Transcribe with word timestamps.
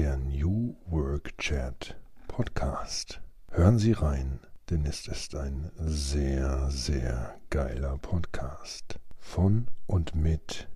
der 0.00 0.16
New 0.16 0.74
Work 0.86 1.36
Chat 1.36 1.94
Podcast. 2.26 3.20
Hören 3.50 3.78
Sie 3.78 3.92
rein, 3.92 4.40
denn 4.70 4.86
es 4.86 5.06
ist 5.06 5.34
ein 5.34 5.70
sehr, 5.76 6.70
sehr 6.70 7.38
geiler 7.50 7.98
Podcast 7.98 8.98
von 9.18 9.66
und 9.86 10.14
mit 10.14 10.68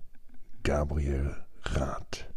Gabriel 0.61 1.35
Rath. 1.63 2.29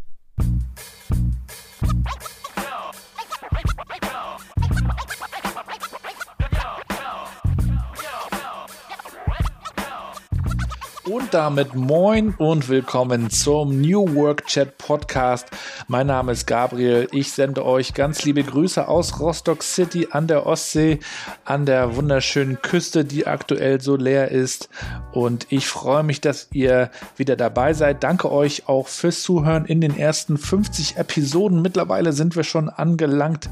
Und 11.11 11.33
damit 11.33 11.75
moin 11.75 12.35
und 12.37 12.69
willkommen 12.69 13.31
zum 13.31 13.81
New 13.81 14.15
Work 14.15 14.47
Chat 14.47 14.77
Podcast. 14.77 15.47
Mein 15.87 16.09
Name 16.09 16.33
ist 16.33 16.47
Gabriel. 16.47 17.09
Ich 17.13 17.33
sende 17.33 17.65
euch 17.65 17.95
ganz 17.95 18.25
liebe 18.25 18.43
Grüße 18.43 18.87
aus 18.87 19.19
Rostock 19.19 19.63
City 19.63 20.09
an 20.11 20.27
der 20.27 20.45
Ostsee, 20.45 20.99
an 21.47 21.65
der 21.65 21.97
wunderschönen 21.97 22.61
Küste, 22.61 23.07
die 23.07 23.27
aktuell 23.27 23.81
so 23.81 23.97
leer 23.97 24.31
ist. 24.31 24.69
Und 25.13 25.47
ich 25.49 25.67
freue 25.67 26.03
mich, 26.03 26.21
dass 26.21 26.49
ihr 26.53 26.91
wieder 27.17 27.37
dabei 27.37 27.73
seid. 27.73 28.03
Danke 28.05 28.31
euch 28.31 28.69
auch 28.69 28.89
fürs 28.89 29.23
Zuhören 29.23 29.65
in 29.65 29.81
den 29.81 29.97
ersten 29.97 30.37
50 30.37 30.99
Episoden. 30.99 31.63
Mittlerweile 31.63 32.13
sind 32.13 32.37
wir 32.37 32.45
schon 32.45 32.69
angelangt 32.69 33.49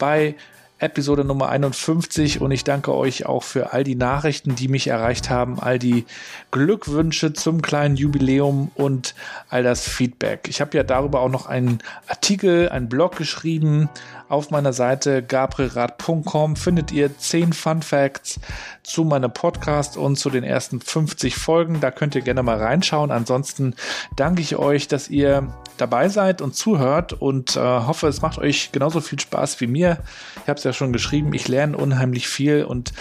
bei 0.00 0.34
Episode 0.78 1.24
Nummer 1.24 1.48
51 1.48 2.42
und 2.42 2.50
ich 2.50 2.62
danke 2.62 2.94
euch 2.94 3.24
auch 3.24 3.42
für 3.42 3.72
all 3.72 3.82
die 3.82 3.94
Nachrichten, 3.94 4.56
die 4.56 4.68
mich 4.68 4.88
erreicht 4.88 5.30
haben, 5.30 5.58
all 5.58 5.78
die 5.78 6.04
Glückwünsche 6.50 7.32
zum 7.32 7.62
kleinen 7.62 7.96
Jubiläum 7.96 8.70
und 8.74 9.14
all 9.48 9.62
das 9.62 9.88
Feedback. 9.88 10.48
Ich 10.48 10.60
habe 10.60 10.76
ja 10.76 10.82
darüber 10.82 11.20
auch 11.20 11.30
noch 11.30 11.46
einen 11.46 11.78
Artikel, 12.08 12.68
einen 12.68 12.90
Blog 12.90 13.16
geschrieben. 13.16 13.88
Auf 14.28 14.50
meiner 14.50 14.72
Seite 14.72 15.22
gabrielrad.com 15.22 16.56
findet 16.56 16.90
ihr 16.90 17.16
10 17.16 17.52
Fun 17.52 17.80
Facts 17.80 18.40
zu 18.82 19.04
meinem 19.04 19.32
Podcast 19.32 19.96
und 19.96 20.16
zu 20.16 20.30
den 20.30 20.42
ersten 20.42 20.80
50 20.80 21.36
Folgen. 21.36 21.80
Da 21.80 21.92
könnt 21.92 22.16
ihr 22.16 22.22
gerne 22.22 22.42
mal 22.42 22.58
reinschauen. 22.58 23.12
Ansonsten 23.12 23.76
danke 24.16 24.42
ich 24.42 24.56
euch, 24.56 24.88
dass 24.88 25.08
ihr 25.08 25.54
dabei 25.76 26.08
seid 26.08 26.42
und 26.42 26.56
zuhört 26.56 27.12
und 27.12 27.54
äh, 27.54 27.60
hoffe, 27.60 28.08
es 28.08 28.20
macht 28.20 28.38
euch 28.38 28.72
genauso 28.72 29.00
viel 29.00 29.20
Spaß 29.20 29.60
wie 29.60 29.68
mir. 29.68 29.98
Ich 30.42 30.48
habe 30.48 30.58
es 30.58 30.64
ja 30.64 30.72
schon 30.72 30.92
geschrieben, 30.92 31.32
ich 31.32 31.46
lerne 31.46 31.76
unheimlich 31.76 32.26
viel 32.26 32.64
und 32.64 32.92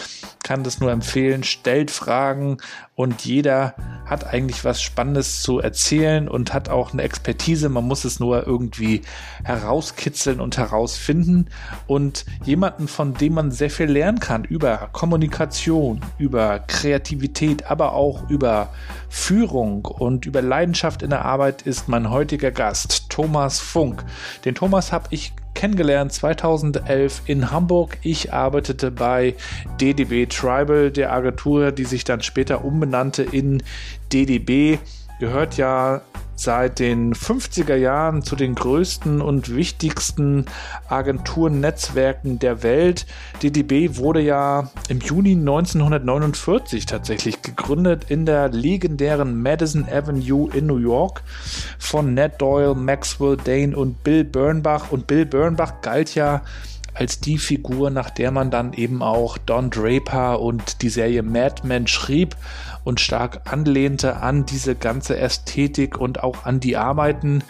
kann 0.43 0.63
das 0.63 0.79
nur 0.79 0.91
empfehlen. 0.91 1.43
Stellt 1.43 1.89
Fragen 1.89 2.57
und 2.95 3.25
jeder 3.25 3.75
hat 4.05 4.25
eigentlich 4.25 4.63
was 4.63 4.81
Spannendes 4.81 5.41
zu 5.41 5.59
erzählen 5.59 6.29
und 6.29 6.53
hat 6.53 6.69
auch 6.69 6.93
eine 6.93 7.01
Expertise. 7.01 7.67
Man 7.67 7.83
muss 7.83 8.05
es 8.05 8.21
nur 8.21 8.47
irgendwie 8.47 9.01
herauskitzeln 9.43 10.39
und 10.39 10.57
herausfinden 10.57 11.47
und 11.87 12.25
jemanden, 12.45 12.87
von 12.87 13.13
dem 13.13 13.33
man 13.33 13.51
sehr 13.51 13.69
viel 13.69 13.87
lernen 13.87 14.19
kann 14.19 14.45
über 14.45 14.89
Kommunikation, 14.93 16.01
über 16.17 16.59
Kreativität, 16.59 17.69
aber 17.69 17.93
auch 17.93 18.29
über 18.29 18.69
Führung 19.09 19.85
und 19.85 20.25
über 20.25 20.41
Leidenschaft 20.41 21.01
in 21.01 21.09
der 21.09 21.25
Arbeit 21.25 21.63
ist 21.63 21.89
mein 21.89 22.09
heutiger 22.09 22.51
Gast, 22.51 23.09
Thomas 23.09 23.59
Funk. 23.59 24.05
Den 24.45 24.55
Thomas 24.55 24.93
habe 24.93 25.07
ich 25.09 25.33
kennengelernt 25.55 26.13
2011 26.13 27.23
in 27.25 27.49
Hamburg. 27.49 27.97
Ich 28.03 28.31
arbeitete 28.31 28.91
bei 28.91 29.33
DDB 29.81 30.27
Tribal, 30.27 30.91
der 30.91 31.11
Agentur, 31.11 31.71
die 31.71 31.85
sich 31.85 32.03
dann 32.03 32.21
später 32.21 32.63
umbenannte 32.63 33.23
in 33.23 33.63
DDB. 34.13 34.77
Gehört 35.19 35.57
ja 35.57 36.01
seit 36.35 36.79
den 36.79 37.13
50er 37.13 37.75
Jahren 37.75 38.21
zu 38.21 38.35
den 38.35 38.55
größten 38.55 39.21
und 39.21 39.55
wichtigsten 39.55 40.45
Agenturnetzwerken 40.87 42.39
der 42.39 42.61
Welt. 42.63 43.05
DDB 43.41 43.97
wurde 43.97 44.21
ja 44.21 44.69
im 44.89 44.99
Juni 44.99 45.31
1949 45.31 46.85
tatsächlich 46.85 47.41
gegründet 47.41 48.05
in 48.09 48.25
der 48.25 48.49
legendären 48.49 49.41
Madison 49.41 49.85
Avenue 49.89 50.49
in 50.53 50.67
New 50.67 50.77
York 50.77 51.23
von 51.79 52.13
Ned 52.13 52.41
Doyle, 52.41 52.75
Maxwell 52.75 53.37
Dane 53.37 53.75
und 53.75 54.03
Bill 54.03 54.23
Bernbach. 54.23 54.91
Und 54.91 55.07
Bill 55.07 55.25
Bernbach 55.25 55.81
galt 55.81 56.15
ja 56.15 56.41
als 56.95 57.19
die 57.19 57.37
Figur, 57.37 57.89
nach 57.89 58.09
der 58.09 58.31
man 58.31 58.49
dann 58.49 58.73
eben 58.73 59.03
auch 59.03 59.37
Don 59.37 59.69
Draper 59.69 60.39
und 60.39 60.81
die 60.81 60.89
Serie 60.89 61.23
Mad 61.23 61.61
Men 61.63 61.87
schrieb 61.87 62.35
und 62.83 62.99
stark 62.99 63.41
anlehnte 63.51 64.17
an 64.17 64.45
diese 64.45 64.75
ganze 64.75 65.17
Ästhetik 65.17 65.97
und 65.97 66.23
auch 66.23 66.45
an 66.45 66.59
die 66.59 66.77
Arbeiten. 66.77 67.43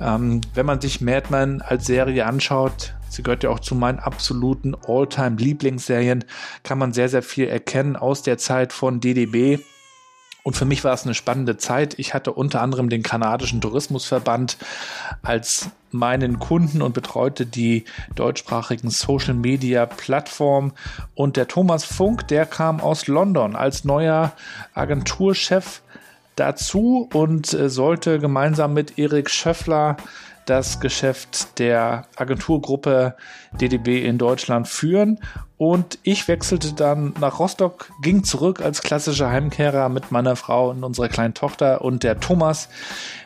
Ähm, 0.00 0.40
wenn 0.54 0.66
man 0.66 0.80
sich 0.80 1.00
Mad 1.00 1.28
Men 1.30 1.62
als 1.62 1.86
Serie 1.86 2.26
anschaut, 2.26 2.94
sie 3.08 3.22
gehört 3.22 3.44
ja 3.44 3.50
auch 3.50 3.60
zu 3.60 3.74
meinen 3.74 3.98
absoluten 3.98 4.74
All-Time-Lieblingsserien, 4.86 6.24
kann 6.62 6.78
man 6.78 6.92
sehr, 6.92 7.08
sehr 7.08 7.22
viel 7.22 7.48
erkennen 7.48 7.96
aus 7.96 8.22
der 8.22 8.38
Zeit 8.38 8.72
von 8.72 9.00
DDB. 9.00 9.58
Und 10.42 10.56
für 10.56 10.64
mich 10.64 10.84
war 10.84 10.94
es 10.94 11.04
eine 11.04 11.14
spannende 11.14 11.56
Zeit. 11.56 11.98
Ich 11.98 12.14
hatte 12.14 12.32
unter 12.32 12.62
anderem 12.62 12.88
den 12.88 13.02
kanadischen 13.02 13.60
Tourismusverband 13.60 14.56
als 15.22 15.70
meinen 15.90 16.38
Kunden 16.38 16.80
und 16.82 16.94
betreute 16.94 17.44
die 17.44 17.84
deutschsprachigen 18.14 18.90
Social 18.90 19.34
Media 19.34 19.86
Plattformen. 19.86 20.72
Und 21.14 21.36
der 21.36 21.48
Thomas 21.48 21.84
Funk, 21.84 22.28
der 22.28 22.46
kam 22.46 22.80
aus 22.80 23.06
London 23.06 23.56
als 23.56 23.84
neuer 23.84 24.32
Agenturchef 24.74 25.82
dazu 26.36 27.08
und 27.12 27.52
äh, 27.52 27.68
sollte 27.68 28.18
gemeinsam 28.18 28.74
mit 28.74 28.98
Erik 28.98 29.30
Schöffler 29.30 29.96
das 30.48 30.80
Geschäft 30.80 31.58
der 31.58 32.06
Agenturgruppe 32.16 33.16
DDB 33.60 34.04
in 34.04 34.18
Deutschland 34.18 34.68
führen. 34.68 35.20
Und 35.56 35.98
ich 36.02 36.28
wechselte 36.28 36.72
dann 36.72 37.14
nach 37.20 37.38
Rostock, 37.38 37.90
ging 38.02 38.24
zurück 38.24 38.62
als 38.62 38.82
klassischer 38.82 39.30
Heimkehrer 39.30 39.88
mit 39.88 40.10
meiner 40.10 40.36
Frau 40.36 40.70
und 40.70 40.84
unserer 40.84 41.08
kleinen 41.08 41.34
Tochter. 41.34 41.82
Und 41.82 42.02
der 42.02 42.20
Thomas 42.20 42.68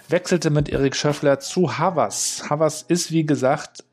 wechselte 0.09 0.51
mit 0.51 0.69
Erik 0.69 0.97
Schöffler 0.97 1.39
zu 1.41 1.79
Havas. 1.79 2.45
Havas 2.51 2.83
ist, 2.83 3.13
wie 3.13 3.25
gesagt, 3.25 3.85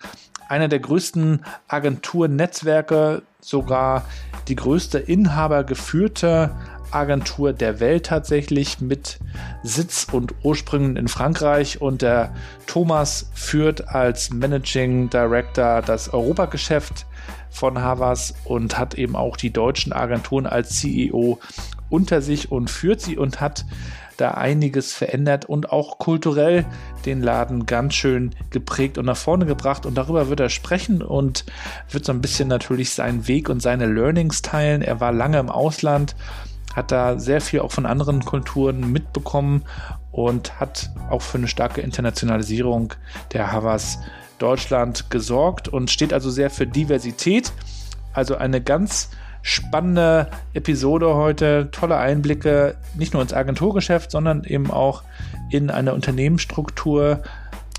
einer 0.47 0.67
der 0.67 0.79
größten 0.79 1.45
Agenturnetzwerke, 1.67 3.21
sogar 3.41 4.05
die 4.47 4.55
größte 4.55 4.97
inhabergeführte 4.97 6.55
Agentur 6.91 7.53
der 7.53 7.79
Welt 7.79 8.07
tatsächlich 8.07 8.81
mit 8.81 9.19
Sitz 9.63 10.07
und 10.11 10.33
Ursprüngen 10.43 10.95
in 10.95 11.07
Frankreich 11.07 11.81
und 11.81 12.01
der 12.01 12.33
Thomas 12.67 13.29
führt 13.33 13.87
als 13.89 14.31
Managing 14.31 15.09
Director 15.09 15.81
das 15.81 16.13
Europageschäft 16.13 17.05
von 17.49 17.79
Havas 17.79 18.33
und 18.45 18.77
hat 18.77 18.95
eben 18.95 19.15
auch 19.15 19.37
die 19.37 19.51
deutschen 19.51 19.93
Agenturen 19.93 20.45
als 20.45 20.79
CEO 20.79 21.39
unter 21.89 22.21
sich 22.21 22.51
und 22.51 22.69
führt 22.69 23.01
sie 23.01 23.17
und 23.17 23.41
hat 23.41 23.65
da 24.19 24.31
einiges 24.31 24.93
verändert 24.93 25.45
und 25.45 25.71
auch 25.71 25.97
kulturell 25.97 26.65
den 27.05 27.21
Laden 27.21 27.65
ganz 27.65 27.93
schön 27.93 28.35
geprägt 28.49 28.97
und 28.97 29.05
nach 29.05 29.17
vorne 29.17 29.45
gebracht. 29.45 29.85
Und 29.85 29.95
darüber 29.97 30.27
wird 30.27 30.41
er 30.41 30.49
sprechen 30.49 31.01
und 31.01 31.45
wird 31.89 32.05
so 32.05 32.11
ein 32.11 32.21
bisschen 32.21 32.49
natürlich 32.49 32.91
seinen 32.91 33.27
Weg 33.27 33.49
und 33.49 33.61
seine 33.61 33.85
Learnings 33.85 34.41
teilen. 34.41 34.81
Er 34.81 34.99
war 34.99 35.13
lange 35.13 35.39
im 35.39 35.49
Ausland 35.49 36.15
hat 36.75 36.91
da 36.91 37.17
sehr 37.19 37.41
viel 37.41 37.61
auch 37.61 37.71
von 37.71 37.85
anderen 37.85 38.23
Kulturen 38.23 38.91
mitbekommen 38.91 39.63
und 40.11 40.59
hat 40.59 40.89
auch 41.09 41.21
für 41.21 41.37
eine 41.37 41.47
starke 41.47 41.81
Internationalisierung 41.81 42.93
der 43.33 43.51
Havas 43.51 43.99
Deutschland 44.37 45.09
gesorgt 45.09 45.67
und 45.67 45.91
steht 45.91 46.13
also 46.13 46.29
sehr 46.29 46.49
für 46.49 46.65
Diversität. 46.65 47.51
Also 48.13 48.35
eine 48.37 48.61
ganz 48.61 49.09
spannende 49.41 50.29
Episode 50.53 51.15
heute, 51.15 51.69
tolle 51.71 51.97
Einblicke, 51.97 52.75
nicht 52.95 53.13
nur 53.13 53.21
ins 53.21 53.33
Agenturgeschäft, 53.33 54.11
sondern 54.11 54.43
eben 54.43 54.71
auch 54.71 55.03
in 55.49 55.69
eine 55.69 55.93
Unternehmensstruktur, 55.93 57.21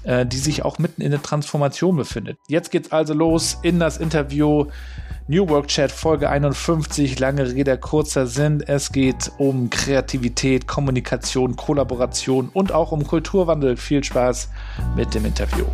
äh, 0.05 0.25
die 0.25 0.39
sich 0.39 0.65
auch 0.65 0.79
mitten 0.79 1.03
in 1.03 1.11
der 1.11 1.23
Transformation 1.23 1.97
befindet. 1.97 2.39
Jetzt 2.49 2.71
geht's 2.71 2.93
also 2.93 3.15
los 3.15 3.59
in 3.63 3.79
das 3.79 3.99
Interview 3.99 4.67
New 5.31 5.49
Work 5.49 5.69
Chat 5.69 5.93
Folge 5.93 6.29
51, 6.29 7.21
lange 7.21 7.55
Rede, 7.55 7.79
kurzer 7.79 8.27
Sinn. 8.27 8.65
Es 8.67 8.91
geht 8.91 9.31
um 9.39 9.71
Kreativität, 9.71 10.67
Kommunikation, 10.67 11.55
Kollaboration 11.55 12.51
und 12.53 12.73
auch 12.73 12.91
um 12.91 13.07
Kulturwandel. 13.07 13.77
Viel 13.77 14.03
Spaß 14.03 14.49
mit 14.97 15.15
dem 15.15 15.25
Interview. 15.25 15.67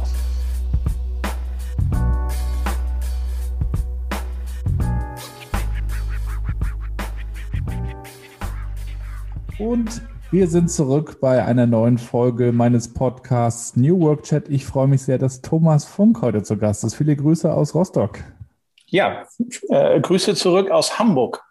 Und 9.59 10.03
wir 10.31 10.49
sind 10.49 10.71
zurück 10.71 11.17
bei 11.23 11.43
einer 11.43 11.67
neuen 11.67 11.97
Folge 11.97 12.53
meines 12.53 12.93
Podcasts 12.93 13.75
New 13.75 13.99
Work 14.01 14.25
Chat. 14.25 14.51
Ich 14.51 14.67
freue 14.67 14.87
mich 14.87 15.01
sehr, 15.01 15.17
dass 15.17 15.41
Thomas 15.41 15.87
Funk 15.87 16.21
heute 16.21 16.43
zu 16.43 16.59
Gast 16.59 16.85
ist. 16.85 16.95
Viele 16.95 17.17
Grüße 17.17 17.51
aus 17.51 17.75
Rostock. 17.75 18.19
Ja, 18.87 19.27
äh, 19.69 20.01
Grüße 20.01 20.35
zurück 20.35 20.71
aus 20.71 20.99
Hamburg. 20.99 21.43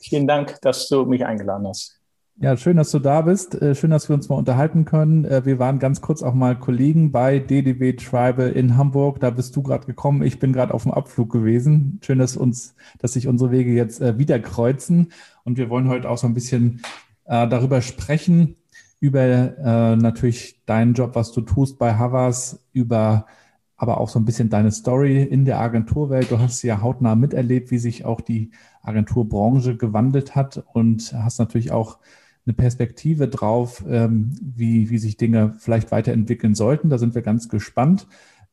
Vielen 0.00 0.26
Dank, 0.26 0.58
dass 0.62 0.88
du 0.88 1.04
mich 1.04 1.24
eingeladen 1.24 1.66
hast. 1.68 2.00
Ja, 2.38 2.56
schön, 2.56 2.76
dass 2.76 2.90
du 2.90 2.98
da 2.98 3.22
bist. 3.22 3.60
Äh, 3.60 3.74
schön, 3.74 3.90
dass 3.90 4.08
wir 4.08 4.14
uns 4.14 4.28
mal 4.28 4.36
unterhalten 4.36 4.84
können. 4.84 5.24
Äh, 5.24 5.44
wir 5.44 5.58
waren 5.58 5.78
ganz 5.78 6.00
kurz 6.00 6.22
auch 6.22 6.34
mal 6.34 6.58
Kollegen 6.58 7.10
bei 7.10 7.38
DDW 7.38 7.94
Tribal 7.94 8.50
in 8.52 8.76
Hamburg. 8.76 9.20
Da 9.20 9.30
bist 9.30 9.56
du 9.56 9.62
gerade 9.62 9.86
gekommen. 9.86 10.22
Ich 10.22 10.38
bin 10.38 10.52
gerade 10.52 10.72
auf 10.72 10.82
dem 10.82 10.92
Abflug 10.92 11.30
gewesen. 11.30 11.98
Schön, 12.04 12.18
dass 12.18 12.36
uns, 12.36 12.74
dass 12.98 13.14
sich 13.14 13.26
unsere 13.26 13.50
Wege 13.50 13.72
jetzt 13.72 14.02
äh, 14.02 14.18
wieder 14.18 14.38
kreuzen. 14.38 15.12
Und 15.44 15.56
wir 15.56 15.70
wollen 15.70 15.88
heute 15.88 16.10
auch 16.10 16.18
so 16.18 16.26
ein 16.26 16.34
bisschen 16.34 16.82
darüber 17.28 17.82
sprechen, 17.82 18.54
über 19.00 19.96
natürlich 19.96 20.62
deinen 20.64 20.94
Job, 20.94 21.16
was 21.16 21.32
du 21.32 21.40
tust 21.40 21.76
bei 21.76 21.94
Havas, 21.94 22.64
über 22.72 23.26
aber 23.76 24.00
auch 24.00 24.08
so 24.08 24.18
ein 24.18 24.24
bisschen 24.24 24.48
deine 24.48 24.72
Story 24.72 25.22
in 25.22 25.44
der 25.44 25.60
Agenturwelt. 25.60 26.30
Du 26.30 26.38
hast 26.38 26.62
ja 26.62 26.80
hautnah 26.80 27.14
miterlebt, 27.14 27.70
wie 27.70 27.78
sich 27.78 28.04
auch 28.04 28.20
die 28.20 28.50
Agenturbranche 28.82 29.76
gewandelt 29.76 30.34
hat 30.34 30.64
und 30.72 31.12
hast 31.12 31.38
natürlich 31.38 31.72
auch 31.72 31.98
eine 32.46 32.54
Perspektive 32.54 33.28
drauf, 33.28 33.84
ähm, 33.88 34.30
wie, 34.40 34.88
wie 34.88 34.98
sich 34.98 35.16
Dinge 35.16 35.54
vielleicht 35.58 35.90
weiterentwickeln 35.90 36.54
sollten. 36.54 36.90
Da 36.90 36.98
sind 36.98 37.14
wir 37.14 37.22
ganz 37.22 37.48
gespannt. 37.48 38.06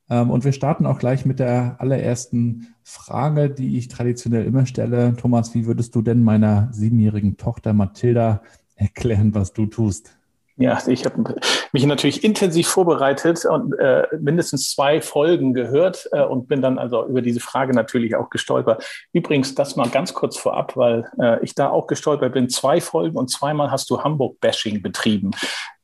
Ähm, 0.10 0.30
und 0.32 0.44
wir 0.44 0.52
starten 0.52 0.86
auch 0.86 1.00
gleich 1.00 1.26
mit 1.26 1.40
der 1.40 1.80
allerersten 1.80 2.68
Frage, 2.84 3.50
die 3.50 3.78
ich 3.78 3.88
traditionell 3.88 4.46
immer 4.46 4.66
stelle. 4.66 5.16
Thomas, 5.16 5.54
wie 5.54 5.66
würdest 5.66 5.96
du 5.96 6.02
denn 6.02 6.24
meiner 6.24 6.70
siebenjährigen 6.74 7.38
Tochter 7.38 7.74
Mathilda 7.74 8.42
erklären, 8.76 9.36
was 9.36 9.54
du 9.54 9.68
tust? 9.68 10.18
Ja, 10.56 10.80
ich 10.86 11.04
habe 11.04 11.36
mich 11.72 11.86
natürlich 11.86 12.24
intensiv 12.24 12.68
vorbereitet 12.68 13.44
und 13.46 13.74
äh, 13.80 14.04
mindestens 14.20 14.70
zwei 14.70 15.02
Folgen 15.02 15.56
gehört 15.56 16.08
äh, 16.12 16.22
und 16.22 16.48
bin 16.48 16.62
dann 16.62 16.78
also 16.78 17.08
über 17.08 17.24
diese 17.24 17.40
Frage 17.40 17.74
natürlich 17.74 18.16
auch 18.16 18.30
gestolpert. 18.30 18.86
Übrigens, 19.14 19.56
das 19.56 19.76
mal 19.76 19.90
ganz 19.90 20.14
kurz 20.14 20.38
vorab, 20.38 20.78
weil 20.78 21.10
äh, 21.20 21.44
ich 21.44 21.56
da 21.56 21.70
auch 21.70 21.88
gestolpert 21.88 22.34
bin. 22.34 22.50
Zwei 22.50 22.82
Folgen 22.82 23.18
und 23.18 23.32
zweimal 23.32 23.72
hast 23.72 23.90
du 23.90 24.04
Hamburg-Bashing 24.04 24.84
betrieben. 24.84 25.32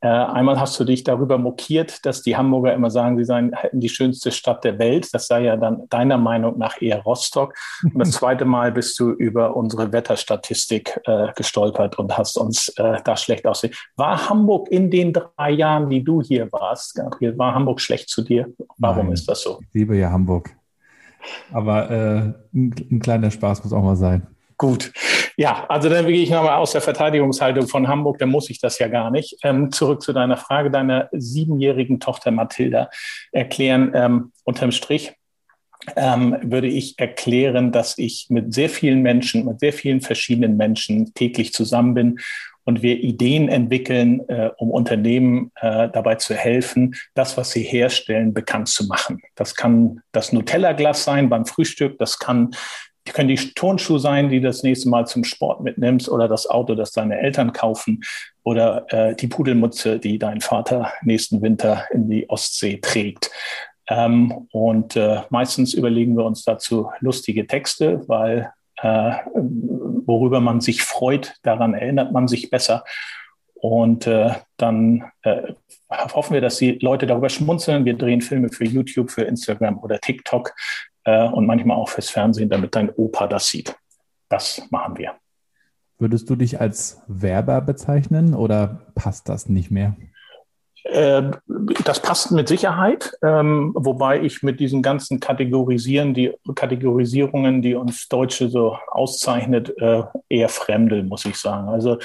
Äh, 0.02 0.08
einmal 0.08 0.58
hast 0.58 0.80
du 0.80 0.84
dich 0.84 1.04
darüber 1.04 1.36
mokiert, 1.36 2.06
dass 2.06 2.22
die 2.22 2.36
Hamburger 2.36 2.72
immer 2.72 2.90
sagen, 2.90 3.18
sie 3.18 3.24
seien 3.24 3.52
hätten 3.52 3.80
die 3.80 3.88
schönste 3.90 4.32
Stadt 4.32 4.64
der 4.64 4.78
Welt. 4.78 5.12
Das 5.12 5.26
sei 5.26 5.42
ja 5.42 5.56
dann 5.56 5.88
deiner 5.90 6.16
Meinung 6.16 6.56
nach 6.58 6.80
eher 6.80 7.02
Rostock. 7.02 7.54
Und 7.82 7.98
das 7.98 8.12
zweite 8.12 8.46
Mal 8.46 8.72
bist 8.72 8.98
du 8.98 9.10
über 9.10 9.56
unsere 9.56 9.92
Wetterstatistik 9.92 10.98
äh, 11.04 11.28
gestolpert 11.34 11.98
und 11.98 12.16
hast 12.16 12.38
uns 12.38 12.68
äh, 12.76 12.96
da 13.04 13.16
schlecht 13.16 13.46
aussehen. 13.46 13.74
War 13.96 14.30
Hamburg 14.30 14.68
in 14.70 14.90
den 14.90 15.12
drei 15.12 15.50
Jahren, 15.50 15.90
die 15.90 16.02
du 16.02 16.22
hier 16.22 16.50
warst, 16.50 16.94
Gabriel, 16.94 17.36
war 17.36 17.54
Hamburg 17.54 17.80
schlecht 17.80 18.08
zu 18.08 18.22
dir? 18.22 18.48
Warum 18.78 19.06
Nein, 19.06 19.14
ist 19.14 19.28
das 19.28 19.42
so? 19.42 19.58
Ich 19.60 19.74
liebe 19.74 19.96
ja 19.96 20.10
Hamburg. 20.10 20.50
Aber 21.52 21.90
äh, 21.90 22.16
ein, 22.54 22.74
ein 22.90 23.00
kleiner 23.00 23.30
Spaß 23.30 23.62
muss 23.64 23.72
auch 23.74 23.82
mal 23.82 23.96
sein. 23.96 24.26
Gut. 24.60 24.92
Ja, 25.38 25.64
also 25.70 25.88
dann 25.88 26.06
gehe 26.06 26.22
ich 26.22 26.28
nochmal 26.28 26.56
aus 26.58 26.72
der 26.72 26.82
Verteidigungshaltung 26.82 27.66
von 27.66 27.88
Hamburg, 27.88 28.18
dann 28.18 28.28
muss 28.28 28.50
ich 28.50 28.60
das 28.60 28.78
ja 28.78 28.88
gar 28.88 29.10
nicht. 29.10 29.38
Ähm, 29.42 29.72
zurück 29.72 30.02
zu 30.02 30.12
deiner 30.12 30.36
Frage, 30.36 30.70
deiner 30.70 31.08
siebenjährigen 31.12 31.98
Tochter 31.98 32.30
Mathilda 32.30 32.90
erklären, 33.32 33.92
ähm, 33.94 34.32
unterm 34.44 34.70
Strich 34.70 35.14
ähm, 35.96 36.36
würde 36.42 36.66
ich 36.66 36.98
erklären, 36.98 37.72
dass 37.72 37.96
ich 37.96 38.26
mit 38.28 38.52
sehr 38.52 38.68
vielen 38.68 39.00
Menschen, 39.00 39.46
mit 39.46 39.60
sehr 39.60 39.72
vielen 39.72 40.02
verschiedenen 40.02 40.58
Menschen 40.58 41.14
täglich 41.14 41.54
zusammen 41.54 41.94
bin 41.94 42.20
und 42.64 42.82
wir 42.82 42.98
Ideen 43.00 43.48
entwickeln, 43.48 44.28
äh, 44.28 44.50
um 44.58 44.70
Unternehmen 44.70 45.52
äh, 45.54 45.88
dabei 45.88 46.16
zu 46.16 46.34
helfen, 46.34 46.94
das, 47.14 47.38
was 47.38 47.52
sie 47.52 47.62
herstellen, 47.62 48.34
bekannt 48.34 48.68
zu 48.68 48.86
machen. 48.86 49.22
Das 49.36 49.54
kann 49.54 50.02
das 50.12 50.34
Nutella-Glas 50.34 51.04
sein 51.04 51.30
beim 51.30 51.46
Frühstück, 51.46 51.96
das 51.96 52.18
kann 52.18 52.50
können 53.04 53.28
die 53.28 53.36
Turnschuhe 53.54 53.98
sein, 53.98 54.28
die 54.28 54.40
du 54.40 54.46
das 54.46 54.62
nächste 54.62 54.88
Mal 54.88 55.06
zum 55.06 55.24
Sport 55.24 55.62
mitnimmst 55.62 56.08
oder 56.08 56.28
das 56.28 56.48
Auto, 56.48 56.74
das 56.74 56.92
deine 56.92 57.18
Eltern 57.18 57.52
kaufen 57.52 58.02
oder 58.42 58.86
äh, 58.92 59.14
die 59.14 59.26
Pudelmutze, 59.26 59.98
die 59.98 60.18
dein 60.18 60.40
Vater 60.40 60.92
nächsten 61.02 61.42
Winter 61.42 61.84
in 61.92 62.08
die 62.08 62.28
Ostsee 62.28 62.78
trägt. 62.78 63.30
Ähm, 63.88 64.48
und 64.52 64.96
äh, 64.96 65.22
meistens 65.30 65.74
überlegen 65.74 66.16
wir 66.16 66.24
uns 66.24 66.44
dazu 66.44 66.90
lustige 67.00 67.46
Texte, 67.46 68.02
weil 68.06 68.52
äh, 68.82 69.12
worüber 69.34 70.40
man 70.40 70.60
sich 70.60 70.82
freut, 70.82 71.34
daran 71.42 71.74
erinnert 71.74 72.12
man 72.12 72.28
sich 72.28 72.50
besser. 72.50 72.84
Und 73.54 74.06
äh, 74.06 74.30
dann 74.56 75.10
äh, 75.22 75.52
hoffen 75.90 76.32
wir, 76.32 76.40
dass 76.40 76.56
die 76.56 76.78
Leute 76.80 77.06
darüber 77.06 77.28
schmunzeln. 77.28 77.84
Wir 77.84 77.94
drehen 77.94 78.22
Filme 78.22 78.48
für 78.48 78.64
YouTube, 78.64 79.10
für 79.10 79.22
Instagram 79.22 79.78
oder 79.78 79.98
TikTok 79.98 80.54
äh, 81.04 81.28
und 81.28 81.46
manchmal 81.46 81.76
auch 81.76 81.88
fürs 81.88 82.10
Fernsehen, 82.10 82.48
damit 82.48 82.74
dein 82.74 82.90
Opa 82.90 83.26
das 83.26 83.48
sieht. 83.48 83.76
Das 84.28 84.62
machen 84.70 84.96
wir. 84.98 85.14
Würdest 85.98 86.30
du 86.30 86.36
dich 86.36 86.60
als 86.60 87.02
Werber 87.08 87.60
bezeichnen 87.60 88.34
oder 88.34 88.86
passt 88.94 89.28
das 89.28 89.48
nicht 89.48 89.70
mehr? 89.70 89.96
Ähm, 90.86 91.36
das 91.84 92.00
passt 92.00 92.32
mit 92.32 92.48
Sicherheit, 92.48 93.12
ähm, 93.22 93.72
wobei 93.76 94.20
ich 94.22 94.42
mit 94.42 94.60
diesen 94.60 94.82
ganzen 94.82 95.20
Kategorisieren, 95.20 96.14
die 96.14 96.32
Kategorisierungen, 96.54 97.60
die 97.60 97.74
uns 97.74 98.08
Deutsche 98.08 98.48
so 98.48 98.78
auszeichnet, 98.88 99.74
äh, 99.78 100.04
eher 100.28 100.48
fremde, 100.48 101.02
muss 101.02 101.26
ich 101.26 101.36
sagen. 101.36 101.68
Also 101.68 101.98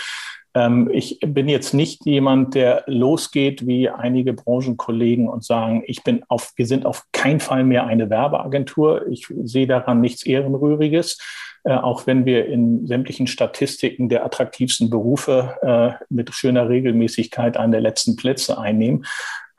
ich 0.92 1.19
bin 1.19 1.50
jetzt 1.50 1.74
nicht 1.74 2.06
jemand, 2.06 2.56
der 2.56 2.84
losgeht 2.88 3.68
wie 3.68 3.90
einige 3.90 4.31
Branchenkollegen 4.31 5.28
und 5.28 5.44
sagen, 5.44 5.84
ich 5.86 6.04
bin 6.04 6.24
auf, 6.30 6.54
wir 6.56 6.66
sind 6.66 6.86
auf 6.86 7.04
keinen 7.12 7.42
Fall 7.42 7.66
mehr 7.66 7.86
eine 7.88 8.10
Werbeagentur. 8.10 9.06
Ich 9.10 9.28
sehe 9.44 9.68
daran 9.68 10.00
nichts 10.00 10.25
Ehrenrühriges. 10.25 11.18
Äh, 11.66 11.74
auch 11.74 12.06
wenn 12.06 12.25
wir 12.25 12.46
in 12.46 12.86
sämtlichen 12.86 13.25
Statistiken 13.25 14.07
der 14.07 14.24
attraktivsten 14.24 14.92
Berufe 14.92 15.57
äh, 15.63 16.04
mit 16.10 16.34
schöner 16.34 16.69
Regelmäßigkeit 16.69 17.57
einen 17.57 17.72
der 17.72 17.81
letzten 17.81 18.16
Plätze 18.16 18.60
einnehmen. 18.60 19.04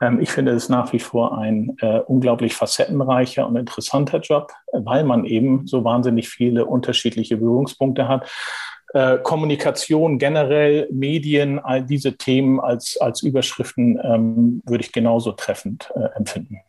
Ähm, 0.01 0.21
ich 0.21 0.31
finde 0.31 0.53
es 0.53 0.69
nach 0.69 0.93
wie 0.93 0.99
vor 0.99 1.37
ein 1.37 1.75
äh, 1.81 1.99
unglaublich 1.99 2.53
facettenreicher 2.55 3.45
und 3.45 3.57
interessanter 3.57 4.19
Job, 4.19 4.53
weil 4.71 5.03
man 5.03 5.25
eben 5.25 5.67
so 5.67 5.83
wahnsinnig 5.83 6.29
viele 6.29 6.65
unterschiedliche 6.65 7.35
Berührungspunkte 7.35 8.07
hat. 8.07 8.29
Äh, 8.93 9.17
Kommunikation 9.17 10.17
generell, 10.17 10.87
Medien, 10.91 11.59
all 11.59 11.83
diese 11.83 12.15
Themen 12.17 12.59
als, 12.59 12.97
als 12.97 13.21
Überschriften 13.21 13.99
ähm, 14.01 14.61
würde 14.65 14.83
ich 14.83 14.91
genauso 14.91 15.33
treffend 15.33 15.91
äh, 15.95 16.15
empfinden. 16.15 16.61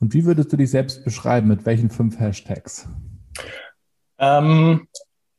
Und 0.00 0.14
wie 0.14 0.24
würdest 0.24 0.52
du 0.52 0.56
dich 0.56 0.70
selbst 0.70 1.04
beschreiben? 1.04 1.48
Mit 1.48 1.66
welchen 1.66 1.90
fünf 1.90 2.20
Hashtags? 2.20 2.88
Ähm, 4.18 4.86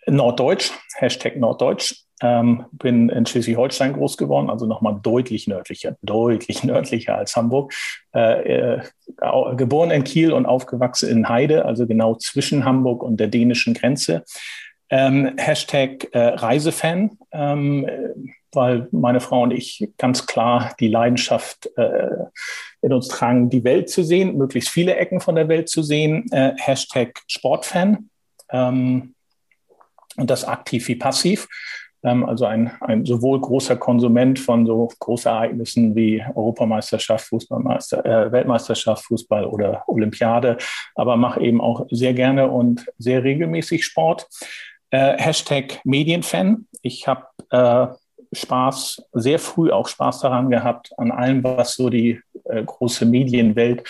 Norddeutsch, 0.08 0.72
Hashtag 0.98 1.38
Norddeutsch. 1.38 2.04
Ähm, 2.22 2.66
bin 2.74 3.08
in 3.08 3.26
Schleswig-Holstein 3.26 3.94
groß 3.94 4.18
geworden, 4.18 4.50
also 4.50 4.66
nochmal 4.66 5.00
deutlich 5.02 5.48
nördlicher, 5.48 5.96
deutlich 6.02 6.66
nördlicher 6.66 7.16
als 7.16 7.38
Hamburg. 7.38 7.74
Äh, 8.14 8.80
äh, 8.80 8.82
geboren 9.56 9.92
in 9.92 10.04
Kiel 10.04 10.34
und 10.34 10.46
aufgewachsen 10.46 11.08
in 11.08 11.30
Heide, 11.30 11.64
also 11.64 11.88
genau 11.88 12.16
zwischen 12.16 12.66
Hamburg 12.66 13.04
und 13.04 13.22
der 13.22 13.28
dänischen 13.28 13.74
Grenze. 13.74 14.26
Ähm, 14.90 15.36
Hashtag 15.38 16.08
äh, 16.14 16.20
Reisefan, 16.20 17.18
ähm, 17.32 17.88
weil 18.52 18.88
meine 18.92 19.20
Frau 19.20 19.44
und 19.44 19.52
ich 19.52 19.90
ganz 19.98 20.26
klar 20.26 20.74
die 20.80 20.88
Leidenschaft 20.88 21.70
äh, 21.78 22.10
in 22.82 22.94
uns 22.94 23.08
tragen, 23.08 23.50
die 23.50 23.64
Welt 23.64 23.90
zu 23.90 24.04
sehen, 24.04 24.38
möglichst 24.38 24.70
viele 24.70 24.96
Ecken 24.96 25.20
von 25.20 25.36
der 25.36 25.48
Welt 25.48 25.70
zu 25.70 25.84
sehen. 25.84 26.26
Äh, 26.32 26.54
Hashtag 26.58 27.20
Sportfan 27.28 28.10
ähm, 28.50 29.14
und 30.18 30.30
das 30.30 30.46
aktiv 30.46 30.88
wie 30.88 30.96
passiv. 30.96 31.48
Ähm, 32.04 32.26
also 32.26 32.46
ein, 32.46 32.72
ein 32.82 33.06
sowohl 33.06 33.42
großer 33.42 33.76
Konsument 33.76 34.40
von 34.40 34.66
so 34.66 34.90
Großereignissen 35.00 35.96
wie 35.96 36.24
Europameisterschaft, 36.36 37.28
Fußballmeister, 37.28 38.06
äh, 38.06 38.32
Weltmeisterschaft, 38.32 39.06
Fußball 39.06 39.46
oder 39.46 39.84
Olympiade, 39.88 40.58
aber 40.96 41.18
mache 41.18 41.42
eben 41.42 41.60
auch 41.62 41.86
sehr 41.90 42.14
gerne 42.14 42.50
und 42.50 42.86
sehr 42.98 43.24
regelmäßig 43.24 43.86
Sport. 43.86 44.28
Äh, 44.92 45.18
Hashtag 45.18 45.80
Medienfan. 45.84 46.68
Ich 46.82 47.08
habe 47.08 47.26
äh, 47.52 47.88
Spaß, 48.34 49.04
sehr 49.14 49.40
früh 49.40 49.72
auch 49.72 49.88
Spaß 49.88 50.22
daran 50.22 50.50
gehabt, 50.50 50.92
an 50.98 51.12
allem, 51.12 51.44
was 51.44 51.76
so 51.76 51.90
die 51.90 52.22
äh, 52.46 52.64
große 52.64 53.06
Medienwelt 53.06 53.88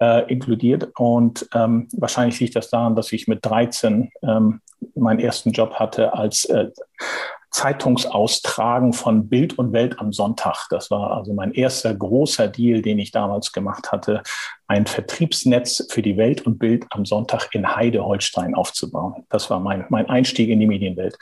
äh, 0.00 0.30
inkludiert. 0.30 0.90
Und 0.96 1.48
ähm, 1.54 1.88
wahrscheinlich 1.92 2.40
liegt 2.40 2.56
das 2.56 2.70
daran, 2.70 2.96
dass 2.96 3.12
ich 3.12 3.28
mit 3.28 3.44
13 3.44 4.10
ähm, 4.22 4.60
meinen 4.94 5.20
ersten 5.20 5.52
Job 5.52 5.74
hatte 5.74 6.12
als 6.12 6.44
äh, 6.46 6.70
Zeitungsaustragen 7.52 8.92
von 8.92 9.28
Bild 9.28 9.58
und 9.58 9.72
Welt 9.72 9.98
am 9.98 10.12
Sonntag. 10.12 10.66
Das 10.70 10.90
war 10.90 11.12
also 11.12 11.32
mein 11.34 11.52
erster 11.52 11.94
großer 11.94 12.48
Deal, 12.48 12.82
den 12.82 12.98
ich 12.98 13.12
damals 13.12 13.52
gemacht 13.52 13.92
hatte, 13.92 14.22
ein 14.66 14.86
Vertriebsnetz 14.86 15.86
für 15.90 16.02
die 16.02 16.16
Welt 16.16 16.46
und 16.46 16.58
Bild 16.58 16.86
am 16.90 17.04
Sonntag 17.04 17.50
in 17.52 17.76
Heide, 17.76 18.04
Holstein 18.04 18.54
aufzubauen. 18.54 19.26
Das 19.28 19.50
war 19.50 19.60
mein, 19.60 19.84
mein 19.90 20.08
Einstieg 20.08 20.48
in 20.48 20.60
die 20.60 20.66
Medienwelt. 20.66 21.18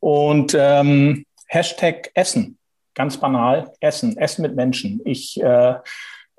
Und 0.00 0.56
ähm, 0.58 1.26
Hashtag 1.46 2.10
Essen, 2.14 2.58
ganz 2.94 3.18
banal, 3.18 3.70
Essen, 3.80 4.16
Essen 4.16 4.42
mit 4.42 4.56
Menschen. 4.56 5.00
Ich 5.04 5.40
äh, 5.42 5.74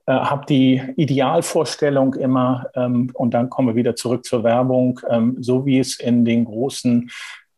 äh, 0.08 0.14
habe 0.14 0.46
die 0.48 0.82
Idealvorstellung 0.96 2.16
immer, 2.16 2.68
ähm, 2.76 3.12
und 3.14 3.34
dann 3.34 3.50
kommen 3.50 3.68
wir 3.68 3.76
wieder 3.76 3.96
zurück 3.96 4.26
zur 4.26 4.44
Werbung, 4.44 5.00
ähm, 5.10 5.38
so 5.42 5.66
wie 5.66 5.80
es 5.80 6.00
in 6.00 6.24
den 6.24 6.46
großen 6.46 7.12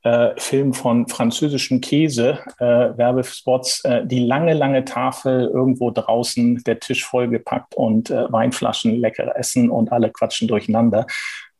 äh, 0.09 0.33
Film 0.39 0.73
von 0.73 1.07
französischen 1.07 1.81
Käse, 1.81 2.39
äh, 2.57 2.65
Werbespots, 2.65 3.83
äh, 3.85 4.05
die 4.07 4.25
lange, 4.25 4.53
lange 4.53 4.83
Tafel 4.83 5.47
irgendwo 5.53 5.91
draußen, 5.91 6.63
der 6.65 6.79
Tisch 6.79 7.05
vollgepackt 7.05 7.75
und 7.75 8.09
äh, 8.09 8.31
Weinflaschen, 8.31 8.95
lecker 8.95 9.35
essen 9.37 9.69
und 9.69 9.91
alle 9.91 10.09
quatschen 10.09 10.47
durcheinander. 10.47 11.05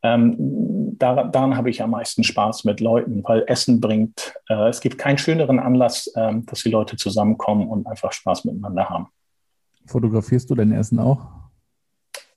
Ähm, 0.02 0.36
da, 0.98 1.26
daran 1.26 1.58
habe 1.58 1.70
ich 1.70 1.84
am 1.84 1.92
meisten 1.92 2.24
Spaß 2.24 2.64
mit 2.64 2.80
Leuten, 2.80 3.24
weil 3.24 3.44
Essen 3.46 3.80
bringt, 3.80 4.34
äh, 4.50 4.70
es 4.70 4.82
gibt 4.82 4.98
keinen 4.98 5.18
schöneren 5.20 5.60
Anlass, 5.60 6.08
äh, 6.16 6.34
dass 6.46 6.64
die 6.64 6.72
Leute 6.72 6.96
zusammenkommen 6.96 7.68
und 7.68 7.86
einfach 7.86 8.14
Spaß 8.14 8.46
miteinander 8.46 8.90
haben. 8.90 9.10
Fotografierst 9.86 10.50
du 10.50 10.56
dein 10.56 10.72
Essen 10.72 11.00
auch? 11.00 11.39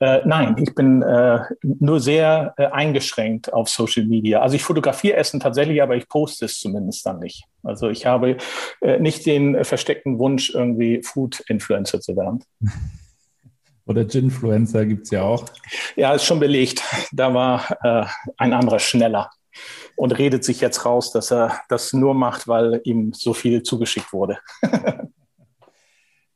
Äh, 0.03 0.23
nein, 0.25 0.57
ich 0.59 0.75
bin 0.75 1.01
äh, 1.01 1.45
nur 1.63 2.01
sehr 2.01 2.55
äh, 2.57 2.67
eingeschränkt 2.67 3.53
auf 3.53 3.69
Social 3.69 4.05
Media. 4.05 4.41
Also 4.41 4.57
ich 4.57 4.65
fotografiere 4.65 5.17
Essen 5.17 5.39
tatsächlich, 5.39 5.81
aber 5.81 5.95
ich 5.95 6.09
poste 6.09 6.47
es 6.47 6.59
zumindest 6.59 7.07
dann 7.07 7.21
nicht. 7.21 7.45
Also 7.63 7.89
ich 7.89 8.05
habe 8.05 8.37
äh, 8.81 8.99
nicht 8.99 9.25
den 9.27 9.65
versteckten 9.65 10.19
Wunsch, 10.19 10.51
irgendwie 10.51 11.05
Food-Influencer 11.05 12.01
zu 12.01 12.17
werden. 12.17 12.43
Oder 13.87 14.05
Ginfluencer 14.05 14.87
gibt 14.87 15.05
es 15.05 15.11
ja 15.13 15.23
auch. 15.23 15.45
Ja, 15.95 16.15
ist 16.15 16.25
schon 16.25 16.41
belegt. 16.41 16.83
Da 17.13 17.33
war 17.33 17.65
äh, 17.85 18.05
ein 18.39 18.55
anderer 18.55 18.81
schneller 18.81 19.31
und 19.95 20.19
redet 20.19 20.43
sich 20.43 20.61
jetzt 20.61 20.85
raus, 20.85 21.13
dass 21.13 21.31
er 21.31 21.61
das 21.69 21.93
nur 21.93 22.15
macht, 22.15 22.49
weil 22.49 22.81
ihm 22.83 23.13
so 23.13 23.35
viel 23.35 23.63
zugeschickt 23.63 24.13
wurde. 24.13 24.39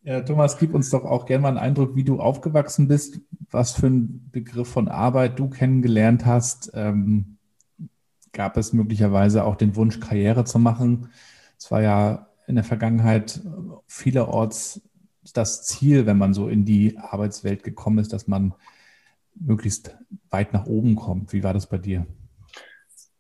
Ja, 0.06 0.20
Thomas, 0.20 0.56
gib 0.56 0.72
uns 0.72 0.90
doch 0.90 1.04
auch 1.04 1.26
gerne 1.26 1.42
mal 1.42 1.48
einen 1.48 1.58
Eindruck, 1.58 1.96
wie 1.96 2.04
du 2.04 2.20
aufgewachsen 2.20 2.86
bist, 2.86 3.18
was 3.50 3.72
für 3.72 3.86
einen 3.86 4.30
Begriff 4.30 4.68
von 4.68 4.86
Arbeit 4.86 5.36
du 5.36 5.50
kennengelernt 5.50 6.24
hast. 6.24 6.70
Ähm, 6.74 7.38
gab 8.32 8.56
es 8.56 8.72
möglicherweise 8.72 9.42
auch 9.42 9.56
den 9.56 9.74
Wunsch, 9.74 9.98
Karriere 9.98 10.44
zu 10.44 10.60
machen? 10.60 11.10
Es 11.58 11.72
war 11.72 11.82
ja 11.82 12.28
in 12.46 12.54
der 12.54 12.62
Vergangenheit 12.62 13.42
vielerorts 13.88 14.80
das 15.32 15.64
Ziel, 15.64 16.06
wenn 16.06 16.18
man 16.18 16.34
so 16.34 16.46
in 16.46 16.64
die 16.64 16.96
Arbeitswelt 16.98 17.64
gekommen 17.64 17.98
ist, 17.98 18.12
dass 18.12 18.28
man 18.28 18.54
möglichst 19.34 19.96
weit 20.30 20.52
nach 20.52 20.66
oben 20.66 20.94
kommt. 20.94 21.32
Wie 21.32 21.42
war 21.42 21.52
das 21.52 21.66
bei 21.66 21.78
dir? 21.78 22.06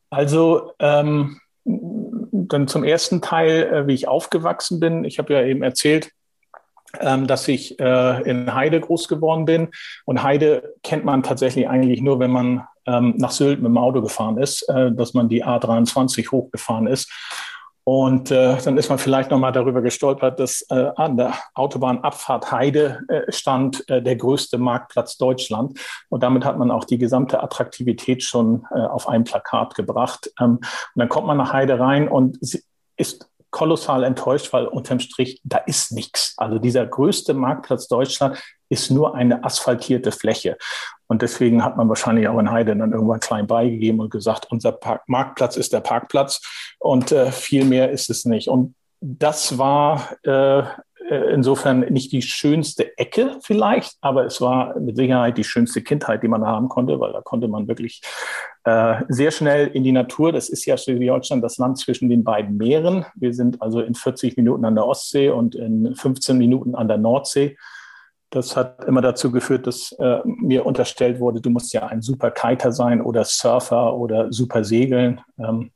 Also 0.08 0.70
ähm, 0.78 1.40
dann 1.64 2.68
zum 2.68 2.84
ersten 2.84 3.20
Teil, 3.22 3.64
äh, 3.64 3.86
wie 3.88 3.94
ich 3.94 4.06
aufgewachsen 4.06 4.78
bin. 4.78 5.02
Ich 5.02 5.18
habe 5.18 5.32
ja 5.32 5.42
eben 5.42 5.64
erzählt, 5.64 6.12
dass 7.26 7.48
ich 7.48 7.78
äh, 7.80 8.22
in 8.22 8.54
Heide 8.54 8.80
groß 8.80 9.08
geworden 9.08 9.44
bin. 9.44 9.68
Und 10.04 10.22
Heide 10.22 10.74
kennt 10.82 11.04
man 11.04 11.22
tatsächlich 11.22 11.68
eigentlich 11.68 12.02
nur, 12.02 12.18
wenn 12.18 12.30
man 12.30 12.66
ähm, 12.86 13.14
nach 13.16 13.30
Sylt 13.30 13.60
mit 13.60 13.68
dem 13.68 13.78
Auto 13.78 14.00
gefahren 14.00 14.38
ist, 14.38 14.68
äh, 14.68 14.92
dass 14.92 15.14
man 15.14 15.28
die 15.28 15.44
A23 15.44 16.30
hochgefahren 16.30 16.86
ist. 16.86 17.10
Und 17.88 18.32
äh, 18.32 18.56
dann 18.64 18.76
ist 18.78 18.88
man 18.88 18.98
vielleicht 18.98 19.30
nochmal 19.30 19.52
darüber 19.52 19.80
gestolpert, 19.80 20.40
dass 20.40 20.62
äh, 20.70 20.90
an 20.96 21.16
der 21.16 21.34
Autobahnabfahrt 21.54 22.50
Heide 22.50 23.02
äh, 23.06 23.30
stand 23.30 23.88
äh, 23.88 24.02
der 24.02 24.16
größte 24.16 24.58
Marktplatz 24.58 25.16
Deutschland. 25.18 25.78
Und 26.08 26.24
damit 26.24 26.44
hat 26.44 26.58
man 26.58 26.72
auch 26.72 26.82
die 26.82 26.98
gesamte 26.98 27.40
Attraktivität 27.40 28.24
schon 28.24 28.66
auf 28.66 29.08
ein 29.08 29.22
Plakat 29.22 29.76
gebracht. 29.76 30.32
Ähm, 30.40 30.56
und 30.56 30.64
dann 30.96 31.08
kommt 31.08 31.28
man 31.28 31.36
nach 31.36 31.52
Heide 31.52 31.78
rein 31.78 32.08
und 32.08 32.38
ist 32.96 33.30
kolossal 33.56 34.04
enttäuscht, 34.04 34.52
weil 34.52 34.66
unterm 34.66 35.00
Strich, 35.00 35.40
da 35.42 35.56
ist 35.56 35.90
nichts. 35.90 36.34
Also 36.36 36.58
dieser 36.58 36.86
größte 36.86 37.32
Marktplatz 37.32 37.88
Deutschland 37.88 38.36
ist 38.68 38.90
nur 38.90 39.14
eine 39.14 39.44
asphaltierte 39.44 40.12
Fläche. 40.12 40.58
Und 41.06 41.22
deswegen 41.22 41.64
hat 41.64 41.78
man 41.78 41.88
wahrscheinlich 41.88 42.28
auch 42.28 42.38
in 42.38 42.50
Heide 42.50 42.76
dann 42.76 42.92
irgendwann 42.92 43.20
klein 43.20 43.46
beigegeben 43.46 44.00
und 44.00 44.10
gesagt, 44.10 44.48
unser 44.50 44.72
Park 44.72 45.04
Marktplatz 45.06 45.56
ist 45.56 45.72
der 45.72 45.80
Parkplatz 45.80 46.42
und 46.80 47.12
äh, 47.12 47.32
viel 47.32 47.64
mehr 47.64 47.90
ist 47.90 48.10
es 48.10 48.26
nicht. 48.26 48.48
Und 48.48 48.74
das 49.00 49.56
war 49.56 50.10
äh, 50.24 50.64
insofern 51.14 51.80
nicht 51.80 52.12
die 52.12 52.22
schönste 52.22 52.96
Ecke 52.98 53.38
vielleicht, 53.42 53.96
aber 54.00 54.24
es 54.24 54.40
war 54.40 54.78
mit 54.78 54.96
Sicherheit 54.96 55.38
die 55.38 55.44
schönste 55.44 55.82
Kindheit, 55.82 56.22
die 56.22 56.28
man 56.28 56.44
haben 56.44 56.68
konnte, 56.68 56.98
weil 56.98 57.12
da 57.12 57.20
konnte 57.20 57.48
man 57.48 57.68
wirklich 57.68 58.02
äh, 58.64 59.02
sehr 59.08 59.30
schnell 59.30 59.68
in 59.68 59.84
die 59.84 59.92
Natur. 59.92 60.32
Das 60.32 60.48
ist 60.48 60.64
ja 60.64 60.76
Schleswig-Holstein 60.76 61.40
das 61.40 61.58
Land 61.58 61.78
zwischen 61.78 62.08
den 62.08 62.24
beiden 62.24 62.56
Meeren. 62.56 63.06
Wir 63.14 63.32
sind 63.32 63.62
also 63.62 63.80
in 63.80 63.94
40 63.94 64.36
Minuten 64.36 64.64
an 64.64 64.74
der 64.74 64.86
Ostsee 64.86 65.30
und 65.30 65.54
in 65.54 65.94
15 65.94 66.36
Minuten 66.36 66.74
an 66.74 66.88
der 66.88 66.98
Nordsee. 66.98 67.56
Das 68.30 68.56
hat 68.56 68.84
immer 68.84 69.02
dazu 69.02 69.30
geführt, 69.30 69.68
dass 69.68 69.92
äh, 70.00 70.18
mir 70.24 70.66
unterstellt 70.66 71.20
wurde, 71.20 71.40
du 71.40 71.50
musst 71.50 71.72
ja 71.72 71.86
ein 71.86 72.02
super 72.02 72.32
Kiter 72.32 72.72
sein 72.72 73.00
oder 73.00 73.24
Surfer 73.24 73.94
oder 73.94 74.32
super 74.32 74.64
segeln. 74.64 75.20
Ähm, 75.38 75.70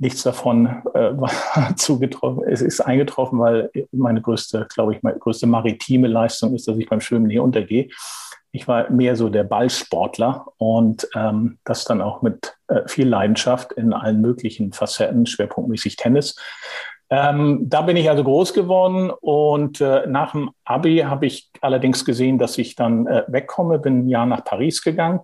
nichts 0.00 0.22
davon 0.22 0.82
äh, 0.94 1.12
zugetroffen. 1.76 2.42
Es 2.48 2.62
ist 2.62 2.80
eingetroffen, 2.80 3.38
weil 3.38 3.70
meine 3.92 4.20
größte, 4.20 4.66
glaube 4.72 4.94
ich, 4.94 5.02
meine 5.02 5.18
größte 5.18 5.46
maritime 5.46 6.08
Leistung 6.08 6.54
ist, 6.54 6.66
dass 6.66 6.78
ich 6.78 6.88
beim 6.88 7.00
Schwimmen 7.00 7.30
hier 7.30 7.42
untergehe. 7.42 7.88
Ich 8.50 8.66
war 8.66 8.90
mehr 8.90 9.14
so 9.14 9.28
der 9.28 9.44
Ballsportler 9.44 10.46
und 10.56 11.06
ähm, 11.14 11.58
das 11.64 11.84
dann 11.84 12.00
auch 12.00 12.22
mit 12.22 12.56
äh, 12.66 12.88
viel 12.88 13.08
Leidenschaft 13.08 13.72
in 13.72 13.92
allen 13.92 14.20
möglichen 14.20 14.72
Facetten, 14.72 15.26
schwerpunktmäßig 15.26 15.96
Tennis. 15.96 16.34
Ähm, 17.10 17.60
da 17.68 17.82
bin 17.82 17.96
ich 17.96 18.08
also 18.08 18.24
groß 18.24 18.54
geworden 18.54 19.10
und 19.10 19.80
äh, 19.80 20.06
nach 20.06 20.32
dem 20.32 20.50
Abi 20.64 20.98
habe 20.98 21.26
ich 21.26 21.50
allerdings 21.60 22.04
gesehen, 22.04 22.38
dass 22.38 22.56
ich 22.58 22.74
dann 22.74 23.06
äh, 23.06 23.24
wegkomme, 23.28 23.78
bin 23.78 24.00
ein 24.00 24.08
Jahr 24.08 24.26
nach 24.26 24.44
Paris 24.44 24.82
gegangen 24.82 25.20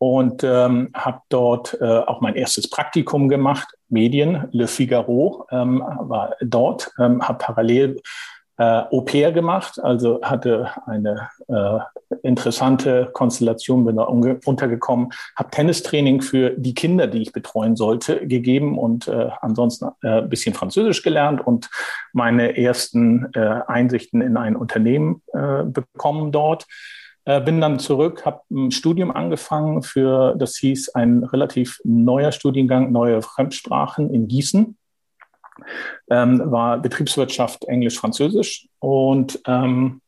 und 0.00 0.42
ähm, 0.44 0.88
habe 0.94 1.20
dort 1.28 1.76
äh, 1.78 1.84
auch 1.84 2.22
mein 2.22 2.34
erstes 2.34 2.70
Praktikum 2.70 3.28
gemacht, 3.28 3.68
Medien, 3.90 4.48
Le 4.50 4.66
Figaro 4.66 5.46
ähm, 5.50 5.84
war 5.84 6.36
dort, 6.40 6.90
ähm, 6.98 7.22
habe 7.22 7.36
parallel 7.36 8.00
äh, 8.56 8.82
Au 8.90 9.02
pair 9.02 9.30
gemacht, 9.30 9.78
also 9.78 10.22
hatte 10.22 10.70
eine 10.86 11.28
äh, 11.48 11.78
interessante 12.22 13.10
Konstellation, 13.12 13.84
bin 13.84 13.96
da 13.96 14.04
untergekommen, 14.04 15.10
habe 15.36 15.50
Tennistraining 15.50 16.22
für 16.22 16.50
die 16.56 16.74
Kinder, 16.74 17.06
die 17.06 17.20
ich 17.20 17.32
betreuen 17.32 17.76
sollte, 17.76 18.26
gegeben 18.26 18.78
und 18.78 19.06
äh, 19.06 19.28
ansonsten 19.42 19.90
äh, 20.02 20.22
ein 20.22 20.30
bisschen 20.30 20.54
Französisch 20.54 21.02
gelernt 21.02 21.46
und 21.46 21.68
meine 22.14 22.56
ersten 22.56 23.30
äh, 23.34 23.60
Einsichten 23.66 24.22
in 24.22 24.38
ein 24.38 24.56
Unternehmen 24.56 25.20
äh, 25.34 25.62
bekommen 25.64 26.32
dort. 26.32 26.66
Äh, 27.30 27.40
bin 27.40 27.60
dann 27.60 27.78
zurück, 27.78 28.26
habe 28.26 28.40
ein 28.50 28.72
Studium 28.72 29.12
angefangen 29.12 29.84
für, 29.84 30.34
das 30.36 30.56
hieß 30.56 30.96
ein 30.96 31.22
relativ 31.22 31.80
neuer 31.84 32.32
Studiengang, 32.32 32.90
neue 32.90 33.22
Fremdsprachen 33.22 34.12
in 34.12 34.26
Gießen. 34.26 34.76
Ähm, 36.10 36.50
war 36.50 36.78
Betriebswirtschaft 36.78 37.66
Englisch, 37.66 38.00
Französisch 38.00 38.66
und 38.80 39.40
ähm, 39.46 40.00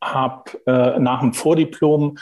habe 0.00 0.52
äh, 0.66 1.00
nach 1.00 1.18
dem 1.18 1.32
Vordiplom 1.32 2.16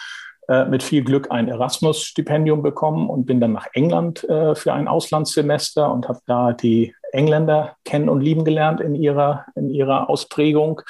äh, 0.48 0.64
mit 0.64 0.82
viel 0.82 1.04
Glück 1.04 1.30
ein 1.30 1.48
Erasmus-Stipendium 1.48 2.62
bekommen 2.62 3.10
und 3.10 3.26
bin 3.26 3.42
dann 3.42 3.52
nach 3.52 3.66
England 3.74 4.24
äh, 4.24 4.54
für 4.54 4.72
ein 4.72 4.88
Auslandssemester 4.88 5.92
und 5.92 6.08
habe 6.08 6.20
da 6.24 6.54
die 6.54 6.94
Engländer 7.12 7.76
kennen 7.84 8.08
und 8.08 8.22
lieben 8.22 8.46
gelernt 8.46 8.80
in 8.80 8.94
ihrer, 8.94 9.44
in 9.54 9.68
ihrer 9.68 10.08
Ausprägung. 10.08 10.80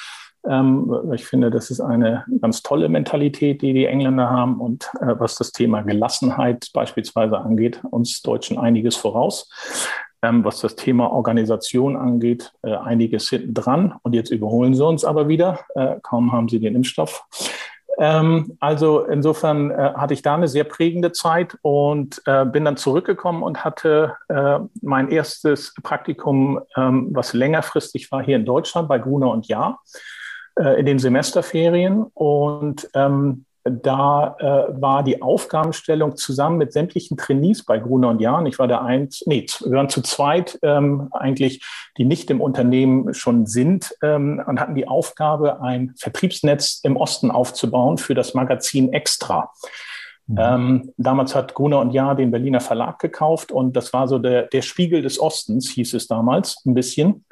Ähm, 0.48 1.12
ich 1.14 1.24
finde, 1.24 1.50
das 1.50 1.70
ist 1.70 1.80
eine 1.80 2.24
ganz 2.40 2.62
tolle 2.62 2.88
Mentalität, 2.88 3.62
die 3.62 3.72
die 3.72 3.86
Engländer 3.86 4.30
haben. 4.30 4.60
Und 4.60 4.90
äh, 5.00 5.14
was 5.18 5.36
das 5.36 5.52
Thema 5.52 5.82
Gelassenheit 5.82 6.70
beispielsweise 6.72 7.38
angeht, 7.38 7.80
uns 7.90 8.22
Deutschen 8.22 8.58
einiges 8.58 8.96
voraus. 8.96 9.50
Ähm, 10.22 10.44
was 10.44 10.60
das 10.60 10.76
Thema 10.76 11.12
Organisation 11.12 11.96
angeht, 11.96 12.52
äh, 12.62 12.74
einiges 12.74 13.28
hinten 13.28 13.54
dran. 13.54 13.94
Und 14.02 14.14
jetzt 14.14 14.30
überholen 14.30 14.74
sie 14.74 14.84
uns 14.84 15.04
aber 15.04 15.28
wieder. 15.28 15.60
Äh, 15.74 15.96
kaum 16.02 16.32
haben 16.32 16.48
sie 16.48 16.58
den 16.58 16.74
Impfstoff. 16.74 17.24
Ähm, 17.98 18.56
also 18.60 19.00
insofern 19.04 19.72
hatte 19.72 20.14
ich 20.14 20.22
da 20.22 20.34
eine 20.34 20.48
sehr 20.48 20.64
prägende 20.64 21.12
Zeit 21.12 21.56
und 21.62 22.22
bin 22.24 22.64
dann 22.64 22.76
zurückgekommen 22.76 23.42
und 23.42 23.64
hatte 23.64 24.16
mein 24.82 25.08
erstes 25.08 25.72
Praktikum, 25.82 26.60
was 26.74 27.32
längerfristig 27.32 28.12
war, 28.12 28.22
hier 28.22 28.36
in 28.36 28.44
Deutschland 28.44 28.88
bei 28.88 28.98
Gruner 28.98 29.30
und 29.30 29.48
Jahr 29.48 29.80
äh, 30.58 30.80
in 30.80 30.86
den 30.86 30.98
Semesterferien 30.98 32.06
und 32.14 32.88
ähm, 32.94 33.46
da 33.68 34.36
äh, 34.38 34.80
war 34.80 35.02
die 35.02 35.22
Aufgabenstellung 35.22 36.16
zusammen 36.16 36.58
mit 36.58 36.72
sämtlichen 36.72 37.16
Trainees 37.16 37.64
bei 37.64 37.78
Gruner 37.78 38.10
und 38.10 38.20
Jahn. 38.20 38.46
Ich 38.46 38.58
war 38.58 38.68
der 38.68 38.82
eins, 38.82 39.24
nee, 39.26 39.46
wir 39.64 39.72
waren 39.72 39.88
zu 39.88 40.02
zweit 40.02 40.58
ähm, 40.62 41.08
eigentlich, 41.12 41.64
die 41.98 42.04
nicht 42.04 42.30
im 42.30 42.40
Unternehmen 42.40 43.12
schon 43.12 43.46
sind 43.46 43.92
ähm, 44.02 44.42
und 44.46 44.60
hatten 44.60 44.76
die 44.76 44.86
Aufgabe, 44.86 45.60
ein 45.60 45.94
Vertriebsnetz 45.98 46.80
im 46.84 46.96
Osten 46.96 47.30
aufzubauen 47.30 47.98
für 47.98 48.14
das 48.14 48.34
Magazin 48.34 48.92
Extra. 48.92 49.50
Mhm. 50.28 50.36
Ähm, 50.38 50.92
damals 50.96 51.34
hat 51.34 51.54
Gruner 51.54 51.80
und 51.80 51.92
Jahr 51.92 52.14
den 52.14 52.30
Berliner 52.30 52.60
Verlag 52.60 52.98
gekauft 52.98 53.50
und 53.50 53.76
das 53.76 53.92
war 53.92 54.06
so 54.06 54.18
der, 54.18 54.44
der 54.44 54.62
Spiegel 54.62 55.02
des 55.02 55.20
Ostens, 55.20 55.70
hieß 55.70 55.94
es 55.94 56.06
damals 56.06 56.62
ein 56.66 56.74
bisschen. 56.74 57.24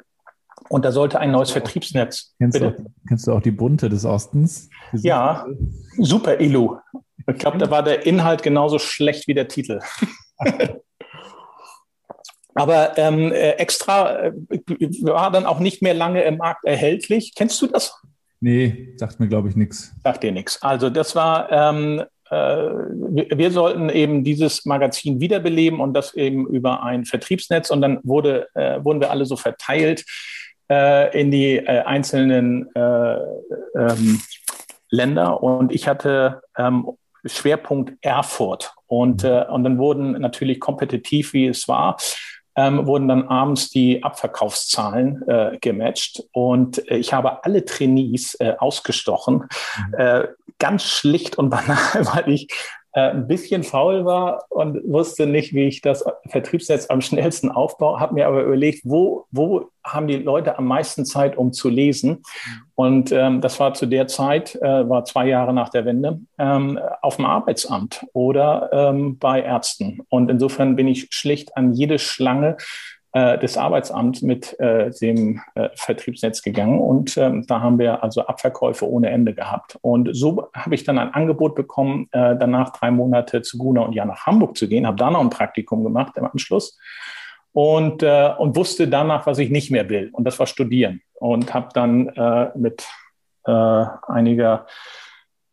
Und 0.69 0.83
da 0.83 0.91
sollte 0.91 1.19
ein 1.19 1.31
neues 1.31 1.51
Vertriebsnetz. 1.51 2.33
Kennst 2.39 2.59
du, 2.59 2.67
auch, 2.67 2.73
kennst 3.07 3.27
du, 3.27 3.33
auch, 3.33 3.41
die 3.41 3.51
Bunte 3.51 3.87
des 3.89 4.03
Ostens? 4.05 4.69
Ja, 4.93 5.45
super 5.97 6.39
Illu. 6.39 6.77
Ich 7.27 7.37
glaube, 7.37 7.57
da 7.57 7.69
war 7.69 7.83
der 7.83 8.05
Inhalt 8.05 8.43
genauso 8.43 8.79
schlecht 8.79 9.27
wie 9.27 9.33
der 9.33 9.47
Titel. 9.47 9.79
Aber 12.55 12.97
ähm, 12.97 13.31
äh, 13.31 13.51
extra 13.51 14.27
äh, 14.27 14.31
war 15.01 15.29
dann 15.29 15.45
auch 15.45 15.59
nicht 15.59 15.81
mehr 15.81 15.93
lange 15.93 16.23
im 16.23 16.37
Markt 16.37 16.63
erhältlich. 16.63 17.33
Kennst 17.35 17.61
du 17.61 17.67
das? 17.67 18.01
Nee, 18.39 18.93
sagt 18.95 19.19
mir, 19.19 19.27
glaube 19.27 19.49
ich, 19.49 19.55
nichts. 19.55 19.93
Sagt 20.03 20.23
dir 20.23 20.31
nichts. 20.31 20.61
Also 20.61 20.89
das 20.89 21.15
war, 21.15 21.51
ähm, 21.51 22.03
äh, 22.29 22.35
wir, 22.35 23.27
wir, 23.37 23.51
sollten 23.51 23.89
eben 23.89 24.23
dieses 24.23 24.65
Magazin 24.65 25.19
wiederbeleben 25.19 25.81
und 25.81 25.93
das 25.93 26.13
eben 26.13 26.47
über 26.47 26.81
ein 26.81 27.03
Vertriebsnetz. 27.03 27.71
Und 27.71 27.81
dann 27.81 27.99
wurde, 28.03 28.47
äh, 28.53 28.81
wurden 28.83 29.01
wir 29.01 29.11
alle 29.11 29.25
so 29.25 29.35
verteilt 29.35 30.05
äh, 30.69 31.19
in 31.19 31.31
die 31.31 31.57
äh, 31.57 31.81
einzelnen 31.83 32.73
äh, 32.75 33.17
ähm, 33.75 34.21
Länder. 34.89 35.41
Und 35.43 35.73
ich 35.73 35.87
hatte 35.87 36.41
ähm, 36.57 36.89
Schwerpunkt 37.25 37.93
Erfurt. 38.01 38.73
Und, 38.87 39.23
äh, 39.23 39.45
und 39.49 39.63
dann 39.63 39.77
wurden 39.77 40.13
natürlich 40.13 40.59
kompetitiv, 40.59 41.33
wie 41.33 41.47
es 41.47 41.67
war, 41.67 41.97
ähm, 42.55 42.85
wurden 42.87 43.07
dann 43.07 43.27
abends 43.27 43.69
die 43.69 44.03
Abverkaufszahlen 44.03 45.27
äh, 45.27 45.57
gematcht. 45.59 46.23
Und 46.31 46.89
äh, 46.89 46.97
ich 46.97 47.13
habe 47.13 47.43
alle 47.43 47.65
Trainees 47.65 48.35
äh, 48.35 48.53
ausgestochen. 48.57 49.43
Mhm. 49.87 49.93
Äh, 49.97 50.27
ganz 50.59 50.83
schlicht 50.83 51.37
und 51.37 51.49
banal, 51.51 52.05
weil 52.13 52.29
ich 52.29 52.47
ein 52.97 53.27
bisschen 53.27 53.63
faul 53.63 54.05
war 54.05 54.45
und 54.47 54.79
wusste 54.89 55.27
nicht, 55.27 55.53
wie 55.53 55.67
ich 55.67 55.81
das 55.81 56.05
Vertriebsnetz 56.29 56.89
am 56.89 57.01
schnellsten 57.01 57.51
aufbaue, 57.51 57.99
habe 57.99 58.13
mir 58.13 58.25
aber 58.25 58.43
überlegt, 58.43 58.83
wo, 58.85 59.25
wo 59.31 59.69
haben 59.85 60.07
die 60.07 60.17
Leute 60.17 60.57
am 60.57 60.65
meisten 60.65 61.05
Zeit, 61.05 61.37
um 61.37 61.53
zu 61.53 61.69
lesen. 61.69 62.23
Und 62.73 63.11
ähm, 63.11 63.41
das 63.41 63.59
war 63.59 63.73
zu 63.73 63.85
der 63.85 64.07
Zeit, 64.07 64.55
äh, 64.55 64.89
war 64.89 65.05
zwei 65.05 65.27
Jahre 65.27 65.53
nach 65.53 65.69
der 65.69 65.85
Wende, 65.85 66.19
ähm, 66.37 66.79
auf 67.01 67.17
dem 67.17 67.25
Arbeitsamt 67.25 68.05
oder 68.13 68.69
ähm, 68.73 69.17
bei 69.17 69.41
Ärzten. 69.41 70.01
Und 70.09 70.29
insofern 70.29 70.75
bin 70.75 70.87
ich 70.87 71.07
schlicht 71.11 71.55
an 71.55 71.73
jede 71.73 71.99
Schlange 71.99 72.57
äh, 73.15 73.39
des 73.39 73.57
Arbeitsamts 73.57 74.21
mit 74.21 74.59
äh, 74.59 74.91
dem 74.99 75.39
äh, 75.55 75.69
Vertriebsnetz 75.75 76.41
gegangen 76.41 76.79
und 76.79 77.15
ähm, 77.15 77.45
da 77.47 77.61
haben 77.61 77.79
wir 77.79 78.03
also 78.03 78.27
Abverkäufe 78.27 78.89
ohne 78.89 79.09
Ende 79.09 79.33
gehabt. 79.33 79.77
Und 79.81 80.09
so 80.11 80.49
habe 80.53 80.75
ich 80.75 80.83
dann 80.83 80.99
ein 80.99 81.13
Angebot 81.13 81.55
bekommen, 81.55 82.09
äh, 82.11 82.35
danach 82.35 82.73
drei 82.73 82.91
Monate 82.91 83.41
zu 83.41 83.57
Guna 83.57 83.83
und 83.83 83.93
ja 83.93 84.03
nach 84.03 84.25
Hamburg 84.25 84.57
zu 84.57 84.67
gehen, 84.67 84.85
habe 84.85 84.97
da 84.97 85.09
noch 85.09 85.21
ein 85.21 85.29
Praktikum 85.29 85.85
gemacht 85.85 86.17
im 86.17 86.25
Anschluss 86.25 86.77
und, 87.55 88.03
äh, 88.03 88.33
und 88.37 88.57
wusste 88.57 88.89
danach, 88.89 89.25
was 89.27 89.39
ich 89.39 89.49
nicht 89.49 89.71
mehr 89.71 89.87
will. 89.87 90.09
Und 90.11 90.25
das 90.25 90.37
war 90.39 90.45
studieren. 90.45 90.99
Und 91.13 91.53
habe 91.53 91.69
dann 91.73 92.09
äh, 92.09 92.49
mit 92.55 92.85
äh, 93.45 93.85
einiger 94.07 94.67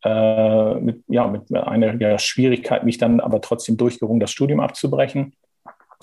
äh, 0.05 0.75
mit, 0.75 1.05
ja, 1.07 1.29
mit 1.29 1.55
einiger 1.55 2.19
Schwierigkeit 2.19 2.83
mich 2.83 2.99
dann 2.99 3.21
aber 3.21 3.41
trotzdem 3.41 3.77
durchgerungen, 3.77 4.19
das 4.19 4.33
Studium 4.33 4.59
abzubrechen 4.59 5.33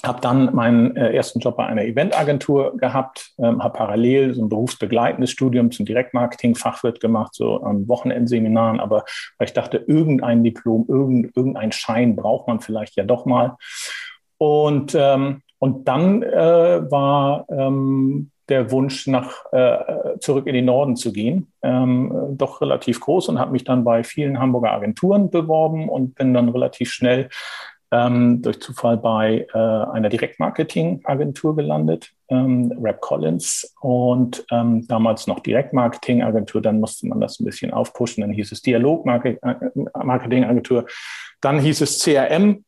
habe 0.06 0.22
dann 0.22 0.56
meinen 0.56 0.96
äh, 0.96 1.12
ersten 1.12 1.41
Job 1.41 1.58
bei 1.58 1.65
einer 1.65 1.84
Eventagentur 1.84 2.77
gehabt, 2.77 3.32
ähm, 3.38 3.62
habe 3.62 3.77
parallel 3.77 4.34
so 4.34 4.41
ein 4.41 4.48
berufsbegleitendes 4.48 5.29
Studium 5.29 5.72
zum 5.72 5.86
Direktmarketing 5.86 6.56
Fachwirt 6.56 7.01
gemacht, 7.01 7.36
so 7.36 7.62
an 7.62 7.89
Wochenendseminaren, 7.89 8.79
aber 8.79 9.03
weil 9.38 9.48
ich 9.50 9.53
dachte, 9.53 9.84
irgendein 9.88 10.46
Diplom, 10.46 10.86
irgend, 10.88 11.36
irgendein 11.36 11.74
Schein 11.74 12.15
braucht 12.15 12.48
man 12.48 12.62
vielleicht 12.62 12.96
ja 12.96 13.03
doch 13.03 13.25
mal. 13.25 13.58
Und, 14.38 14.96
ähm, 14.98 15.41
und 15.60 15.88
dann 15.88 16.24
äh, 16.24 16.92
war 16.92 17.46
ähm, 17.50 18.32
der 18.50 18.72
Wunsch, 18.72 19.08
nach, 19.08 19.46
äh, 19.51 20.18
zurück 20.20 20.48
in 20.48 20.56
den 20.56 20.66
Norden 20.66 20.96
zu 20.96 21.13
gehen, 21.13 21.51
ähm, 21.62 22.12
doch 22.32 22.62
relativ 22.62 23.00
groß 23.00 23.30
und 23.30 23.39
habe 23.39 23.51
mich 23.51 23.63
dann 23.63 23.84
bei 23.84 24.04
vielen 24.04 24.39
Hamburger 24.39 24.72
Agenturen 24.72 25.30
beworben 25.30 25.88
und 25.88 26.16
bin 26.16 26.34
dann 26.34 26.50
relativ 26.50 26.92
schnell 26.92 27.30
ähm, 27.92 28.42
durch 28.42 28.60
Zufall 28.62 28.98
bei 28.98 29.46
äh, 29.54 29.58
einer 29.58 30.10
Direktmarketing-Agentur 30.10 31.56
gelandet, 31.56 32.12
ähm, 32.30 32.75
Rap 32.82 33.01
Collins 33.01 33.75
und 33.82 34.44
ähm, 34.51 34.88
damals 34.88 35.28
noch 35.28 35.39
Direktmarketing-Agentur, 35.39 36.62
dann 36.62 36.80
musste 36.80 37.08
man 37.08 37.20
das 37.20 37.39
ein 37.39 37.46
bisschen 37.46 37.74
aufpushen, 37.74 38.22
dann 38.22 38.32
hieß 38.32 38.51
es 38.51 38.62
Dialog-Marketing-Agentur, 38.62 40.86
dann 41.42 41.60
hieß 41.60 41.82
es 41.82 42.00
CRM. 42.00 42.63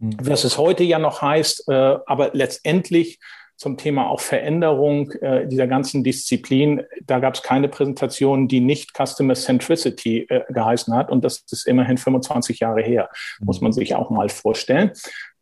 Was 0.00 0.44
es 0.44 0.58
heute 0.58 0.84
ja 0.84 0.98
noch 0.98 1.22
heißt, 1.22 1.68
äh, 1.68 1.72
aber 2.06 2.30
letztendlich 2.32 3.18
zum 3.60 3.76
Thema 3.76 4.08
auch 4.08 4.20
Veränderung 4.20 5.12
äh, 5.20 5.46
dieser 5.46 5.66
ganzen 5.66 6.02
Disziplin. 6.02 6.82
Da 7.04 7.18
gab 7.18 7.34
es 7.34 7.42
keine 7.42 7.68
Präsentation, 7.68 8.48
die 8.48 8.60
nicht 8.60 8.92
Customer 8.96 9.34
Centricity 9.34 10.26
äh, 10.30 10.50
geheißen 10.50 10.94
hat. 10.94 11.10
Und 11.10 11.24
das 11.26 11.44
ist 11.50 11.66
immerhin 11.66 11.98
25 11.98 12.60
Jahre 12.60 12.80
her, 12.80 13.10
muss 13.40 13.60
man 13.60 13.72
sich 13.72 13.94
auch 13.94 14.08
mal 14.08 14.30
vorstellen. 14.30 14.92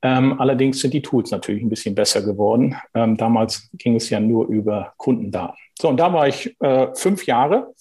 Ähm, 0.02 0.40
allerdings 0.40 0.80
sind 0.80 0.94
die 0.94 1.02
Tools 1.02 1.30
natürlich 1.30 1.62
ein 1.62 1.68
bisschen 1.68 1.94
besser 1.94 2.22
geworden. 2.22 2.74
Ähm, 2.92 3.16
damals 3.16 3.70
ging 3.74 3.94
es 3.94 4.10
ja 4.10 4.18
nur 4.18 4.48
über 4.48 4.94
Kundendaten. 4.96 5.56
So, 5.80 5.88
und 5.88 5.98
da 5.98 6.12
war 6.12 6.26
ich 6.26 6.56
äh, 6.60 6.88
fünf 6.94 7.24
Jahre 7.24 7.72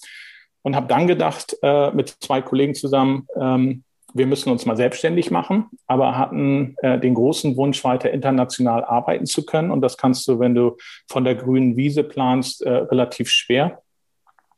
und 0.62 0.76
habe 0.76 0.86
dann 0.86 1.08
gedacht, 1.08 1.56
äh, 1.62 1.90
mit 1.90 2.10
zwei 2.20 2.42
Kollegen 2.42 2.76
zusammen, 2.76 3.26
ähm, 3.40 3.82
wir 4.18 4.26
müssen 4.26 4.50
uns 4.50 4.66
mal 4.66 4.76
selbstständig 4.76 5.30
machen, 5.30 5.66
aber 5.86 6.18
hatten 6.18 6.76
äh, 6.82 6.98
den 6.98 7.14
großen 7.14 7.56
Wunsch, 7.56 7.82
weiter 7.84 8.10
international 8.10 8.84
arbeiten 8.84 9.26
zu 9.26 9.46
können. 9.46 9.70
Und 9.70 9.80
das 9.80 9.96
kannst 9.96 10.26
du, 10.28 10.38
wenn 10.38 10.54
du 10.54 10.76
von 11.08 11.24
der 11.24 11.34
grünen 11.34 11.76
Wiese 11.76 12.04
planst, 12.04 12.62
äh, 12.62 12.70
relativ 12.70 13.30
schwer. 13.30 13.82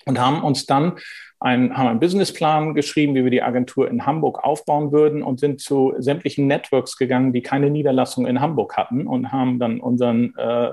Und 0.07 0.19
haben 0.19 0.43
uns 0.43 0.67
dann 0.67 0.99
ein, 1.41 1.77
haben 1.77 1.89
einen 1.89 2.01
Businessplan 2.01 2.75
geschrieben, 2.75 3.15
wie 3.15 3.25
wir 3.25 3.31
die 3.31 3.43
Agentur 3.43 3.89
in 3.89 4.07
Hamburg 4.07 4.45
aufbauen 4.45 4.93
würden 4.93 5.23
und 5.23 5.41
sind 5.41 5.61
zu 5.61 5.95
sämtlichen 5.99 6.47
Networks 6.47 6.97
gegangen, 6.97 7.33
die 7.33 7.43
keine 7.43 7.71
Niederlassung 7.71 8.27
in 8.27 8.41
Hamburg 8.41 8.77
hatten 8.77 9.07
und 9.07 9.33
haben 9.33 9.59
dann 9.59 9.81
unseren 9.81 10.35
äh, 10.37 10.73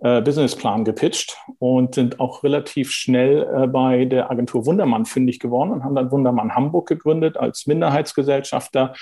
äh, 0.00 0.20
Businessplan 0.20 0.84
gepitcht 0.84 1.36
und 1.58 1.94
sind 1.94 2.20
auch 2.20 2.42
relativ 2.42 2.90
schnell 2.90 3.48
äh, 3.54 3.66
bei 3.66 4.04
der 4.04 4.30
Agentur 4.30 4.66
Wundermann 4.66 5.06
fündig 5.06 5.38
geworden 5.40 5.70
und 5.70 5.84
haben 5.84 5.94
dann 5.94 6.10
Wundermann 6.10 6.54
Hamburg 6.54 6.88
gegründet 6.88 7.36
als 7.36 7.66
Minderheitsgesellschafter, 7.66 8.94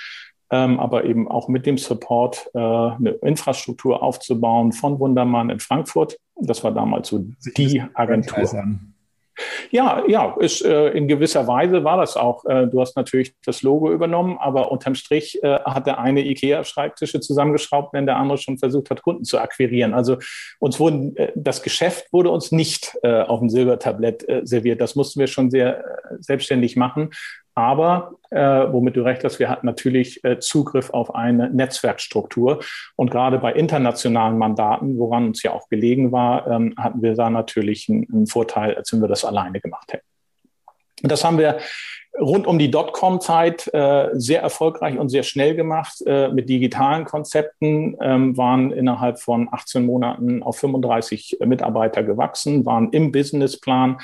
ähm, 0.51 0.79
aber 0.79 1.05
eben 1.05 1.29
auch 1.29 1.49
mit 1.49 1.67
dem 1.67 1.79
Support 1.79 2.51
äh, 2.55 2.59
eine 2.59 3.11
Infrastruktur 3.23 4.03
aufzubauen 4.03 4.73
von 4.73 4.99
Wundermann 4.99 5.51
in 5.51 5.61
Frankfurt. 5.61 6.19
Das 6.37 6.63
war 6.63 6.73
damals 6.73 7.09
so 7.09 7.25
die 7.57 7.83
Agentur. 7.95 8.65
Ja, 9.71 10.03
ja, 10.07 10.37
ist, 10.39 10.63
äh, 10.63 10.89
in 10.91 11.09
gewisser 11.09 11.47
Weise 11.47 11.85
war 11.85 11.97
das 11.97 12.17
auch. 12.17 12.45
Äh, 12.45 12.67
du 12.67 12.81
hast 12.81 12.97
natürlich 12.97 13.35
das 13.45 13.63
Logo 13.63 13.91
übernommen, 13.91 14.37
aber 14.39 14.71
unterm 14.71 14.95
Strich 14.95 15.43
äh, 15.43 15.59
hat 15.61 15.87
der 15.87 15.99
eine 15.99 16.21
IKEA-Schreibtische 16.21 17.21
zusammengeschraubt, 17.21 17.95
wenn 17.95 18.07
der 18.07 18.17
andere 18.17 18.39
schon 18.39 18.59
versucht 18.59 18.91
hat, 18.91 19.03
Kunden 19.03 19.25
zu 19.25 19.39
akquirieren. 19.39 19.95
Also 19.95 20.19
uns 20.59 20.79
wurden, 20.79 21.17
äh, 21.17 21.33
das 21.35 21.63
Geschäft 21.63 22.13
wurde 22.13 22.31
uns 22.31 22.53
nicht 22.53 22.97
äh, 23.03 23.23
auf 23.23 23.41
dem 23.41 23.49
Silbertablett 23.49 24.29
äh, 24.29 24.43
serviert. 24.45 24.81
Das 24.81 24.95
mussten 24.97 25.21
wir 25.21 25.27
schon 25.27 25.51
sehr 25.51 25.85
selbstständig 26.19 26.77
machen. 26.77 27.11
Aber, 27.55 28.15
äh, 28.31 28.39
womit 28.39 28.97
du 28.97 29.03
recht 29.03 29.25
hast, 29.25 29.39
wir 29.39 29.51
hatten 29.51 29.67
natürlich 29.67 30.25
äh, 30.25 30.39
Zugriff 30.39 30.91
auf 30.91 31.15
eine 31.15 31.51
Netzwerkstruktur. 31.51 32.61
Und 32.97 33.11
gerade 33.11 33.39
bei 33.39 33.53
internationalen 33.53 34.39
Mandaten, 34.39 34.99
woran 34.99 35.27
uns 35.29 35.43
ja 35.43 35.53
auch 35.53 35.69
gelegen 35.69 36.13
war, 36.13 36.47
ähm, 36.47 36.75
hatten 36.79 37.03
wir 37.03 37.15
da 37.15 37.29
natürlich 37.29 37.89
einen, 37.89 38.07
einen 38.13 38.27
Vorteil, 38.27 38.75
als 38.75 38.93
wenn 38.93 39.01
wir 39.01 39.09
das 39.09 39.25
alleine 39.25 39.61
gemacht 39.61 39.93
hätten. 39.93 40.07
Und 41.03 41.11
das 41.11 41.25
haben 41.25 41.39
wir 41.39 41.59
rund 42.19 42.47
um 42.47 42.59
die 42.59 42.71
Dotcom-Zeit 42.71 43.73
äh, 43.73 44.11
sehr 44.13 44.43
erfolgreich 44.43 44.99
und 44.99 45.09
sehr 45.09 45.23
schnell 45.23 45.55
gemacht 45.55 46.03
äh, 46.07 46.29
mit 46.29 46.49
digitalen 46.49 47.05
Konzepten, 47.05 47.97
ähm, 48.01 48.37
waren 48.37 48.71
innerhalb 48.71 49.19
von 49.19 49.49
18 49.51 49.85
Monaten 49.85 50.43
auf 50.43 50.59
35 50.59 51.39
Mitarbeiter 51.45 52.03
gewachsen, 52.03 52.67
waren 52.67 52.91
im 52.91 53.13
Businessplan 53.13 53.99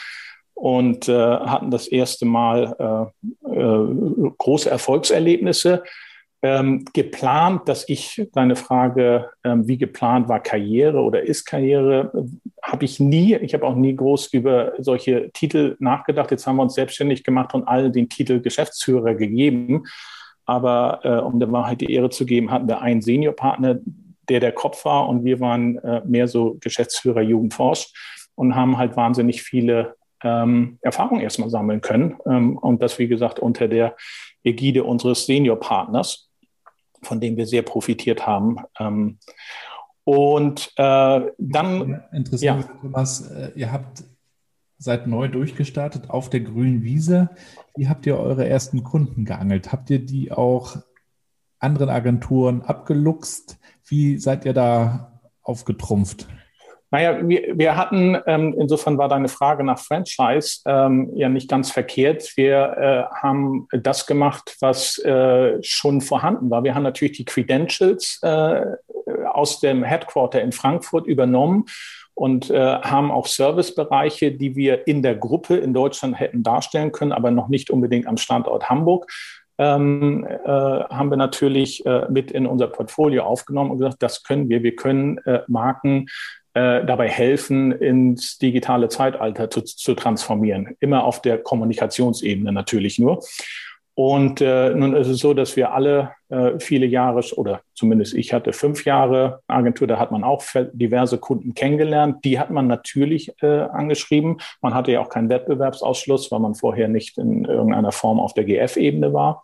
und 0.59 1.09
äh, 1.09 1.13
hatten 1.13 1.71
das 1.71 1.87
erste 1.87 2.27
Mal 2.27 3.13
äh, 3.47 3.49
äh, 3.49 4.31
große 4.39 4.69
Erfolgserlebnisse. 4.69 5.85
Ähm, 6.41 6.85
geplant, 6.93 7.69
dass 7.69 7.89
ich 7.89 8.29
deine 8.33 8.55
Frage, 8.55 9.29
ähm, 9.43 9.67
wie 9.67 9.77
geplant 9.77 10.29
war 10.29 10.41
Karriere 10.41 11.01
oder 11.01 11.23
ist 11.23 11.45
Karriere, 11.45 12.13
habe 12.63 12.85
ich 12.85 13.01
nie. 13.01 13.35
Ich 13.37 13.55
habe 13.55 13.67
auch 13.67 13.75
nie 13.75 13.95
groß 13.95 14.29
über 14.29 14.73
solche 14.79 15.31
Titel 15.33 15.77
nachgedacht. 15.81 16.31
Jetzt 16.31 16.47
haben 16.47 16.57
wir 16.57 16.63
uns 16.63 16.75
selbstständig 16.75 17.25
gemacht 17.25 17.55
und 17.55 17.67
allen 17.67 17.93
den 17.93 18.09
Titel 18.09 18.41
Geschäftsführer 18.41 19.15
gegeben. 19.15 19.85
Aber 20.45 21.01
äh, 21.03 21.21
um 21.21 21.41
der 21.41 21.51
Wahrheit 21.51 21.81
die 21.81 21.93
Ehre 21.93 22.11
zu 22.11 22.25
geben, 22.25 22.51
hatten 22.51 22.69
wir 22.69 22.81
einen 22.81 23.03
Seniorpartner, 23.03 23.79
der 24.29 24.41
der 24.41 24.53
Kopf 24.53 24.85
war 24.85 25.09
und 25.09 25.25
wir 25.25 25.41
waren 25.41 25.79
äh, 25.79 26.03
mehr 26.05 26.29
so 26.29 26.57
Geschäftsführer 26.61 27.23
Jugendforsch 27.23 27.93
und 28.37 28.55
haben 28.55 28.79
halt 28.79 28.97
wahnsinnig 28.97 29.43
viele 29.43 29.97
ähm, 30.23 30.79
Erfahrung 30.83 31.21
erstmal 31.21 31.51
sammeln 31.51 31.81
können. 31.81 32.17
Ähm, 32.27 32.59
und 32.59 32.83
das, 32.83 32.99
wie 32.99 33.09
gesagt, 33.09 33.39
unter 33.39 33.69
der 33.69 33.97
Ägide 34.43 34.85
unseres 34.85 35.27
Senior-Partners, 35.27 36.31
von 37.03 37.21
dem 37.21 37.37
wir 37.37 37.47
sehr 37.47 37.63
profitiert 37.63 38.27
haben. 38.27 38.59
Ähm, 38.79 39.19
und 40.05 40.73
äh, 40.77 41.21
dann. 41.39 42.03
Interessant, 42.13 42.43
ja. 42.43 42.81
Thomas, 42.81 43.31
äh, 43.31 43.53
ihr 43.55 43.73
habt 43.73 44.05
seid 44.79 45.07
neu 45.07 45.29
durchgestartet 45.29 46.09
auf 46.09 46.31
der 46.31 46.41
grünen 46.41 46.83
Wiese. 46.83 47.31
Wie 47.77 47.89
habt 47.89 48.07
ihr 48.07 48.19
eure 48.19 48.49
ersten 48.49 48.85
Kunden 48.85 49.25
geangelt? 49.25 49.73
Habt 49.73 49.91
ihr 49.91 49.99
die 49.99 50.33
auch 50.33 50.77
anderen 51.59 51.91
Agenturen 51.91 52.63
abgeluchst? 52.63 53.59
Wie 53.85 54.19
seid 54.19 54.45
ihr 54.45 54.53
da 54.53 55.21
aufgetrumpft? 55.43 56.29
Naja, 56.91 57.19
wir, 57.29 57.59
wir 57.59 57.77
hatten, 57.77 58.17
ähm, 58.27 58.55
insofern 58.59 58.97
war 58.97 59.09
deine 59.09 59.29
Frage 59.29 59.63
nach 59.63 59.79
Franchise 59.79 60.61
ähm, 60.67 61.11
ja 61.15 61.29
nicht 61.29 61.49
ganz 61.49 61.71
verkehrt. 61.71 62.33
Wir 62.37 63.09
äh, 63.11 63.15
haben 63.23 63.69
das 63.71 64.07
gemacht, 64.07 64.57
was 64.61 64.99
äh, 64.99 65.63
schon 65.63 66.01
vorhanden 66.01 66.51
war. 66.51 66.65
Wir 66.65 66.75
haben 66.75 66.85
natürlich 66.85 67.17
die 67.19 67.25
Credentials 67.27 68.21
äh, 68.23 68.65
aus 69.31 69.61
dem 69.61 69.83
Headquarter 69.83 70.41
in 70.41 70.53
Frankfurt 70.53 71.07
übernommen 71.07 71.67
und 72.15 72.51
äh, 72.51 72.59
haben 72.59 73.11
auch 73.11 73.27
Servicebereiche, 73.27 74.33
die 74.33 74.57
wir 74.57 74.87
in 74.87 75.03
der 75.03 75.15
Gruppe 75.15 75.57
in 75.57 75.73
Deutschland 75.73 76.19
hätten 76.19 76.43
darstellen 76.43 76.91
können, 76.91 77.13
aber 77.13 77.31
noch 77.31 77.49
nicht 77.49 77.71
unbedingt 77.71 78.07
am 78.07 78.17
Standort 78.17 78.69
Hamburg. 78.69 79.11
Ähm, 79.61 80.25
äh, 80.25 80.49
haben 80.49 81.11
wir 81.11 81.17
natürlich 81.17 81.85
äh, 81.85 82.07
mit 82.09 82.31
in 82.31 82.47
unser 82.47 82.69
Portfolio 82.69 83.25
aufgenommen 83.25 83.73
und 83.73 83.79
gesagt, 83.79 84.03
das 84.03 84.23
können 84.23 84.49
wir. 84.49 84.63
Wir 84.63 84.77
können 84.77 85.19
äh, 85.19 85.41
Marken 85.49 86.07
äh, 86.55 86.85
dabei 86.85 87.09
helfen, 87.09 87.73
ins 87.73 88.39
digitale 88.39 88.89
Zeitalter 88.89 89.51
zu, 89.51 89.63
zu 89.63 89.95
transformieren. 89.95 90.77
Immer 90.81 91.05
auf 91.05 91.23
der 91.23 91.39
Kommunikationsebene 91.39 92.53
natürlich 92.53 92.99
nur. 92.99 93.21
Und 93.99 94.41
äh, 94.41 94.71
nun 94.77 94.95
ist 94.95 95.09
es 95.09 95.19
so, 95.19 95.35
dass 95.35 95.57
wir 95.57 95.73
alle 95.73 96.13
äh, 96.29 96.61
viele 96.61 96.87
Jahre, 96.87 97.21
oder 97.37 97.63
zumindest 97.75 98.15
ich 98.15 98.33
hatte 98.33 98.53
fünf 98.53 98.85
Jahre 98.85 99.41
Agentur, 99.49 99.89
da 99.89 99.99
hat 99.99 100.13
man 100.13 100.23
auch 100.23 100.45
diverse 100.73 101.19
Kunden 101.19 101.53
kennengelernt. 101.55 102.25
Die 102.25 102.39
hat 102.39 102.51
man 102.51 102.69
natürlich 102.69 103.33
äh, 103.43 103.47
angeschrieben. 103.47 104.41
Man 104.63 104.73
hatte 104.73 104.93
ja 104.93 105.01
auch 105.01 105.09
keinen 105.09 105.31
Wettbewerbsausschluss, 105.31 106.31
weil 106.31 106.39
man 106.39 106.55
vorher 106.55 106.87
nicht 106.87 107.19
in 107.19 107.45
irgendeiner 107.45 107.91
Form 107.91 108.21
auf 108.21 108.35
der 108.35 108.45
GF-Ebene 108.45 109.13
war. 109.13 109.43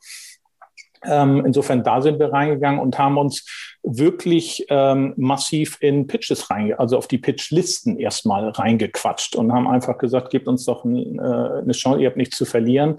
Ähm, 1.07 1.45
insofern, 1.45 1.83
da 1.83 2.01
sind 2.01 2.19
wir 2.19 2.33
reingegangen 2.33 2.81
und 2.81 2.99
haben 2.99 3.19
uns 3.19 3.47
wirklich 3.83 4.67
ähm, 4.71 5.13
massiv 5.17 5.77
in 5.81 6.07
Pitches 6.07 6.51
reinge, 6.51 6.79
also 6.79 6.97
auf 6.97 7.09
die 7.09 7.19
Pitchlisten 7.19 7.99
erstmal 7.99 8.49
reingequatscht 8.49 9.37
und 9.37 9.53
haben 9.53 9.69
einfach 9.69 9.99
gesagt, 9.99 10.31
gebt 10.31 10.49
uns 10.49 10.65
doch 10.65 10.85
ein, 10.85 11.19
äh, 11.19 11.63
eine 11.63 11.73
Chance, 11.73 12.01
ihr 12.01 12.09
habt 12.09 12.17
nichts 12.17 12.37
zu 12.37 12.45
verlieren 12.45 12.97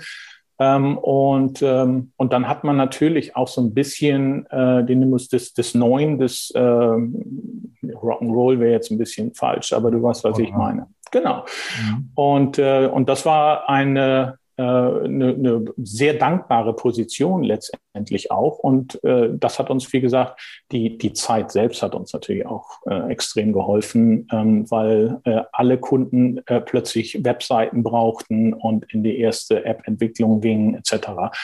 ähm, 0.58 0.98
und, 0.98 1.62
ähm, 1.62 2.14
und 2.16 2.32
dann 2.32 2.48
hat 2.48 2.64
man 2.64 2.78
natürlich 2.78 3.36
auch 3.36 3.48
so 3.48 3.62
ein 3.62 3.74
bisschen 3.74 4.46
äh, 4.48 4.86
den 4.86 5.02
Nimbus 5.02 5.28
des, 5.28 5.54
des 5.54 5.76
Neuen, 5.76 6.18
des 6.18 6.52
äh, 6.52 6.60
Rock'n'Roll 6.60 8.60
wäre 8.60 8.72
jetzt 8.72 8.90
ein 8.90 8.98
bisschen 8.98 9.34
falsch, 9.34 9.74
aber 9.74 9.92
du 9.92 10.02
weißt, 10.02 10.24
was 10.24 10.38
oh, 10.38 10.42
ich 10.42 10.52
meine. 10.52 10.88
Genau. 11.12 11.46
Mhm. 11.78 12.12
Und, 12.16 12.58
äh, 12.58 12.88
und 12.88 13.10
das 13.10 13.26
war 13.26 13.70
eine, 13.70 14.38
eine, 14.62 15.30
eine 15.30 15.66
sehr 15.78 16.14
dankbare 16.14 16.76
Position 16.76 17.44
letztendlich 17.44 18.32
auch. 18.32 18.60
Und 18.60 19.04
äh, 19.04 19.30
das 19.34 19.60
hat 19.60 19.70
uns, 19.70 19.92
wie 19.94 20.02
gesagt, 20.02 20.40
die, 20.72 20.98
die 20.98 21.14
Zeit 21.14 21.52
selbst 21.52 21.82
hat 21.82 21.96
uns 21.96 22.14
natürlich 22.14 22.46
auch 22.46 22.80
äh, 22.86 23.12
extrem 23.12 23.54
geholfen, 23.54 24.28
ähm, 24.32 24.70
weil 24.70 25.20
äh, 25.24 25.42
alle 25.52 25.78
Kunden 25.78 26.42
äh, 26.48 26.62
plötzlich 26.62 27.24
Webseiten 27.24 27.84
brauchten 27.84 28.54
und 28.54 28.92
in 28.92 29.04
die 29.04 29.20
erste 29.20 29.66
App-Entwicklung 29.66 30.42
gingen 30.42 30.76
etc. 30.76 31.36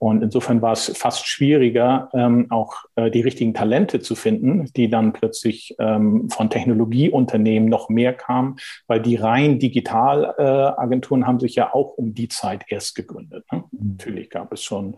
Und 0.00 0.22
insofern 0.22 0.62
war 0.62 0.72
es 0.72 0.96
fast 0.96 1.26
schwieriger, 1.26 2.08
ähm, 2.14 2.46
auch 2.48 2.84
äh, 2.96 3.10
die 3.10 3.20
richtigen 3.20 3.52
Talente 3.52 4.00
zu 4.00 4.14
finden, 4.14 4.64
die 4.74 4.88
dann 4.88 5.12
plötzlich 5.12 5.76
ähm, 5.78 6.30
von 6.30 6.48
Technologieunternehmen 6.48 7.68
noch 7.68 7.90
mehr 7.90 8.14
kamen, 8.14 8.56
weil 8.86 9.02
die 9.02 9.16
rein 9.16 9.58
Digitalagenturen 9.58 11.22
äh, 11.22 11.26
haben 11.26 11.38
sich 11.38 11.54
ja 11.54 11.74
auch 11.74 11.98
um 11.98 12.14
die 12.14 12.28
Zeit 12.28 12.64
erst 12.68 12.94
gegründet. 12.94 13.44
Ne? 13.52 13.64
Mhm. 13.72 13.90
Natürlich 13.90 14.30
gab 14.30 14.50
es 14.54 14.62
schon 14.62 14.96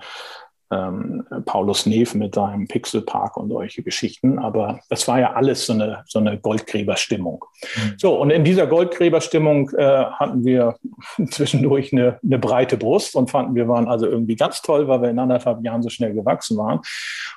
ähm, 0.73 1.25
Paulus 1.45 1.87
Neef 1.87 2.15
mit 2.15 2.35
seinem 2.35 2.67
Pixelpark 2.67 3.37
und 3.37 3.51
solche 3.51 3.83
Geschichten. 3.83 4.39
Aber 4.39 4.81
das 4.89 5.07
war 5.07 5.21
ja 5.21 5.35
alles 5.35 5.67
so 5.67 5.75
eine, 5.75 6.03
so 6.07 6.19
eine 6.19 6.39
Goldgräberstimmung. 6.39 7.45
Mhm. 7.77 7.95
So, 7.99 8.19
und 8.19 8.31
in 8.31 8.45
dieser 8.45 8.67
Goldgräberstimmung 8.67 9.71
äh, 9.71 10.05
hatten 10.05 10.45
wir 10.45 10.77
zwischendurch 11.31 11.93
eine, 11.93 12.19
eine 12.25 12.39
breite 12.39 12.77
Brust 12.77 13.15
und 13.15 13.31
fanden, 13.31 13.55
wir 13.55 13.69
waren 13.69 13.87
also 13.87 14.07
irgendwie 14.07 14.37
ganz 14.37 14.63
toll, 14.63 14.89
weil 14.89 15.03
wir 15.03 15.11
in 15.11 15.19
anderthalb 15.19 15.63
Jahren 15.63 15.83
so 15.83 15.91
schnell 15.91 16.15
gewachsen 16.15 16.57
waren. 16.57 16.81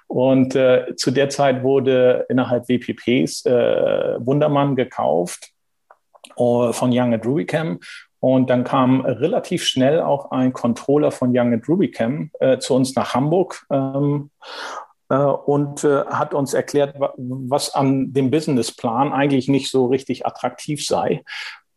Und 0.08 0.56
äh, 0.56 0.95
zu 0.95 1.12
der 1.12 1.30
Zeit 1.30 1.63
wurde 1.63 2.26
innerhalb 2.30 2.69
WPPs 2.69 3.45
äh, 3.45 4.15
Wundermann 4.19 4.76
gekauft 4.76 5.52
äh, 6.38 6.74
von 6.74 6.91
Young 6.91 7.13
at 7.13 7.26
Rubicam 7.26 7.80
und 8.25 8.49
dann 8.49 8.63
kam 8.63 9.01
relativ 9.01 9.63
schnell 9.65 10.01
auch 10.01 10.31
ein 10.31 10.51
Controller 10.51 11.11
von 11.11 11.29
Young 11.31 11.61
Rubicam 11.67 12.31
äh, 12.39 12.57
zu 12.57 12.73
uns 12.73 12.95
nach 12.95 13.13
Hamburg 13.13 13.67
ähm, 13.69 14.31
äh, 15.09 15.15
und 15.15 15.83
äh, 15.83 16.05
hat 16.05 16.33
uns 16.33 16.55
erklärt, 16.55 16.95
was 17.17 17.75
an 17.75 18.13
dem 18.13 18.31
Businessplan 18.31 19.13
eigentlich 19.13 19.47
nicht 19.47 19.69
so 19.69 19.85
richtig 19.85 20.25
attraktiv 20.25 20.83
sei 20.83 21.23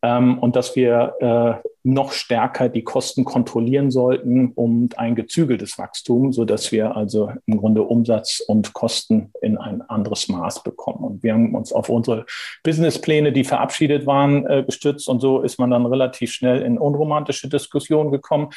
ähm, 0.03 0.39
und 0.39 0.57
dass 0.57 0.77
wir 0.77 1.15
äh, 1.21 1.69
noch 1.85 2.13
stärker 2.13 2.69
die 2.69 2.85
Kosten 2.85 3.25
kontrollieren 3.25 3.91
sollten 3.91 4.53
um 4.55 4.89
ein 4.97 5.15
gezügeltes 5.15 5.79
Wachstum, 5.79 6.33
so 6.33 6.45
dass 6.45 6.71
wir 6.71 6.97
also 6.97 7.33
im 7.47 7.59
Grunde 7.59 7.83
Umsatz 7.83 8.41
und 8.47 8.75
Kosten 8.75 9.33
in 9.41 9.57
ein 9.57 9.83
anderes 9.83 10.29
Maß 10.29 10.63
bekommen. 10.63 11.05
Und 11.05 11.23
wir 11.23 11.33
haben 11.33 11.55
uns 11.55 11.73
auf 11.73 11.89
unsere 11.89 12.27
Businesspläne, 12.63 13.33
die 13.33 13.45
verabschiedet 13.45 14.07
waren, 14.07 14.47
äh, 14.47 14.65
gestützt 14.65 15.09
und 15.09 15.21
so 15.21 15.41
ist 15.41 15.59
man 15.59 15.71
dann 15.71 15.87
relativ 15.87 16.33
schnell 16.33 16.63
in 16.63 16.79
unromantische 16.79 17.49
Diskussionen 17.49 18.11
gekommen. 18.11 18.51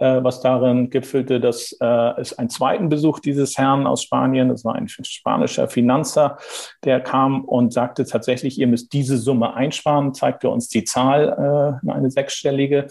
Äh, 0.00 0.24
was 0.24 0.40
darin 0.40 0.90
gipfelte, 0.90 1.38
dass 1.40 1.76
äh, 1.80 2.20
es 2.20 2.36
einen 2.36 2.50
zweiten 2.50 2.88
Besuch 2.88 3.20
dieses 3.20 3.56
Herrn 3.56 3.86
aus 3.86 4.02
Spanien, 4.02 4.48
das 4.48 4.64
war 4.64 4.74
ein 4.74 4.88
spanischer 4.88 5.68
Finanzer, 5.68 6.36
der 6.82 7.00
kam 7.00 7.44
und 7.44 7.72
sagte 7.72 8.04
tatsächlich, 8.04 8.58
ihr 8.58 8.66
müsst 8.66 8.92
diese 8.92 9.18
Summe 9.18 9.54
einsparen, 9.54 10.12
zeigte 10.12 10.48
uns 10.48 10.68
die 10.68 10.84
Zahl, 10.84 11.80
äh, 11.86 11.90
eine 11.90 12.10
sechsstellige. 12.10 12.88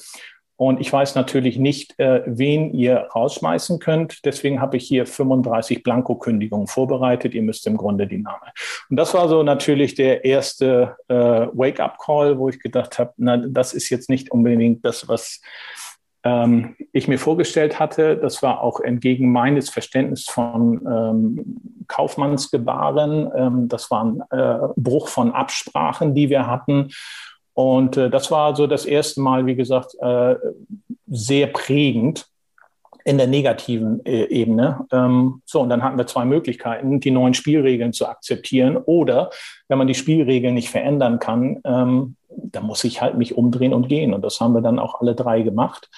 Und 0.55 0.79
ich 0.79 0.93
weiß 0.93 1.15
natürlich 1.15 1.57
nicht, 1.57 1.99
äh, 1.99 2.21
wen 2.25 2.73
ihr 2.73 3.09
rausschmeißen 3.13 3.79
könnt. 3.79 4.23
Deswegen 4.23 4.61
habe 4.61 4.77
ich 4.77 4.87
hier 4.87 5.05
35 5.05 5.83
Blankokündigungen 5.83 6.67
vorbereitet. 6.67 7.33
Ihr 7.33 7.41
müsst 7.41 7.65
im 7.67 7.75
Grunde 7.75 8.07
die 8.07 8.19
Name. 8.19 8.53
Und 8.89 8.97
das 8.97 9.13
war 9.13 9.27
so 9.27 9.43
natürlich 9.43 9.95
der 9.95 10.23
erste 10.23 10.95
äh, 11.07 11.15
Wake-up-Call, 11.15 12.37
wo 12.37 12.49
ich 12.49 12.59
gedacht 12.59 12.99
habe, 12.99 13.13
na, 13.17 13.37
das 13.37 13.73
ist 13.73 13.89
jetzt 13.89 14.09
nicht 14.09 14.31
unbedingt 14.31 14.85
das, 14.85 15.07
was 15.07 15.41
ähm, 16.23 16.75
ich 16.91 17.07
mir 17.07 17.19
vorgestellt 17.19 17.79
hatte. 17.79 18.17
Das 18.17 18.41
war 18.41 18.61
auch 18.61 18.79
entgegen 18.79 19.31
meines 19.31 19.69
Verständnisses 19.69 20.25
von 20.25 20.81
ähm, 20.85 21.85
Kaufmannsgebaren. 21.87 23.29
Ähm, 23.35 23.67
das 23.67 23.91
war 23.91 24.03
ein 24.03 24.21
äh, 24.31 24.67
Bruch 24.75 25.07
von 25.07 25.31
Absprachen, 25.31 26.15
die 26.15 26.29
wir 26.29 26.47
hatten. 26.47 26.89
Und 27.53 27.97
äh, 27.97 28.09
das 28.09 28.31
war 28.31 28.55
so 28.55 28.67
das 28.67 28.85
erste 28.85 29.21
Mal, 29.21 29.45
wie 29.45 29.55
gesagt, 29.55 29.95
äh, 30.01 30.35
sehr 31.07 31.47
prägend 31.47 32.25
in 33.05 33.17
der 33.17 33.27
negativen 33.27 34.05
äh, 34.05 34.25
Ebene. 34.25 34.85
Ähm, 34.91 35.41
so, 35.45 35.61
und 35.61 35.69
dann 35.69 35.83
hatten 35.83 35.97
wir 35.97 36.07
zwei 36.07 36.25
Möglichkeiten, 36.25 36.99
die 36.99 37.11
neuen 37.11 37.33
Spielregeln 37.33 37.93
zu 37.93 38.07
akzeptieren 38.07 38.77
oder, 38.77 39.29
wenn 39.67 39.77
man 39.77 39.87
die 39.87 39.95
Spielregeln 39.95 40.53
nicht 40.53 40.69
verändern 40.69 41.19
kann, 41.19 41.59
ähm, 41.65 42.15
da 42.29 42.61
muss 42.61 42.83
ich 42.83 43.01
halt 43.01 43.17
mich 43.17 43.35
umdrehen 43.37 43.73
und 43.73 43.87
gehen. 43.89 44.13
Und 44.13 44.23
das 44.23 44.39
haben 44.39 44.53
wir 44.53 44.61
dann 44.61 44.79
auch 44.79 45.01
alle 45.01 45.15
drei 45.15 45.41
gemacht. 45.41 45.89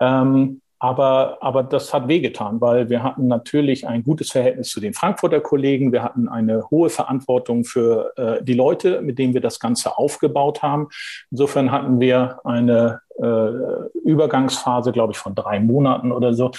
Ähm, 0.00 0.60
aber, 0.78 1.38
aber 1.40 1.62
das 1.62 1.94
hat 1.94 2.06
wehgetan, 2.06 2.60
weil 2.60 2.90
wir 2.90 3.02
hatten 3.02 3.28
natürlich 3.28 3.88
ein 3.88 4.04
gutes 4.04 4.30
Verhältnis 4.30 4.68
zu 4.68 4.78
den 4.78 4.92
Frankfurter 4.92 5.40
Kollegen. 5.40 5.90
Wir 5.90 6.02
hatten 6.02 6.28
eine 6.28 6.68
hohe 6.70 6.90
Verantwortung 6.90 7.64
für 7.64 8.12
äh, 8.16 8.44
die 8.44 8.52
Leute, 8.52 9.00
mit 9.00 9.18
denen 9.18 9.32
wir 9.32 9.40
das 9.40 9.58
Ganze 9.58 9.96
aufgebaut 9.96 10.62
haben. 10.62 10.88
Insofern 11.30 11.72
hatten 11.72 11.98
wir 11.98 12.40
eine 12.44 13.00
äh, 13.22 13.98
Übergangsphase, 14.04 14.92
glaube 14.92 15.12
ich, 15.12 15.18
von 15.18 15.34
drei 15.34 15.60
Monaten 15.60 16.12
oder 16.12 16.34
so. 16.34 16.50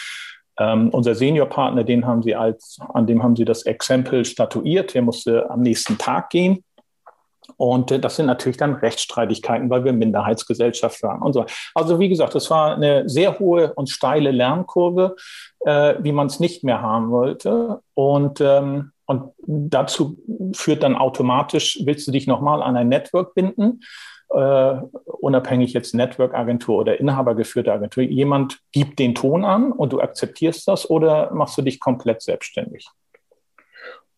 Ähm, 0.59 0.89
unser 0.89 1.13
Seniorpartner, 1.13 1.83
den 1.83 2.05
haben 2.05 2.23
sie 2.23 2.35
als, 2.35 2.79
an 2.93 3.05
dem 3.05 3.21
haben 3.21 3.35
sie 3.35 3.45
das 3.45 3.63
Exempel 3.63 4.25
statuiert. 4.25 4.93
Der 4.93 5.03
musste 5.03 5.49
am 5.49 5.61
nächsten 5.61 5.97
Tag 5.97 6.29
gehen. 6.29 6.63
Und 7.55 7.91
äh, 7.91 7.99
das 7.99 8.15
sind 8.15 8.25
natürlich 8.25 8.57
dann 8.57 8.75
Rechtsstreitigkeiten, 8.75 9.69
weil 9.69 9.85
wir 9.85 9.93
Minderheitsgesellschaft 9.93 11.01
waren 11.03 11.21
und 11.21 11.33
so. 11.33 11.45
Also 11.73 11.99
wie 11.99 12.09
gesagt, 12.09 12.35
das 12.35 12.49
war 12.49 12.75
eine 12.75 13.07
sehr 13.07 13.39
hohe 13.39 13.73
und 13.73 13.89
steile 13.89 14.31
Lernkurve, 14.31 15.15
äh, 15.61 15.95
wie 15.99 16.11
man 16.11 16.27
es 16.27 16.39
nicht 16.39 16.63
mehr 16.63 16.81
haben 16.81 17.11
wollte. 17.11 17.81
Und, 17.93 18.41
ähm, 18.41 18.91
und 19.05 19.31
dazu 19.45 20.17
führt 20.53 20.83
dann 20.83 20.95
automatisch, 20.95 21.79
willst 21.85 22.07
du 22.07 22.11
dich 22.11 22.27
nochmal 22.27 22.61
an 22.61 22.75
ein 22.75 22.89
Network 22.89 23.33
binden? 23.33 23.81
Uh, 24.29 24.89
unabhängig 25.21 25.71
jetzt 25.71 25.95
Network-Agentur 25.95 26.79
oder 26.79 26.99
inhabergeführte 26.99 27.71
Agentur, 27.71 28.03
jemand 28.03 28.59
gibt 28.73 28.99
den 28.99 29.15
Ton 29.15 29.45
an 29.45 29.71
und 29.71 29.93
du 29.93 30.01
akzeptierst 30.01 30.67
das 30.67 30.89
oder 30.89 31.33
machst 31.33 31.57
du 31.57 31.61
dich 31.61 31.79
komplett 31.79 32.21
selbstständig? 32.21 32.89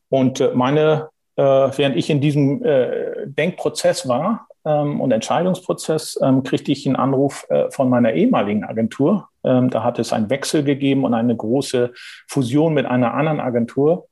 Und 0.10 0.40
äh, 0.40 0.52
meine 0.56 1.10
äh, 1.40 1.78
während 1.78 1.96
ich 1.96 2.10
in 2.10 2.20
diesem 2.20 2.64
äh, 2.66 3.26
Denkprozess 3.26 4.10
war 4.10 4.48
ähm, 4.66 5.00
und 5.00 5.12
Entscheidungsprozess, 5.12 6.20
ähm, 6.22 6.44
kriegte 6.44 6.74
ich 6.74 6.86
einen 6.86 6.98
Anruf 6.98 7.46
äh, 7.50 7.72
von 7.72 7.90
meiner 7.90 8.12
ehemaligen 8.12 8.66
Agentur. 8.66 9.30
Ähm, 9.46 9.70
da 9.70 9.82
hat 9.82 10.00
es 10.00 10.12
einen 10.12 10.30
Wechsel 10.30 10.66
gegeben 10.66 11.06
und 11.06 11.14
eine 11.14 11.36
große 11.36 11.94
Fusion 12.28 12.74
mit 12.74 12.86
einer 12.86 13.14
anderen 13.14 13.40
Agentur. 13.40 14.10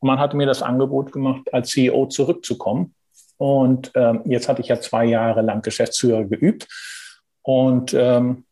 Und 0.00 0.08
man 0.08 0.18
hatte 0.18 0.36
mir 0.36 0.44
das 0.44 0.62
Angebot 0.62 1.12
gemacht, 1.12 1.54
als 1.54 1.70
CEO 1.70 2.06
zurückzukommen 2.06 2.94
Und 3.38 3.92
ähm, 3.94 4.22
jetzt 4.24 4.48
hatte 4.48 4.62
ich 4.62 4.68
ja 4.68 4.80
zwei 4.80 5.04
Jahre 5.04 5.42
lang 5.42 5.62
Geschäftsführer 5.62 6.24
geübt 6.24 6.68
und 7.42 7.92
ähm, 7.94 8.44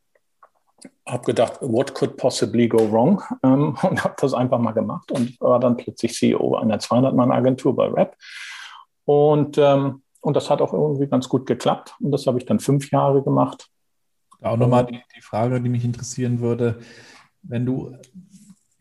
habe 1.07 1.25
gedacht, 1.25 1.59
what 1.61 1.95
could 1.95 2.17
possibly 2.17 2.69
go 2.69 2.91
wrong? 2.91 3.23
Ähm, 3.43 3.77
und 3.83 4.05
habe 4.05 4.15
das 4.19 4.35
einfach 4.35 4.59
mal 4.59 4.73
gemacht 4.73 5.11
und 5.13 5.41
war 5.41 5.61
dann 5.61 5.77
plötzlich 5.77 6.15
CEO 6.15 6.57
einer 6.57 6.79
200-Mann-Agentur 6.79 7.75
bei 7.75 7.89
Rap. 7.89 8.17
Und, 9.05 9.59
ähm, 9.59 10.03
und 10.21 10.35
das 10.35 10.49
hat 10.49 10.63
auch 10.63 10.73
irgendwie 10.73 11.07
ganz 11.07 11.29
gut 11.29 11.47
geklappt. 11.47 11.95
Und 12.01 12.13
das 12.13 12.27
habe 12.27 12.39
ich 12.39 12.47
dann 12.47 12.61
fünf 12.61 12.91
Jahre 12.91 13.23
gemacht. 13.23 13.69
Auch 14.41 14.57
nochmal 14.57 14.87
die, 14.87 15.01
die 15.17 15.23
Frage, 15.23 15.61
die 15.61 15.69
mich 15.69 15.85
interessieren 15.85 16.41
würde, 16.41 16.79
wenn 17.43 17.65
du 17.65 17.97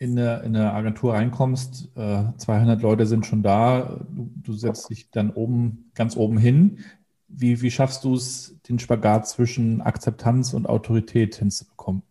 in 0.04 0.20
eine, 0.20 0.42
in 0.42 0.56
eine 0.56 0.74
Agentur 0.74 1.14
reinkommst, 1.14 1.90
äh, 1.96 2.24
200 2.36 2.82
Leute 2.82 3.06
sind 3.06 3.26
schon 3.26 3.42
da, 3.42 4.00
du, 4.10 4.30
du, 4.36 4.54
setzt 4.54 4.90
dich 4.90 5.10
dann 5.10 5.30
oben, 5.30 5.92
ganz 5.96 6.18
oben 6.18 6.38
hin. 6.38 6.84
Wie, 7.30 7.62
wie 7.62 7.72
schaffst 7.72 8.04
du 8.04 8.16
es, 8.16 8.60
den 8.68 8.80
Spagat 8.80 9.30
zwischen 9.30 9.82
Akzeptanz 9.82 10.54
und 10.54 10.68
Autorität 10.68 11.36
hinzubekommen? 11.36 12.04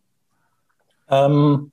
Ähm, 1.10 1.70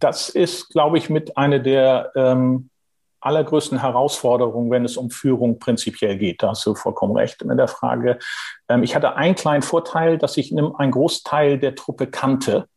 das 0.00 0.30
ist, 0.30 0.70
glaube 0.70 0.96
ich, 0.96 1.10
mit 1.10 1.36
einer 1.36 1.58
der 1.58 2.12
ähm, 2.16 2.70
allergrößten 3.20 3.82
Herausforderungen, 3.82 4.70
wenn 4.70 4.86
es 4.86 4.96
um 4.96 5.10
Führung 5.10 5.58
prinzipiell 5.58 6.16
geht. 6.16 6.42
Da 6.42 6.48
hast 6.48 6.64
du 6.64 6.74
vollkommen 6.74 7.14
recht 7.14 7.44
mit 7.44 7.58
der 7.58 7.68
Frage. 7.68 8.18
Ähm, 8.70 8.82
ich 8.84 8.96
hatte 8.96 9.16
einen 9.16 9.34
kleinen 9.34 9.62
Vorteil, 9.62 10.16
dass 10.16 10.38
ich 10.38 10.50
einen 10.50 10.90
Großteil 10.90 11.58
der 11.58 11.74
Truppe 11.74 12.06
kannte 12.06 12.68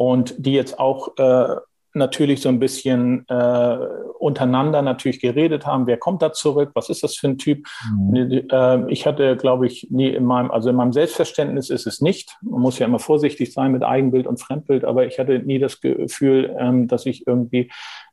und 0.00 0.34
die 0.38 0.54
jetzt 0.54 0.78
auch 0.78 1.18
äh, 1.18 1.56
natürlich 1.92 2.40
so 2.40 2.48
ein 2.48 2.58
bisschen 2.58 3.26
äh, 3.28 3.78
untereinander 4.18 4.80
natürlich 4.80 5.20
geredet 5.20 5.66
haben, 5.66 5.86
wer 5.86 5.98
kommt 5.98 6.22
da 6.22 6.32
zurück, 6.32 6.70
was 6.72 6.88
ist 6.88 7.02
das 7.02 7.16
für 7.16 7.28
ein 7.28 7.36
Typ. 7.36 7.66
Mhm. 7.98 8.48
Äh, 8.50 8.90
ich 8.90 9.06
hatte, 9.06 9.36
glaube 9.36 9.66
ich, 9.66 9.88
nie 9.90 10.08
in 10.08 10.24
meinem, 10.24 10.50
also 10.50 10.70
in 10.70 10.76
meinem 10.76 10.94
Selbstverständnis 10.94 11.68
ist 11.68 11.86
es 11.86 12.00
nicht. 12.00 12.34
Man 12.40 12.62
muss 12.62 12.78
ja 12.78 12.86
immer 12.86 12.98
vorsichtig 12.98 13.52
sein 13.52 13.72
mit 13.72 13.82
Eigenbild 13.82 14.26
und 14.26 14.40
Fremdbild, 14.40 14.86
aber 14.86 15.04
ich 15.04 15.18
hatte 15.18 15.38
nie 15.40 15.58
das 15.58 15.82
Gefühl, 15.82 16.56
ähm, 16.58 16.88
dass 16.88 17.04
ich 17.04 17.26
irgendwie 17.26 17.70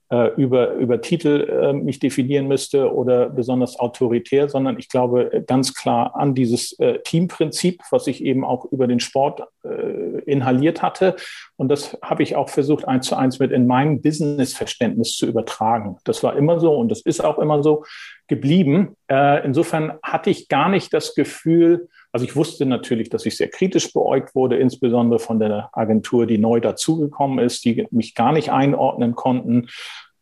äh, 0.09 0.33
über, 0.35 0.73
über 0.73 1.01
Titel 1.01 1.49
äh, 1.49 1.73
mich 1.73 1.99
definieren 1.99 2.47
müsste 2.47 2.93
oder 2.93 3.29
besonders 3.29 3.77
autoritär, 3.77 4.47
sondern 4.49 4.79
ich 4.79 4.89
glaube 4.89 5.43
ganz 5.45 5.73
klar 5.73 6.15
an 6.15 6.33
dieses 6.33 6.77
äh, 6.79 6.99
Teamprinzip, 6.99 7.81
was 7.91 8.07
ich 8.07 8.23
eben 8.23 8.45
auch 8.45 8.65
über 8.71 8.87
den 8.87 8.99
Sport 8.99 9.43
äh, 9.69 10.19
inhaliert 10.25 10.81
hatte. 10.81 11.15
Und 11.55 11.69
das 11.69 11.97
habe 12.01 12.23
ich 12.23 12.35
auch 12.35 12.49
versucht, 12.49 12.87
eins 12.87 13.07
zu 13.07 13.15
eins 13.15 13.39
mit 13.39 13.51
in 13.51 13.67
meinem 13.67 14.01
Businessverständnis 14.01 15.15
zu 15.15 15.25
übertragen. 15.25 15.97
Das 16.03 16.23
war 16.23 16.35
immer 16.35 16.59
so 16.59 16.73
und 16.75 16.89
das 16.89 17.01
ist 17.01 17.23
auch 17.23 17.39
immer 17.39 17.63
so 17.63 17.83
geblieben. 18.27 18.95
Äh, 19.09 19.45
insofern 19.45 19.93
hatte 20.03 20.29
ich 20.29 20.47
gar 20.47 20.69
nicht 20.69 20.93
das 20.93 21.15
Gefühl, 21.15 21.87
also 22.11 22.25
ich 22.25 22.35
wusste 22.35 22.65
natürlich, 22.65 23.09
dass 23.09 23.25
ich 23.25 23.37
sehr 23.37 23.49
kritisch 23.49 23.93
beäugt 23.93 24.33
wurde, 24.33 24.57
insbesondere 24.57 25.19
von 25.19 25.39
der 25.39 25.69
Agentur, 25.73 26.25
die 26.25 26.37
neu 26.37 26.59
dazugekommen 26.59 27.39
ist, 27.39 27.63
die 27.65 27.85
mich 27.91 28.15
gar 28.15 28.31
nicht 28.31 28.51
einordnen 28.51 29.13
konnten. 29.13 29.67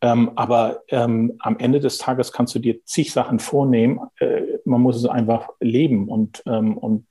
Ähm, 0.02 0.32
aber 0.36 0.84
ähm, 0.90 1.36
am 1.40 1.58
Ende 1.58 1.80
des 1.80 1.98
Tages 1.98 2.32
kannst 2.32 2.54
du 2.54 2.60
dir 2.60 2.84
zig 2.84 3.12
Sachen 3.12 3.40
vornehmen. 3.40 4.00
Äh, 4.20 4.42
man 4.66 4.82
muss 4.82 4.98
es 4.98 5.06
einfach 5.06 5.50
leben. 5.60 6.10
Und, 6.10 6.44
ähm, 6.48 6.78
und 6.78 7.06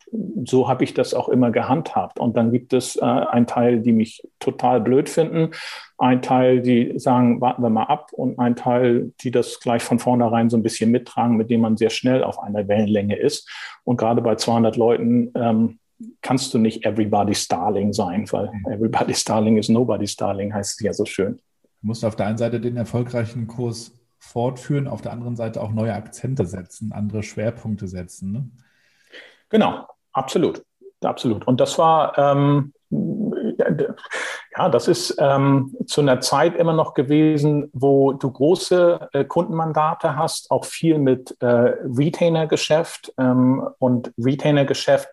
so 0.45 0.69
habe 0.69 0.85
ich 0.85 0.93
das 0.93 1.15
auch 1.15 1.29
immer 1.29 1.51
gehandhabt. 1.51 2.19
Und 2.19 2.37
dann 2.37 2.53
gibt 2.53 2.73
es 2.73 2.97
äh, 2.97 3.05
einen 3.05 3.47
Teil, 3.47 3.81
die 3.81 3.93
mich 3.93 4.23
total 4.41 4.81
blöd 4.81 5.09
finden, 5.09 5.51
ein 5.97 6.21
Teil, 6.21 6.61
die 6.61 6.99
sagen, 6.99 7.41
warten 7.41 7.63
wir 7.63 7.71
mal 7.71 7.85
ab, 7.85 8.11
und 8.13 8.39
ein 8.39 8.57
Teil, 8.57 9.13
die 9.21 9.31
das 9.31 9.61
gleich 9.61 9.83
von 9.83 9.99
vornherein 9.99 10.51
so 10.51 10.57
ein 10.57 10.63
bisschen 10.63 10.91
mittragen, 10.91 11.37
mit 11.37 11.51
dem 11.51 11.61
man 11.61 11.77
sehr 11.77 11.91
schnell 11.91 12.25
auf 12.25 12.41
einer 12.41 12.67
Wellenlänge 12.67 13.17
ist. 13.17 13.49
Und 13.85 13.97
gerade 13.97 14.21
bei 14.21 14.35
200 14.35 14.77
Leuten 14.77 15.31
ähm, 15.37 15.79
kannst 16.21 16.53
du 16.53 16.59
nicht 16.59 16.85
everybody's 16.85 17.47
darling 17.47 17.93
sein, 17.93 18.27
weil 18.33 18.51
mhm. 18.53 18.73
everybody's 18.73 19.25
darling 19.25 19.57
is 19.57 19.69
nobody's 19.69 20.17
darling, 20.17 20.53
heißt 20.53 20.81
es 20.81 20.85
ja 20.85 20.93
so 20.93 21.05
schön. 21.05 21.37
Du 21.81 21.89
musst 21.89 22.05
auf 22.05 22.17
der 22.17 22.27
einen 22.27 22.39
Seite 22.39 22.61
den 22.61 22.77
erfolgreichen 22.77 23.47
Kurs 23.47 23.93
fortführen, 24.25 24.89
auf 24.89 25.03
der 25.03 25.13
anderen 25.13 25.37
Seite 25.37 25.61
auch 25.61 25.71
neue 25.71 25.95
Akzente 25.95 26.47
setzen, 26.47 26.93
andere 26.93 27.23
Schwerpunkte 27.23 27.87
setzen. 27.89 28.33
Ne? 28.33 28.51
Genau, 29.49 29.87
absolut. 30.13 30.63
Absolut. 31.05 31.47
Und 31.47 31.61
das 31.61 31.79
war, 31.79 32.17
ähm, 32.19 32.73
ja, 34.57 34.69
das 34.69 34.89
ist 34.89 35.17
ähm, 35.19 35.77
zu 35.87 36.01
einer 36.01 36.21
Zeit 36.21 36.57
immer 36.57 36.73
noch 36.73 36.95
gewesen, 36.95 37.71
wo 37.73 38.13
du 38.13 38.31
große 38.31 39.09
äh, 39.13 39.25
Kundenmandate 39.25 40.17
hast, 40.17 40.51
auch 40.51 40.65
viel 40.65 40.99
mit 40.99 41.37
äh, 41.41 41.47
Retainer-Geschäft 41.47 43.13
ähm, 43.19 43.69
und 43.79 44.13
Retainer-Geschäft 44.19 45.09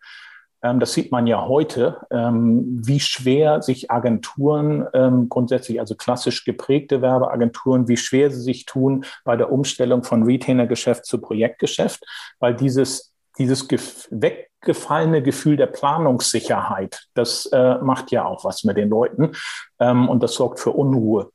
das 0.61 0.93
sieht 0.93 1.11
man 1.11 1.25
ja 1.25 1.47
heute, 1.47 2.05
ähm, 2.11 2.81
wie 2.85 2.99
schwer 2.99 3.61
sich 3.61 3.89
Agenturen 3.89 4.85
ähm, 4.93 5.27
grundsätzlich, 5.27 5.79
also 5.79 5.95
klassisch 5.95 6.45
geprägte 6.45 7.01
Werbeagenturen, 7.01 7.87
wie 7.87 7.97
schwer 7.97 8.29
sie 8.29 8.41
sich 8.41 8.65
tun 8.65 9.05
bei 9.23 9.35
der 9.35 9.51
Umstellung 9.51 10.03
von 10.03 10.23
Retainer-Geschäft 10.23 11.05
zu 11.05 11.19
Projektgeschäft, 11.19 12.03
weil 12.39 12.55
dieses, 12.55 13.13
dieses 13.39 13.67
weggefallene 13.69 15.23
Gefühl 15.23 15.57
der 15.57 15.67
Planungssicherheit, 15.67 17.07
das 17.15 17.47
äh, 17.47 17.79
macht 17.79 18.11
ja 18.11 18.25
auch 18.25 18.45
was 18.45 18.63
mit 18.63 18.77
den 18.77 18.89
Leuten 18.89 19.31
und 19.79 20.21
das 20.21 20.35
sorgt 20.35 20.59
für 20.59 20.71
Unruhe. 20.71 21.31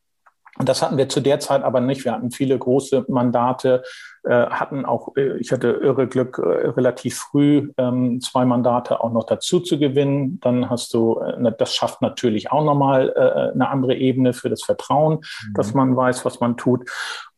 Und 0.59 0.69
das 0.69 0.83
hatten 0.83 0.97
wir 0.97 1.09
zu 1.09 1.21
der 1.21 1.41
Zeit 1.41 1.63
aber 1.63 1.81
nicht. 1.81 2.05
Wir 2.05 2.13
hatten 2.13 2.31
viele 2.31 2.59
große 2.59 3.05
Mandate, 3.09 3.83
hatten 4.31 4.85
auch, 4.85 5.17
äh, 5.17 5.39
ich 5.39 5.53
hatte 5.53 5.69
irre 5.69 6.07
Glück, 6.07 6.39
äh, 6.39 6.69
relativ 6.69 7.17
früh 7.17 7.71
ähm, 7.77 8.21
zwei 8.21 8.45
Mandate 8.45 9.01
auch 9.01 9.13
noch 9.13 9.25
dazu 9.25 9.61
zu 9.61 9.79
gewinnen. 9.79 10.41
Dann 10.41 10.69
hast 10.69 10.93
du, 10.95 11.21
äh, 11.21 11.53
das 11.57 11.75
schafft 11.75 12.03
natürlich 12.03 12.51
auch 12.51 12.65
nochmal 12.65 13.13
äh, 13.15 13.53
eine 13.55 13.69
andere 13.69 13.95
Ebene 13.95 14.33
für 14.33 14.51
das 14.51 14.63
Vertrauen, 14.63 15.15
mhm. 15.15 15.55
dass 15.55 15.75
man 15.75 15.97
weiß, 15.97 16.25
was 16.25 16.41
man 16.41 16.57
tut. 16.57 16.91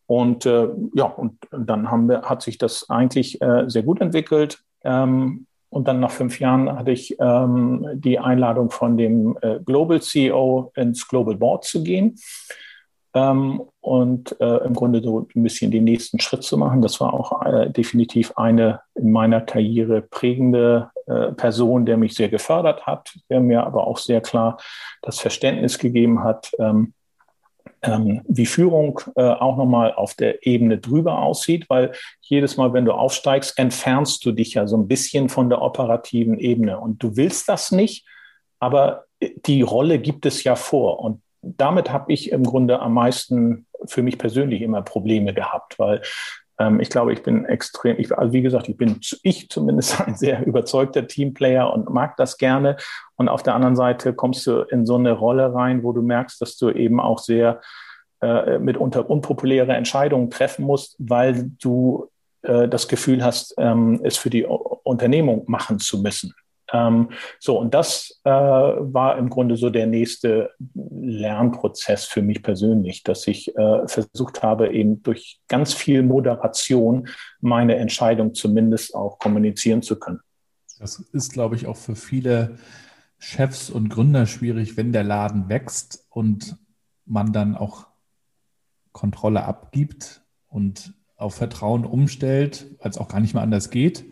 Und 0.06 0.46
äh, 0.46 0.68
ja, 0.94 1.04
und 1.04 1.38
dann 1.50 1.90
haben 1.90 2.08
wir, 2.08 2.22
hat 2.22 2.42
sich 2.42 2.56
das 2.56 2.88
eigentlich 2.88 3.40
äh, 3.42 3.64
sehr 3.66 3.82
gut 3.82 4.00
entwickelt. 4.00 4.62
Ähm, 4.82 5.46
und 5.70 5.86
dann 5.86 6.00
nach 6.00 6.10
fünf 6.10 6.40
Jahren 6.40 6.74
hatte 6.78 6.92
ich 6.92 7.16
ähm, 7.20 7.86
die 7.92 8.18
Einladung 8.18 8.70
von 8.70 8.96
dem 8.96 9.36
äh, 9.42 9.58
Global 9.60 10.00
CEO 10.00 10.72
ins 10.74 11.06
Global 11.06 11.36
Board 11.36 11.64
zu 11.64 11.82
gehen 11.82 12.16
ähm, 13.14 13.62
und 13.80 14.38
äh, 14.40 14.64
im 14.64 14.74
Grunde 14.74 15.02
so 15.02 15.26
ein 15.34 15.42
bisschen 15.42 15.70
den 15.70 15.84
nächsten 15.84 16.20
Schritt 16.20 16.42
zu 16.42 16.56
machen. 16.56 16.82
Das 16.82 17.00
war 17.00 17.14
auch 17.14 17.44
äh, 17.44 17.70
definitiv 17.70 18.32
eine 18.36 18.80
in 18.94 19.10
meiner 19.12 19.40
Karriere 19.40 20.02
prägende 20.02 20.90
äh, 21.06 21.32
Person, 21.32 21.86
der 21.86 21.96
mich 21.96 22.14
sehr 22.14 22.28
gefördert 22.28 22.86
hat, 22.86 23.14
der 23.30 23.40
mir 23.40 23.64
aber 23.64 23.86
auch 23.86 23.98
sehr 23.98 24.20
klar 24.20 24.58
das 25.02 25.18
Verständnis 25.20 25.78
gegeben 25.78 26.22
hat, 26.22 26.50
ähm, 26.58 26.92
ähm, 27.82 28.22
wie 28.26 28.46
Führung 28.46 29.00
äh, 29.16 29.22
auch 29.22 29.56
nochmal 29.56 29.94
auf 29.94 30.14
der 30.14 30.46
Ebene 30.46 30.78
drüber 30.78 31.18
aussieht, 31.22 31.66
weil 31.68 31.92
jedes 32.20 32.56
Mal, 32.56 32.72
wenn 32.72 32.84
du 32.84 32.92
aufsteigst, 32.92 33.58
entfernst 33.58 34.24
du 34.24 34.32
dich 34.32 34.54
ja 34.54 34.66
so 34.66 34.76
ein 34.76 34.88
bisschen 34.88 35.28
von 35.28 35.48
der 35.48 35.62
operativen 35.62 36.38
Ebene. 36.38 36.80
Und 36.80 37.02
du 37.02 37.16
willst 37.16 37.48
das 37.48 37.70
nicht, 37.70 38.04
aber 38.58 39.04
die 39.46 39.62
Rolle 39.62 39.98
gibt 39.98 40.26
es 40.26 40.44
ja 40.44 40.56
vor. 40.56 41.00
Und 41.00 41.22
damit 41.42 41.92
habe 41.92 42.12
ich 42.12 42.32
im 42.32 42.44
Grunde 42.44 42.80
am 42.80 42.94
meisten 42.94 43.66
für 43.86 44.02
mich 44.02 44.18
persönlich 44.18 44.62
immer 44.62 44.82
Probleme 44.82 45.32
gehabt, 45.34 45.78
weil 45.78 46.02
ähm, 46.58 46.80
ich 46.80 46.90
glaube, 46.90 47.12
ich 47.12 47.22
bin 47.22 47.44
extrem, 47.44 47.98
ich, 47.98 48.16
also 48.16 48.32
wie 48.32 48.42
gesagt, 48.42 48.68
ich 48.68 48.76
bin 48.76 49.00
ich 49.22 49.48
zumindest 49.48 50.00
ein 50.06 50.16
sehr 50.16 50.44
überzeugter 50.46 51.06
Teamplayer 51.06 51.72
und 51.72 51.90
mag 51.90 52.16
das 52.16 52.38
gerne. 52.38 52.76
Und 53.16 53.28
auf 53.28 53.42
der 53.42 53.54
anderen 53.54 53.76
Seite 53.76 54.12
kommst 54.12 54.46
du 54.46 54.62
in 54.62 54.86
so 54.86 54.96
eine 54.96 55.12
Rolle 55.12 55.54
rein, 55.54 55.82
wo 55.82 55.92
du 55.92 56.02
merkst, 56.02 56.40
dass 56.40 56.56
du 56.56 56.70
eben 56.70 57.00
auch 57.00 57.18
sehr 57.18 57.60
äh, 58.20 58.58
mitunter 58.58 59.08
unpopuläre 59.08 59.74
Entscheidungen 59.74 60.30
treffen 60.30 60.64
musst, 60.64 60.96
weil 60.98 61.50
du 61.60 62.10
äh, 62.42 62.68
das 62.68 62.88
Gefühl 62.88 63.24
hast, 63.24 63.54
ähm, 63.58 64.00
es 64.02 64.16
für 64.16 64.30
die 64.30 64.44
Unternehmung 64.44 65.44
machen 65.46 65.78
zu 65.78 66.02
müssen. 66.02 66.34
Ähm, 66.72 67.10
so, 67.38 67.58
und 67.58 67.74
das 67.74 68.20
äh, 68.24 68.30
war 68.30 69.16
im 69.18 69.30
Grunde 69.30 69.56
so 69.56 69.70
der 69.70 69.86
nächste 69.86 70.50
Lernprozess 70.74 72.04
für 72.04 72.22
mich 72.22 72.42
persönlich, 72.42 73.02
dass 73.02 73.26
ich 73.26 73.56
äh, 73.56 73.88
versucht 73.88 74.42
habe, 74.42 74.72
eben 74.72 75.02
durch 75.02 75.40
ganz 75.48 75.74
viel 75.74 76.02
Moderation 76.02 77.08
meine 77.40 77.76
Entscheidung 77.76 78.34
zumindest 78.34 78.94
auch 78.94 79.18
kommunizieren 79.18 79.82
zu 79.82 79.98
können. 79.98 80.20
Das 80.78 81.00
ist, 81.00 81.32
glaube 81.32 81.56
ich, 81.56 81.66
auch 81.66 81.76
für 81.76 81.96
viele 81.96 82.56
Chefs 83.18 83.68
und 83.70 83.88
Gründer 83.88 84.26
schwierig, 84.26 84.76
wenn 84.76 84.92
der 84.92 85.04
Laden 85.04 85.48
wächst 85.48 86.06
und 86.10 86.56
man 87.04 87.32
dann 87.32 87.56
auch 87.56 87.86
Kontrolle 88.92 89.44
abgibt 89.44 90.22
und 90.46 90.94
auf 91.16 91.34
Vertrauen 91.34 91.84
umstellt, 91.84 92.76
weil 92.78 92.90
es 92.90 92.98
auch 92.98 93.08
gar 93.08 93.20
nicht 93.20 93.34
mehr 93.34 93.42
anders 93.42 93.70
geht. 93.70 94.04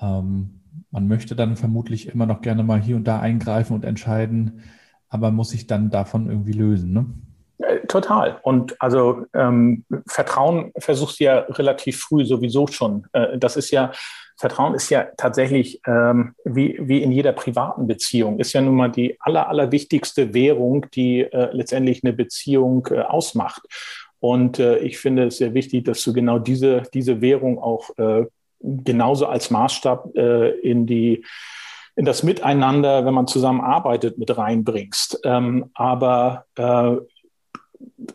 Ähm, 0.00 0.57
man 0.90 1.08
möchte 1.08 1.36
dann 1.36 1.56
vermutlich 1.56 2.08
immer 2.08 2.26
noch 2.26 2.40
gerne 2.40 2.62
mal 2.62 2.80
hier 2.80 2.96
und 2.96 3.04
da 3.04 3.20
eingreifen 3.20 3.74
und 3.74 3.84
entscheiden, 3.84 4.62
aber 5.08 5.30
muss 5.30 5.50
sich 5.50 5.66
dann 5.66 5.90
davon 5.90 6.28
irgendwie 6.28 6.52
lösen. 6.52 6.92
Ne? 6.92 7.06
Äh, 7.58 7.86
total. 7.86 8.38
Und 8.42 8.80
also 8.80 9.24
ähm, 9.34 9.84
Vertrauen 10.06 10.72
versuchst 10.78 11.20
du 11.20 11.24
ja 11.24 11.38
relativ 11.40 12.00
früh 12.00 12.24
sowieso 12.24 12.66
schon. 12.66 13.06
Äh, 13.12 13.38
das 13.38 13.56
ist 13.56 13.70
ja, 13.70 13.92
Vertrauen 14.36 14.74
ist 14.74 14.90
ja 14.90 15.08
tatsächlich 15.16 15.80
ähm, 15.86 16.34
wie, 16.44 16.78
wie 16.80 17.02
in 17.02 17.10
jeder 17.10 17.32
privaten 17.32 17.86
Beziehung, 17.86 18.38
ist 18.38 18.52
ja 18.52 18.60
nun 18.60 18.76
mal 18.76 18.90
die 18.90 19.16
aller, 19.20 19.48
allerwichtigste 19.48 20.32
Währung, 20.32 20.86
die 20.94 21.22
äh, 21.22 21.50
letztendlich 21.52 22.04
eine 22.04 22.12
Beziehung 22.12 22.86
äh, 22.90 23.00
ausmacht. 23.00 23.62
Und 24.20 24.58
äh, 24.58 24.78
ich 24.78 24.98
finde 24.98 25.26
es 25.26 25.38
sehr 25.38 25.54
wichtig, 25.54 25.84
dass 25.84 26.02
du 26.02 26.12
genau 26.12 26.38
diese, 26.38 26.82
diese 26.94 27.20
Währung 27.20 27.58
auch 27.58 27.90
äh, 27.98 28.26
genauso 28.60 29.26
als 29.26 29.50
Maßstab 29.50 30.16
äh, 30.16 30.50
in 30.60 30.86
die 30.86 31.24
in 31.96 32.04
das 32.04 32.22
Miteinander, 32.22 33.04
wenn 33.04 33.12
man 33.12 33.26
zusammenarbeitet, 33.26 34.18
mit 34.18 34.38
reinbringst. 34.38 35.20
Ähm, 35.24 35.70
aber 35.74 36.44
äh, 36.54 36.96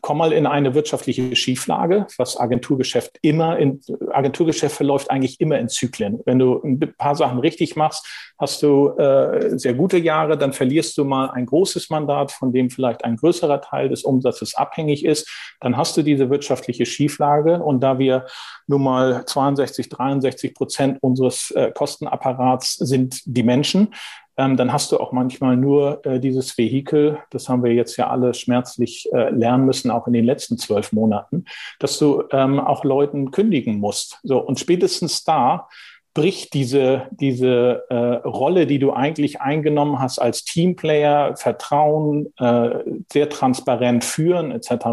komm 0.02 0.18
mal 0.18 0.34
in 0.34 0.46
eine 0.46 0.74
wirtschaftliche 0.76 1.36
Schieflage, 1.36 2.08
was 2.18 2.40
Agenturgeschäft 2.40 3.18
immer 3.22 3.58
in, 3.58 3.80
Agenturgeschäft 4.12 4.76
verläuft 4.76 5.10
eigentlich 5.10 5.40
immer 5.40 5.58
in 5.60 5.70
Zyklen. 5.70 6.20
Wenn 6.26 6.40
du 6.40 6.62
ein 6.64 6.80
paar 6.98 7.16
Sachen 7.16 7.40
richtig 7.40 7.76
machst, 7.76 8.06
hast 8.38 8.62
du 8.64 8.90
äh, 8.98 9.58
sehr 9.58 9.74
gute 9.74 9.98
Jahre, 9.98 10.38
dann 10.38 10.54
verlierst 10.54 10.98
du 10.98 11.06
mal 11.06 11.30
ein 11.30 11.46
großes 11.46 11.90
Mandat, 11.90 12.32
von 12.32 12.52
dem 12.52 12.70
vielleicht 12.70 13.06
ein 13.06 13.16
größerer 13.16 13.62
Teil 13.62 13.90
des 13.90 14.04
Umsatzes 14.04 14.56
abhängig 14.56 15.06
ist. 15.06 15.30
Dann 15.62 15.78
hast 15.78 15.96
du 15.96 16.02
diese 16.02 16.30
wirtschaftliche 16.30 16.86
Schieflage. 16.86 17.62
Und 17.62 17.82
da 17.82 18.00
wir 18.00 18.26
nun 18.68 18.84
mal 18.84 19.26
62, 19.26 19.90
63 19.90 20.54
Prozent 20.54 20.98
unseres 21.02 21.52
äh, 21.52 21.72
Kostenapparats 21.72 22.76
sind 22.76 23.22
die 23.26 23.44
Menschen, 23.44 23.94
ähm, 24.38 24.58
dann 24.58 24.74
hast 24.74 24.92
du 24.92 25.00
auch 25.00 25.12
manchmal 25.12 25.58
nur 25.58 26.06
äh, 26.06 26.20
dieses 26.20 26.58
Vehikel, 26.58 27.20
das 27.30 27.50
haben 27.50 27.64
wir 27.64 27.74
jetzt 27.74 27.98
ja 27.98 28.10
alle 28.10 28.34
schmerzlich 28.34 29.10
äh, 29.14 29.30
lernen 29.30 29.66
müssen, 29.66 29.92
auch 29.92 30.08
in 30.08 30.14
den 30.14 30.26
letzten 30.26 30.58
zwölf 30.58 30.92
Monaten, 30.92 31.46
dass 31.80 32.00
du 32.00 32.24
ähm, 32.32 32.60
auch 32.60 32.84
Leuten 32.84 33.32
kündigen 33.32 33.80
musst. 33.80 34.20
So, 34.24 34.40
und 34.40 34.60
spätestens 34.60 35.24
da 35.24 35.68
bricht 36.14 36.54
diese, 36.54 37.08
diese 37.12 37.84
äh, 37.90 37.96
Rolle, 38.28 38.68
die 38.68 38.80
du 38.80 38.94
eigentlich 38.94 39.42
eingenommen 39.42 40.00
hast 40.00 40.20
als 40.20 40.44
Teamplayer, 40.44 41.36
Vertrauen, 41.36 42.32
äh, 42.38 42.70
sehr 43.12 43.30
transparent 43.30 44.04
führen 44.04 44.52
etc. 44.52 44.86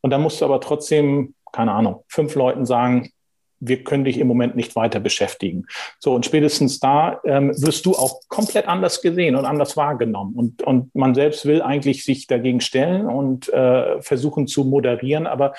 Und 0.00 0.10
dann 0.10 0.22
musst 0.22 0.40
du 0.40 0.44
aber 0.46 0.60
trotzdem, 0.60 1.34
keine 1.52 1.72
Ahnung, 1.72 2.04
fünf 2.08 2.34
Leuten 2.34 2.64
sagen, 2.64 3.10
wir 3.60 3.84
können 3.84 4.04
dich 4.04 4.18
im 4.18 4.26
Moment 4.26 4.56
nicht 4.56 4.76
weiter 4.76 5.00
beschäftigen. 5.00 5.66
So, 5.98 6.14
und 6.14 6.26
spätestens 6.26 6.78
da 6.78 7.20
ähm, 7.24 7.50
wirst 7.56 7.86
du 7.86 7.92
auch 7.92 8.20
komplett 8.28 8.68
anders 8.68 9.02
gesehen 9.02 9.36
und 9.36 9.44
anders 9.44 9.76
wahrgenommen. 9.76 10.34
Und, 10.34 10.62
und 10.62 10.94
man 10.94 11.14
selbst 11.14 11.46
will 11.46 11.62
eigentlich 11.62 12.04
sich 12.04 12.26
dagegen 12.26 12.60
stellen 12.60 13.06
und 13.06 13.48
äh, 13.52 14.00
versuchen 14.02 14.46
zu 14.46 14.64
moderieren, 14.64 15.26
aber 15.26 15.54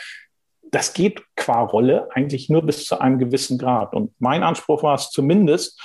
das 0.72 0.94
geht 0.94 1.22
qua 1.36 1.62
Rolle 1.62 2.10
eigentlich 2.14 2.50
nur 2.50 2.62
bis 2.62 2.86
zu 2.86 3.00
einem 3.00 3.20
gewissen 3.20 3.58
Grad. 3.58 3.94
Und 3.94 4.12
mein 4.20 4.44
Anspruch 4.44 4.84
war 4.84 4.96
es 4.96 5.10
zumindest, 5.10 5.82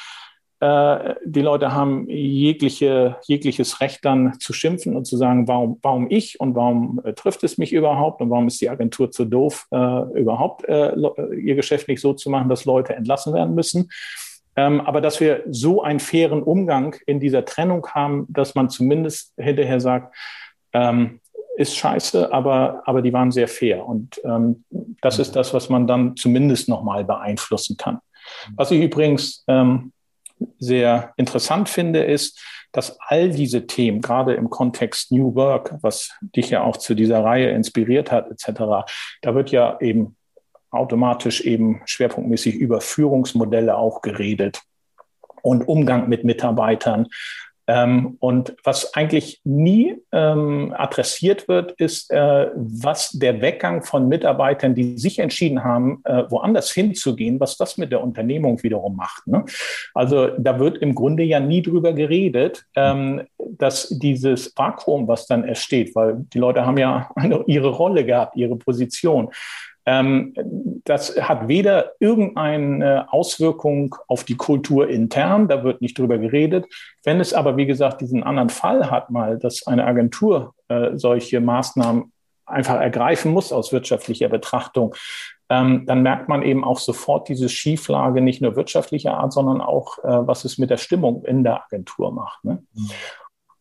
die 0.62 1.40
Leute 1.40 1.72
haben 1.72 2.08
jegliche, 2.08 3.16
jegliches 3.24 3.80
Recht 3.80 4.04
dann 4.04 4.38
zu 4.38 4.52
schimpfen 4.52 4.94
und 4.94 5.06
zu 5.06 5.16
sagen, 5.16 5.48
warum, 5.48 5.78
warum 5.82 6.06
ich 6.08 6.38
und 6.38 6.54
warum 6.54 7.00
äh, 7.04 7.14
trifft 7.14 7.42
es 7.42 7.58
mich 7.58 7.72
überhaupt 7.72 8.20
und 8.20 8.30
warum 8.30 8.46
ist 8.46 8.60
die 8.60 8.70
Agentur 8.70 9.10
zu 9.10 9.24
doof, 9.24 9.66
äh, 9.72 9.76
überhaupt 10.20 10.64
äh, 10.68 10.94
ihr 11.36 11.56
Geschäft 11.56 11.88
nicht 11.88 12.00
so 12.00 12.12
zu 12.12 12.30
machen, 12.30 12.48
dass 12.48 12.64
Leute 12.64 12.94
entlassen 12.94 13.34
werden 13.34 13.56
müssen. 13.56 13.90
Ähm, 14.54 14.80
aber 14.80 15.00
dass 15.00 15.18
wir 15.18 15.42
so 15.50 15.82
einen 15.82 15.98
fairen 15.98 16.44
Umgang 16.44 16.94
in 17.06 17.18
dieser 17.18 17.44
Trennung 17.44 17.86
haben, 17.88 18.26
dass 18.28 18.54
man 18.54 18.70
zumindest 18.70 19.32
hinterher 19.36 19.80
sagt, 19.80 20.14
ähm, 20.72 21.18
ist 21.56 21.76
scheiße, 21.76 22.32
aber, 22.32 22.82
aber 22.84 23.02
die 23.02 23.12
waren 23.12 23.32
sehr 23.32 23.48
fair. 23.48 23.84
Und 23.84 24.20
ähm, 24.24 24.64
das 25.00 25.18
ist 25.18 25.34
das, 25.34 25.52
was 25.54 25.68
man 25.68 25.88
dann 25.88 26.16
zumindest 26.16 26.68
nochmal 26.68 27.04
beeinflussen 27.04 27.76
kann. 27.76 27.98
Was 28.54 28.70
ich 28.70 28.80
übrigens 28.80 29.44
ähm, 29.48 29.92
sehr 30.58 31.12
interessant 31.16 31.68
finde, 31.68 32.02
ist, 32.04 32.40
dass 32.72 32.98
all 33.00 33.30
diese 33.30 33.66
Themen, 33.66 34.00
gerade 34.00 34.34
im 34.34 34.48
Kontext 34.48 35.12
New 35.12 35.34
Work, 35.34 35.74
was 35.82 36.12
dich 36.20 36.50
ja 36.50 36.62
auch 36.62 36.76
zu 36.76 36.94
dieser 36.94 37.22
Reihe 37.22 37.50
inspiriert 37.50 38.10
hat, 38.10 38.30
etc., 38.30 38.86
da 39.20 39.34
wird 39.34 39.50
ja 39.50 39.78
eben 39.80 40.16
automatisch 40.70 41.42
eben 41.42 41.82
schwerpunktmäßig 41.84 42.54
über 42.54 42.80
Führungsmodelle 42.80 43.76
auch 43.76 44.00
geredet 44.00 44.62
und 45.42 45.68
Umgang 45.68 46.08
mit 46.08 46.24
Mitarbeitern. 46.24 47.08
Ähm, 47.68 48.16
und 48.18 48.56
was 48.64 48.94
eigentlich 48.94 49.40
nie 49.44 49.96
ähm, 50.10 50.74
adressiert 50.76 51.46
wird, 51.46 51.72
ist, 51.72 52.10
äh, 52.10 52.50
was 52.54 53.10
der 53.10 53.40
Weggang 53.40 53.82
von 53.82 54.08
Mitarbeitern, 54.08 54.74
die 54.74 54.98
sich 54.98 55.18
entschieden 55.20 55.62
haben, 55.62 56.00
äh, 56.04 56.24
woanders 56.28 56.72
hinzugehen, 56.72 57.38
was 57.38 57.56
das 57.56 57.78
mit 57.78 57.92
der 57.92 58.02
Unternehmung 58.02 58.62
wiederum 58.62 58.96
macht. 58.96 59.26
Ne? 59.26 59.44
Also 59.94 60.28
da 60.38 60.58
wird 60.58 60.78
im 60.78 60.94
Grunde 60.94 61.22
ja 61.22 61.38
nie 61.38 61.62
drüber 61.62 61.92
geredet, 61.92 62.64
ähm, 62.74 63.22
dass 63.38 63.88
dieses 63.88 64.52
Vakuum, 64.56 65.06
was 65.06 65.26
dann 65.26 65.44
entsteht, 65.44 65.94
weil 65.94 66.16
die 66.32 66.38
Leute 66.38 66.66
haben 66.66 66.78
ja 66.78 67.10
eine, 67.16 67.44
ihre 67.46 67.68
Rolle 67.68 68.04
gehabt, 68.04 68.36
ihre 68.36 68.56
Position. 68.56 69.30
Ähm, 69.84 70.34
das 70.84 71.20
hat 71.20 71.48
weder 71.48 71.92
irgendeine 71.98 73.12
Auswirkung 73.12 73.96
auf 74.06 74.24
die 74.24 74.36
Kultur 74.36 74.88
intern, 74.88 75.48
da 75.48 75.64
wird 75.64 75.80
nicht 75.80 75.98
drüber 75.98 76.18
geredet. 76.18 76.66
Wenn 77.04 77.20
es 77.20 77.34
aber, 77.34 77.56
wie 77.56 77.66
gesagt, 77.66 78.00
diesen 78.00 78.22
anderen 78.22 78.48
Fall 78.48 78.90
hat, 78.90 79.10
mal, 79.10 79.38
dass 79.38 79.66
eine 79.66 79.84
Agentur 79.84 80.54
äh, 80.68 80.90
solche 80.94 81.40
Maßnahmen 81.40 82.12
einfach 82.46 82.80
ergreifen 82.80 83.32
muss 83.32 83.52
aus 83.52 83.72
wirtschaftlicher 83.72 84.28
Betrachtung, 84.28 84.94
ähm, 85.48 85.84
dann 85.86 86.02
merkt 86.02 86.28
man 86.28 86.42
eben 86.42 86.64
auch 86.64 86.78
sofort 86.78 87.28
diese 87.28 87.48
Schieflage 87.48 88.20
nicht 88.20 88.40
nur 88.40 88.56
wirtschaftlicher 88.56 89.14
Art, 89.14 89.32
sondern 89.32 89.60
auch, 89.60 89.98
äh, 89.98 90.26
was 90.26 90.44
es 90.44 90.58
mit 90.58 90.70
der 90.70 90.76
Stimmung 90.76 91.24
in 91.24 91.44
der 91.44 91.64
Agentur 91.64 92.12
macht. 92.12 92.44
Ne? 92.44 92.62
Mhm. 92.72 92.90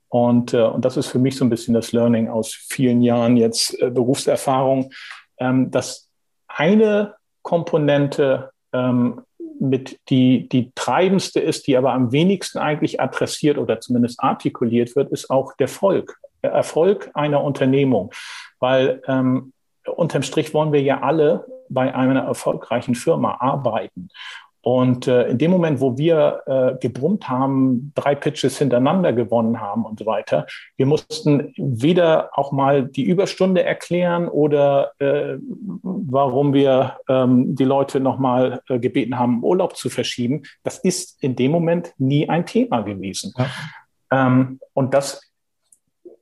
Und, 0.07 0.53
äh, 0.53 0.63
und 0.63 0.85
das 0.85 0.97
ist 0.97 1.07
für 1.07 1.19
mich 1.19 1.35
so 1.35 1.45
ein 1.45 1.49
bisschen 1.49 1.73
das 1.73 1.91
Learning 1.91 2.29
aus 2.29 2.53
vielen 2.53 3.01
Jahren 3.01 3.37
jetzt 3.37 3.77
Berufserfahrung, 3.79 4.91
ähm, 5.37 5.71
dass 5.71 6.10
eine 6.55 7.15
Komponente 7.41 8.51
ähm, 8.73 9.21
mit 9.59 9.99
die, 10.09 10.49
die 10.49 10.71
treibendste 10.73 11.39
ist, 11.39 11.67
die 11.67 11.77
aber 11.77 11.93
am 11.93 12.11
wenigsten 12.11 12.57
eigentlich 12.57 12.99
adressiert 12.99 13.57
oder 13.57 13.79
zumindest 13.79 14.19
artikuliert 14.19 14.95
wird, 14.95 15.11
ist 15.11 15.29
auch 15.29 15.53
der 15.57 15.65
Erfolg, 15.65 16.17
der 16.43 16.51
Erfolg 16.51 17.11
einer 17.13 17.43
Unternehmung. 17.43 18.11
Weil 18.59 19.01
ähm, 19.07 19.53
unterm 19.85 20.23
Strich 20.23 20.53
wollen 20.53 20.73
wir 20.73 20.81
ja 20.81 21.01
alle 21.01 21.45
bei 21.69 21.93
einer 21.93 22.21
erfolgreichen 22.21 22.95
Firma 22.95 23.37
arbeiten. 23.39 24.09
Und 24.63 25.07
äh, 25.07 25.27
in 25.27 25.39
dem 25.39 25.49
Moment, 25.49 25.81
wo 25.81 25.97
wir 25.97 26.43
äh, 26.45 26.77
gebrummt 26.79 27.27
haben, 27.27 27.91
drei 27.95 28.13
Pitches 28.13 28.59
hintereinander 28.59 29.11
gewonnen 29.11 29.59
haben 29.59 29.85
und 29.85 29.99
so 29.99 30.05
weiter, 30.05 30.45
wir 30.77 30.85
mussten 30.85 31.53
weder 31.57 32.29
auch 32.37 32.51
mal 32.51 32.83
die 32.83 33.03
Überstunde 33.03 33.63
erklären 33.63 34.27
oder 34.27 34.91
äh, 34.99 35.37
warum 35.81 36.53
wir 36.53 36.97
ähm, 37.09 37.55
die 37.55 37.63
Leute 37.63 37.99
nochmal 37.99 38.61
äh, 38.69 38.77
gebeten 38.77 39.17
haben, 39.17 39.43
Urlaub 39.43 39.75
zu 39.75 39.89
verschieben. 39.89 40.43
Das 40.63 40.77
ist 40.77 41.21
in 41.23 41.35
dem 41.35 41.51
Moment 41.51 41.93
nie 41.97 42.29
ein 42.29 42.45
Thema 42.45 42.81
gewesen. 42.81 43.33
Ja. 43.37 43.47
Ähm, 44.11 44.59
und 44.73 44.93
das 44.93 45.30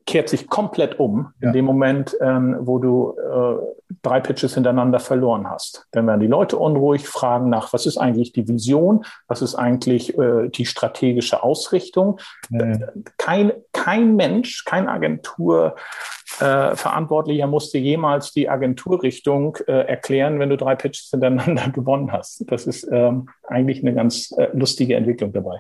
kehrt 0.09 0.27
sich 0.27 0.49
komplett 0.49 0.99
um 0.99 1.33
ja. 1.39 1.47
in 1.49 1.53
dem 1.53 1.65
Moment, 1.65 2.17
ähm, 2.19 2.57
wo 2.61 2.79
du 2.79 3.15
äh, 3.15 3.57
drei 4.01 4.19
Pitches 4.19 4.55
hintereinander 4.55 4.99
verloren 4.99 5.47
hast. 5.47 5.85
Dann 5.91 6.07
werden 6.07 6.19
die 6.19 6.25
Leute 6.25 6.57
unruhig, 6.57 7.07
fragen 7.07 7.49
nach, 7.49 7.71
was 7.73 7.85
ist 7.85 7.99
eigentlich 7.99 8.33
die 8.33 8.47
Vision, 8.47 9.05
was 9.27 9.43
ist 9.43 9.53
eigentlich 9.53 10.17
äh, 10.17 10.49
die 10.49 10.65
strategische 10.65 11.43
Ausrichtung. 11.43 12.19
Nee. 12.49 12.79
Kein, 13.17 13.51
kein 13.71 14.15
Mensch, 14.15 14.65
kein 14.65 14.89
Agenturverantwortlicher 14.89 17.43
äh, 17.43 17.47
musste 17.47 17.77
jemals 17.77 18.31
die 18.31 18.49
Agenturrichtung 18.49 19.59
äh, 19.67 19.87
erklären, 19.87 20.39
wenn 20.39 20.49
du 20.49 20.57
drei 20.57 20.75
Pitches 20.75 21.09
hintereinander 21.11 21.69
gewonnen 21.73 22.11
hast. 22.11 22.51
Das 22.51 22.65
ist 22.65 22.87
ähm, 22.91 23.29
eigentlich 23.43 23.83
eine 23.83 23.93
ganz 23.93 24.31
äh, 24.31 24.47
lustige 24.53 24.95
Entwicklung 24.95 25.33
dabei. 25.33 25.59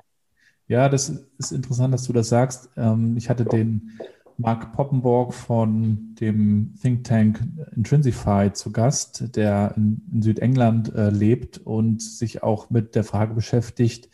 Ja, 0.65 0.89
das 0.89 1.09
ist 1.37 1.51
interessant, 1.51 1.93
dass 1.93 2.07
du 2.07 2.13
das 2.13 2.29
sagst. 2.29 2.71
Ähm, 2.77 3.15
ich 3.15 3.29
hatte 3.29 3.45
den 3.45 3.99
Mark 4.39 4.71
Poppenborg 4.71 5.33
von 5.33 6.15
dem 6.15 6.73
Think 6.81 7.03
Tank 7.03 7.41
Intrinsify 7.75 8.53
zu 8.53 8.71
Gast, 8.71 9.35
der 9.35 9.73
in, 9.75 10.01
in 10.13 10.21
Südengland 10.21 10.95
äh, 10.95 11.09
lebt 11.09 11.57
und 11.57 12.01
sich 12.01 12.41
auch 12.41 12.69
mit 12.69 12.95
der 12.95 13.03
Frage 13.03 13.33
beschäftigt, 13.33 14.09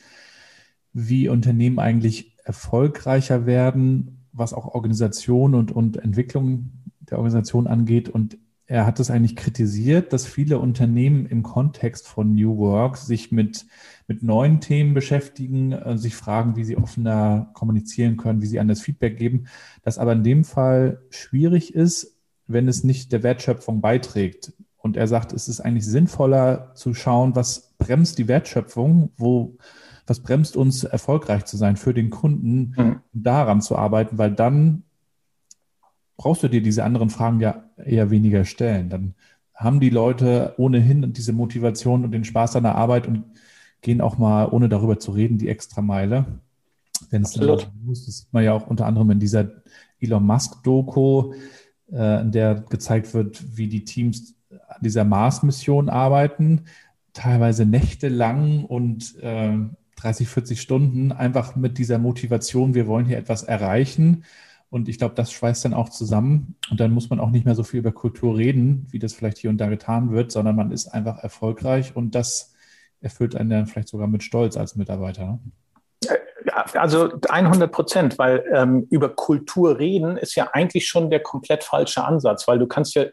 wie 0.94 1.30
Unternehmen 1.30 1.78
eigentlich 1.78 2.36
erfolgreicher 2.44 3.46
werden, 3.46 4.26
was 4.32 4.56
auch 4.56 4.74
Organisation 4.74 5.54
und, 5.54 5.72
und 5.72 5.98
Entwicklung 5.98 6.72
der 7.02 7.20
Organisation 7.20 7.68
angeht. 7.68 8.10
Und 8.10 8.40
er 8.68 8.86
hat 8.86 9.00
es 9.00 9.12
eigentlich 9.12 9.36
kritisiert, 9.36 10.12
dass 10.12 10.26
viele 10.26 10.58
Unternehmen 10.58 11.26
im 11.28 11.44
Kontext 11.44 12.08
von 12.08 12.34
New 12.34 12.58
Work 12.58 12.98
sich 12.98 13.32
mit, 13.32 13.66
mit 14.08 14.24
neuen 14.24 14.60
Themen 14.60 14.94
beschäftigen, 14.94 15.72
äh, 15.72 15.98
sich 15.98 16.16
fragen, 16.16 16.56
wie 16.56 16.64
sie 16.64 16.78
offener 16.78 17.52
kommunizieren 17.54 18.18
können, 18.18 18.42
wie 18.42 18.48
sie 18.48 18.60
anders 18.60 18.82
Feedback 18.82 19.18
geben. 19.18 19.48
Das 19.84 19.98
aber 20.00 20.14
in 20.14 20.24
dem 20.24 20.44
Fall 20.44 21.02
schwierig 21.12 21.76
ist, 21.76 22.18
wenn 22.48 22.68
es 22.68 22.84
nicht 22.84 23.12
der 23.12 23.24
Wertschöpfung 23.24 23.82
beiträgt. 23.82 24.54
Und 24.78 24.98
er 24.98 25.08
sagt, 25.08 25.34
es 25.34 25.48
ist 25.48 25.62
eigentlich 25.62 25.86
sinnvoller 25.86 26.72
zu 26.76 26.94
schauen, 26.94 27.36
was 27.36 27.74
bremst 27.78 28.18
die 28.18 28.28
Wertschöpfung, 28.28 29.12
wo, 29.18 29.58
was 30.08 30.22
bremst 30.22 30.58
uns 30.58 30.84
erfolgreich 30.84 31.46
zu 31.46 31.58
sein 31.58 31.76
für 31.76 31.94
den 31.94 32.10
Kunden, 32.10 32.74
mhm. 32.78 33.00
daran 33.14 33.62
zu 33.62 33.76
arbeiten, 33.76 34.18
weil 34.18 34.32
dann 34.32 34.85
brauchst 36.18 36.44
du 36.44 36.48
dir 36.48 36.62
diese 36.62 36.84
anderen 36.84 37.10
Fragen 37.10 37.40
ja 37.40 37.64
eher 37.78 38.10
weniger 38.10 38.46
stellen. 38.46 38.90
Dann 38.90 39.16
haben 39.54 39.80
die 39.80 39.90
Leute 39.90 40.54
ohnehin 40.58 41.14
diese 41.14 41.34
Motivation 41.34 42.04
und 42.04 42.12
den 42.12 42.26
Spaß 42.26 42.56
an 42.58 42.64
der 42.64 42.76
Arbeit 42.76 43.08
und 43.08 43.24
gehen 43.82 44.02
auch 44.02 44.18
mal, 44.18 44.48
ohne 44.50 44.70
darüber 44.70 45.00
zu 45.00 45.12
reden, 45.12 45.38
die 45.38 45.50
extra 45.50 45.82
Meile. 45.82 46.26
Wenn 47.10 47.22
es 47.22 47.36
muss, 47.84 48.06
das 48.06 48.18
sieht 48.20 48.34
man 48.34 48.44
ja 48.44 48.54
auch 48.54 48.68
unter 48.68 48.86
anderem 48.86 49.12
in 49.12 49.20
dieser 49.20 49.50
Elon 50.00 50.26
Musk-Doku, 50.26 51.34
äh, 51.92 52.22
in 52.22 52.32
der 52.32 52.56
gezeigt 52.56 53.14
wird, 53.14 53.58
wie 53.58 53.68
die 53.68 53.86
Teams 53.86 54.36
an 54.50 54.82
dieser 54.82 55.04
Mars-Mission 55.04 55.90
arbeiten, 55.90 56.66
teilweise 57.14 57.66
nächtelang 57.66 58.66
und 58.66 59.18
äh, 59.22 59.58
30, 59.96 60.28
40 60.28 60.62
Stunden, 60.62 61.12
einfach 61.12 61.56
mit 61.56 61.78
dieser 61.78 61.98
Motivation, 61.98 62.74
wir 62.74 62.88
wollen 62.88 63.06
hier 63.06 63.18
etwas 63.18 63.44
erreichen. 63.44 64.24
Und 64.70 64.90
ich 64.90 64.98
glaube, 64.98 65.16
das 65.16 65.32
schweißt 65.32 65.66
dann 65.66 65.74
auch 65.74 65.90
zusammen. 65.90 66.56
Und 66.70 66.80
dann 66.80 66.92
muss 66.92 67.10
man 67.10 67.20
auch 67.20 67.30
nicht 67.30 67.46
mehr 67.46 67.56
so 67.56 67.64
viel 67.64 67.80
über 67.80 67.92
Kultur 67.92 68.38
reden, 68.38 68.88
wie 68.90 69.00
das 69.00 69.14
vielleicht 69.14 69.38
hier 69.38 69.50
und 69.50 69.58
da 69.58 69.68
getan 69.68 70.12
wird, 70.12 70.32
sondern 70.32 70.56
man 70.56 70.72
ist 70.72 70.88
einfach 70.88 71.20
erfolgreich 71.20 71.96
und 71.96 72.16
das 72.16 72.54
erfüllt 73.02 73.36
einen 73.36 73.50
dann 73.50 73.68
vielleicht 73.68 73.90
sogar 73.90 74.08
mit 74.08 74.24
Stolz 74.24 74.58
als 74.58 74.76
Mitarbeiter. 74.76 75.26
Ne? 75.26 75.40
also 76.74 77.12
100 77.30 77.72
Prozent, 77.72 78.18
weil 78.18 78.44
ähm, 78.54 78.88
über 78.90 79.10
Kultur 79.10 79.78
reden 79.80 80.18
ist 80.18 80.36
ja 80.36 80.50
eigentlich 80.54 80.88
schon 80.88 81.10
der 81.10 81.22
komplett 81.22 81.64
falsche 81.64 82.04
Ansatz, 82.04 82.48
weil 82.48 82.60
du 82.60 82.68
kannst 82.68 82.96
ja, 82.96 83.06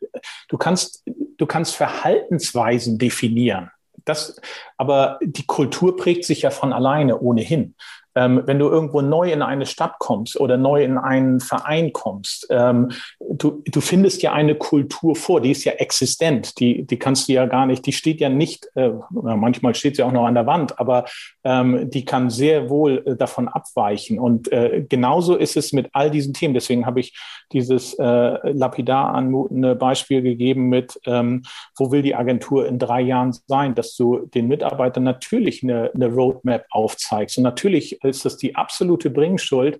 du 0.48 0.58
kannst, 0.58 1.04
du 1.06 1.46
kannst 1.46 1.74
Verhaltensweisen 1.74 2.98
definieren. 2.98 3.70
Das, 4.04 4.40
aber 4.78 5.18
die 5.22 5.46
Kultur 5.46 5.96
prägt 5.96 6.24
sich 6.24 6.42
ja 6.42 6.50
von 6.50 6.72
alleine 6.72 7.20
ohnehin. 7.20 7.76
Ähm, 8.14 8.42
wenn 8.46 8.58
du 8.58 8.68
irgendwo 8.68 9.00
neu 9.00 9.32
in 9.32 9.42
eine 9.42 9.66
Stadt 9.66 9.94
kommst 9.98 10.38
oder 10.38 10.56
neu 10.56 10.84
in 10.84 10.98
einen 10.98 11.40
Verein 11.40 11.92
kommst, 11.92 12.46
ähm, 12.50 12.90
du, 13.18 13.62
du 13.66 13.80
findest 13.80 14.22
ja 14.22 14.32
eine 14.32 14.54
Kultur 14.54 15.16
vor, 15.16 15.40
die 15.40 15.50
ist 15.50 15.64
ja 15.64 15.72
existent, 15.72 16.58
die, 16.60 16.86
die 16.86 16.98
kannst 16.98 17.28
du 17.28 17.32
ja 17.32 17.46
gar 17.46 17.66
nicht, 17.66 17.86
die 17.86 17.92
steht 17.92 18.20
ja 18.20 18.28
nicht, 18.28 18.68
äh, 18.74 18.90
manchmal 19.10 19.74
steht 19.74 19.96
sie 19.96 20.02
auch 20.02 20.12
noch 20.12 20.26
an 20.26 20.34
der 20.34 20.46
Wand, 20.46 20.78
aber 20.78 21.04
ähm, 21.44 21.90
die 21.90 22.04
kann 22.04 22.30
sehr 22.30 22.68
wohl 22.70 23.02
äh, 23.06 23.16
davon 23.16 23.48
abweichen. 23.48 24.18
Und 24.18 24.52
äh, 24.52 24.84
genauso 24.88 25.36
ist 25.36 25.56
es 25.56 25.72
mit 25.72 25.88
all 25.92 26.10
diesen 26.10 26.34
Themen. 26.34 26.54
Deswegen 26.54 26.86
habe 26.86 27.00
ich 27.00 27.16
dieses 27.52 27.94
äh, 27.94 28.50
lapidar 28.50 29.14
anmutende 29.14 29.74
Beispiel 29.74 30.22
gegeben 30.22 30.68
mit, 30.68 30.98
ähm, 31.06 31.42
wo 31.76 31.90
will 31.90 32.02
die 32.02 32.14
Agentur 32.14 32.66
in 32.66 32.78
drei 32.78 33.00
Jahren 33.00 33.36
sein, 33.46 33.74
dass 33.74 33.96
du 33.96 34.26
den 34.26 34.48
Mitarbeitern 34.48 35.04
natürlich 35.04 35.62
eine, 35.62 35.90
eine 35.94 36.08
Roadmap 36.08 36.66
aufzeigst 36.70 37.38
und 37.38 37.44
natürlich 37.44 38.01
ist 38.08 38.24
das 38.24 38.36
die 38.36 38.54
absolute 38.56 39.10
Bringschuld, 39.10 39.78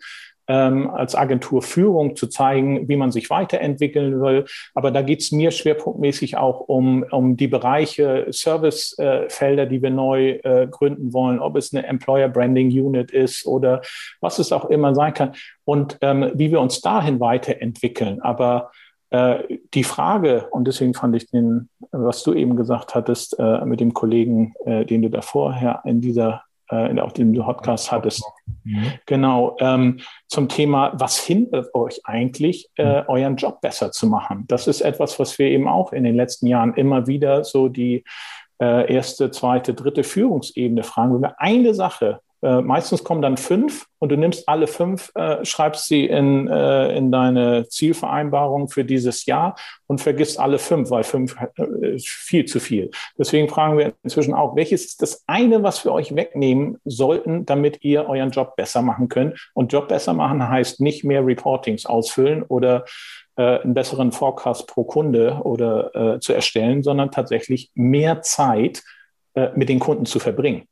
ähm, 0.49 0.91
als 0.91 1.15
Agenturführung 1.15 2.17
zu 2.17 2.27
zeigen, 2.27 2.89
wie 2.89 2.97
man 2.97 3.13
sich 3.13 3.31
weiterentwickeln 3.31 4.21
will. 4.21 4.45
Aber 4.75 4.91
da 4.91 5.03
geht 5.03 5.21
es 5.21 5.33
mir 5.33 5.51
schwerpunktmäßig 5.51 6.37
auch 6.37 6.61
um, 6.61 7.05
um 7.11 7.37
die 7.37 7.49
Bereiche, 7.49 8.27
Servicefelder, 8.31 9.63
äh, 9.63 9.69
die 9.69 9.83
wir 9.83 9.91
neu 9.91 10.41
äh, 10.43 10.67
gründen 10.69 11.13
wollen, 11.13 11.39
ob 11.39 11.57
es 11.57 11.73
eine 11.73 11.87
Employer 11.87 12.29
Branding 12.29 12.69
Unit 12.69 13.11
ist 13.11 13.47
oder 13.47 13.83
was 14.21 14.39
es 14.39 14.53
auch 14.53 14.67
immer 14.67 14.95
sein 14.95 15.15
kann 15.15 15.33
und 15.65 15.99
ähm, 16.01 16.33
wie 16.35 16.51
wir 16.51 16.61
uns 16.61 16.81
dahin 16.81 17.21
weiterentwickeln. 17.21 18.21
Aber 18.21 18.73
äh, 19.11 19.59
die 19.75 19.85
Frage, 19.85 20.49
und 20.51 20.67
deswegen 20.67 20.95
fand 20.95 21.15
ich 21.15 21.31
den, 21.31 21.69
was 21.93 22.25
du 22.25 22.35
eben 22.35 22.57
gesagt 22.57 22.95
hattest, 22.95 23.39
mit 23.65 23.81
dem 23.81 23.93
Kollegen, 23.93 24.55
den 24.65 25.03
du 25.03 25.11
da 25.11 25.21
vorher 25.21 25.83
in 25.85 26.01
dieser 26.01 26.43
äh, 26.73 27.01
auf 27.01 27.13
dem 27.13 27.33
Podcast 27.35 27.93
hattest. 27.93 28.25
Mhm. 28.65 28.93
Genau, 29.07 29.57
ähm, 29.61 30.01
zum 30.29 30.49
Thema, 30.49 30.93
was 30.95 31.19
hindert 31.19 31.75
euch 31.75 32.01
eigentlich, 32.05 32.71
äh, 32.77 33.03
mhm. 33.03 33.09
euren 33.09 33.37
Job 33.37 33.61
besser 33.61 33.93
zu 33.93 34.07
machen? 34.07 34.45
Das 34.49 34.67
ist 34.67 34.81
etwas, 34.81 35.19
was 35.19 35.39
wir 35.39 35.47
eben 35.47 35.69
auch 35.69 35.93
in 35.93 36.05
den 36.05 36.17
letzten 36.17 36.47
Jahren 36.47 36.75
immer 36.75 37.07
wieder 37.07 37.45
so 37.45 37.69
die 37.69 38.05
äh, 38.61 38.93
erste, 38.93 39.31
zweite, 39.31 39.75
dritte 39.75 40.05
Führungsebene 40.05 40.83
fragen. 40.83 41.15
Wenn 41.15 41.23
wir 41.23 41.41
eine 41.41 41.75
Sache 41.75 42.21
äh, 42.43 42.61
meistens 42.61 43.05
kommen 43.05 43.23
dann 43.23 43.37
fünf 43.37 43.87
und 44.01 44.11
du 44.11 44.17
nimmst 44.17 44.49
alle 44.49 44.67
fünf, 44.67 45.13
äh, 45.15 45.45
schreibst 45.45 45.87
sie 45.87 46.07
in, 46.07 46.49
äh, 46.49 46.97
in 46.97 47.13
deine 47.13 47.69
Zielvereinbarung 47.69 48.69
für 48.69 48.85
dieses 48.85 49.27
Jahr 49.27 49.55
und 49.87 50.01
vergisst 50.01 50.41
alle 50.41 50.59
fünf, 50.59 50.91
weil 50.91 51.05
fünf 51.05 51.37
äh, 51.57 51.95
ist 51.95 52.09
viel 52.09 52.45
zu 52.45 52.59
viel. 52.59 52.91
Deswegen 53.17 53.49
fragen 53.49 53.79
wir 53.79 53.93
inzwischen 54.03 54.35
auch, 54.35 54.57
welches 54.57 54.85
ist 54.85 55.03
das 55.03 55.23
eine, 55.29 55.63
was 55.63 55.85
wir 55.85 55.93
euch 55.93 56.17
wegnehmen 56.17 56.79
sollten, 56.85 57.47
damit 57.47 57.85
ihr 57.85 58.09
euren 58.09 58.31
Job 58.31 58.57
besser 58.57 58.83
machen 58.83 59.09
könnt? 59.09 59.51
Und 59.55 59.73
Job 59.73 59.87
besser 59.87 60.13
machen 60.13 60.49
heißt 60.49 60.81
nicht 60.81 61.05
mehr 61.05 61.25
Reportings 61.25 61.87
ausfüllen 61.87 62.43
oder 62.43 62.85
äh, 63.37 63.61
einen 63.61 63.75
besseren 63.75 64.11
Forecast 64.11 64.67
pro 64.67 64.83
Kunde 64.83 65.41
oder 65.45 66.19
zu 66.21 66.33
erstellen, 66.33 66.83
sondern 66.83 67.11
tatsächlich 67.11 67.71
mehr 67.75 68.23
Zeit 68.23 68.83
mit 69.55 69.69
den 69.69 69.79
Kunden 69.79 70.05
zu 70.05 70.19
verbringen. 70.19 70.67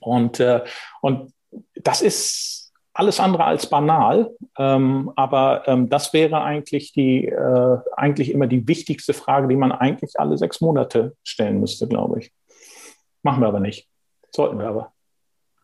Und, 0.00 0.40
äh, 0.40 0.64
und 1.00 1.32
das 1.74 2.02
ist 2.02 2.72
alles 2.92 3.18
andere 3.18 3.44
als 3.44 3.68
banal, 3.68 4.30
ähm, 4.56 5.10
aber 5.16 5.66
ähm, 5.66 5.88
das 5.88 6.12
wäre 6.12 6.42
eigentlich 6.42 6.92
die 6.92 7.26
äh, 7.26 7.78
eigentlich 7.96 8.30
immer 8.30 8.46
die 8.46 8.68
wichtigste 8.68 9.12
Frage, 9.12 9.48
die 9.48 9.56
man 9.56 9.72
eigentlich 9.72 10.18
alle 10.18 10.38
sechs 10.38 10.60
Monate 10.60 11.16
stellen 11.24 11.60
müsste, 11.60 11.88
glaube 11.88 12.20
ich. 12.20 12.32
Machen 13.22 13.40
wir 13.42 13.48
aber 13.48 13.60
nicht. 13.60 13.88
Sollten 14.30 14.58
wir 14.58 14.68
aber. 14.68 14.92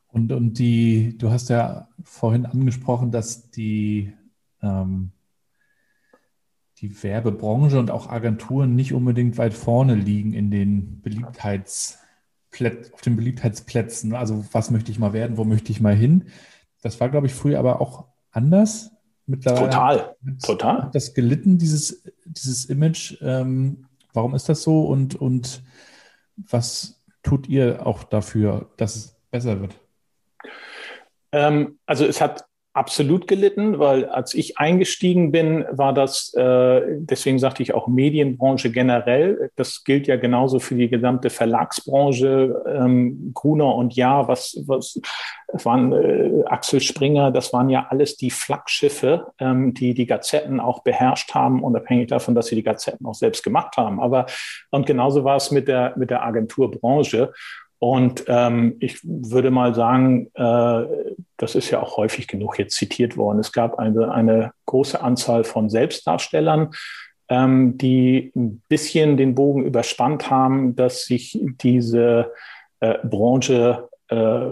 Und, 0.09 0.33
und 0.33 0.59
die, 0.59 1.17
du 1.17 1.31
hast 1.31 1.51
ja 1.51 1.89
vorhin 2.03 2.47
angesprochen, 2.47 3.13
dass 3.13 3.49
die, 3.51 4.13
ähm, 4.61 5.13
die 6.79 7.03
Werbebranche 7.03 7.79
und 7.79 7.93
auch 7.93 8.09
Agenturen 8.09 8.75
nicht 8.75 8.93
unbedingt 8.93 9.39
weit 9.39 9.55
vorne 9.55 9.95
liegen 9.95 10.33
in 10.33 10.51
den 10.51 11.01
Beliebtheits- 11.05 11.99
auf 12.93 13.01
den 13.01 13.17
Beliebtheitsplätzen. 13.17 14.15
Also 14.15 14.45
was 14.53 14.71
möchte 14.71 14.91
ich 14.91 14.99
mal 14.99 15.13
werden, 15.13 15.37
wo 15.37 15.45
möchte 15.45 15.73
ich 15.73 15.81
mal 15.81 15.95
hin? 15.95 16.27
Das 16.83 17.01
war, 17.01 17.09
glaube 17.09 17.27
ich, 17.27 17.35
früher 17.35 17.59
aber 17.59 17.81
auch 17.81 18.07
anders. 18.31 18.91
Mittlerweile 19.27 19.67
total, 19.67 19.99
hat, 19.99 20.43
total. 20.45 20.83
Hat 20.83 20.95
das 20.95 21.15
gelitten, 21.15 21.59
dieses, 21.59 22.03
dieses 22.25 22.65
Image. 22.65 23.17
Ähm, 23.23 23.87
warum 24.13 24.35
ist 24.35 24.49
das 24.49 24.63
so 24.63 24.87
und, 24.87 25.15
und 25.15 25.63
was 26.37 27.03
tut 27.23 27.49
ihr 27.49 27.87
auch 27.87 28.03
dafür, 28.03 28.71
dass 28.77 28.97
es 28.97 29.17
besser 29.31 29.61
wird? 29.61 29.79
Ähm, 31.33 31.79
also 31.87 32.05
es 32.07 32.21
hat 32.21 32.47
absolut 32.73 33.27
gelitten, 33.27 33.81
weil 33.81 34.05
als 34.05 34.33
ich 34.33 34.59
eingestiegen 34.59 35.33
bin, 35.33 35.65
war 35.73 35.93
das, 35.93 36.33
äh, 36.35 36.83
deswegen 36.99 37.41
sagte 37.41 37.65
ich 37.65 37.75
auch 37.75 37.89
Medienbranche 37.89 38.71
generell, 38.71 39.51
das 39.57 39.83
gilt 39.83 40.07
ja 40.07 40.17
genauso 40.17 40.61
für 40.61 40.77
die 40.77 40.89
gesamte 40.89 41.31
Verlagsbranche, 41.31 42.63
ähm, 42.67 43.33
Gruner 43.35 43.75
und 43.75 43.97
Ja, 43.97 44.29
was, 44.29 44.63
was 44.67 45.01
waren 45.53 45.93
äh, 45.93 46.45
Axel 46.47 46.81
Springer, 46.81 47.33
das 47.33 47.53
waren 47.53 47.71
ja 47.71 47.89
alles 47.91 48.17
die 48.17 48.31
Flaggschiffe, 48.31 49.33
ähm, 49.41 49.75
die 49.75 49.93
die 49.95 50.07
Gazetten 50.07 50.61
auch 50.61 50.85
beherrscht 50.85 51.35
haben, 51.35 51.65
unabhängig 51.65 52.09
davon, 52.09 52.37
dass 52.37 52.47
sie 52.47 52.55
die 52.55 52.63
Gazetten 52.63 53.05
auch 53.05 53.15
selbst 53.15 53.43
gemacht 53.43 53.77
haben. 53.77 54.01
Aber 54.01 54.27
und 54.71 54.87
genauso 54.87 55.25
war 55.25 55.37
es 55.37 55.51
mit 55.51 55.67
der 55.67 55.95
mit 55.97 56.11
der 56.11 56.25
Agenturbranche. 56.25 57.33
Und 57.81 58.25
ähm, 58.29 58.77
ich 58.79 59.01
würde 59.03 59.51
mal 59.51 59.75
sagen, 59.75 60.31
äh, 60.35 60.85
das 61.39 61.55
ist 61.55 61.71
ja 61.71 61.83
auch 61.83 61.97
häufig 61.97 62.29
genug 62.29 62.59
jetzt 62.59 62.77
zitiert 62.77 63.17
worden. 63.17 63.39
Es 63.39 63.53
gab 63.53 63.79
eine, 63.79 64.13
eine 64.13 64.53
große 64.67 65.03
Anzahl 65.03 65.45
von 65.45 65.71
Selbstdarstellern, 65.71 66.73
ähm, 67.31 67.79
die 67.79 68.33
ein 68.37 68.63
bisschen 68.69 69.17
den 69.17 69.35
Bogen 69.35 69.65
überspannt 69.65 70.31
haben, 70.31 70.77
dass 70.77 71.07
sich 71.07 71.41
diese 71.63 72.33
äh, 72.81 72.99
Branche 73.03 73.89
äh, 74.09 74.47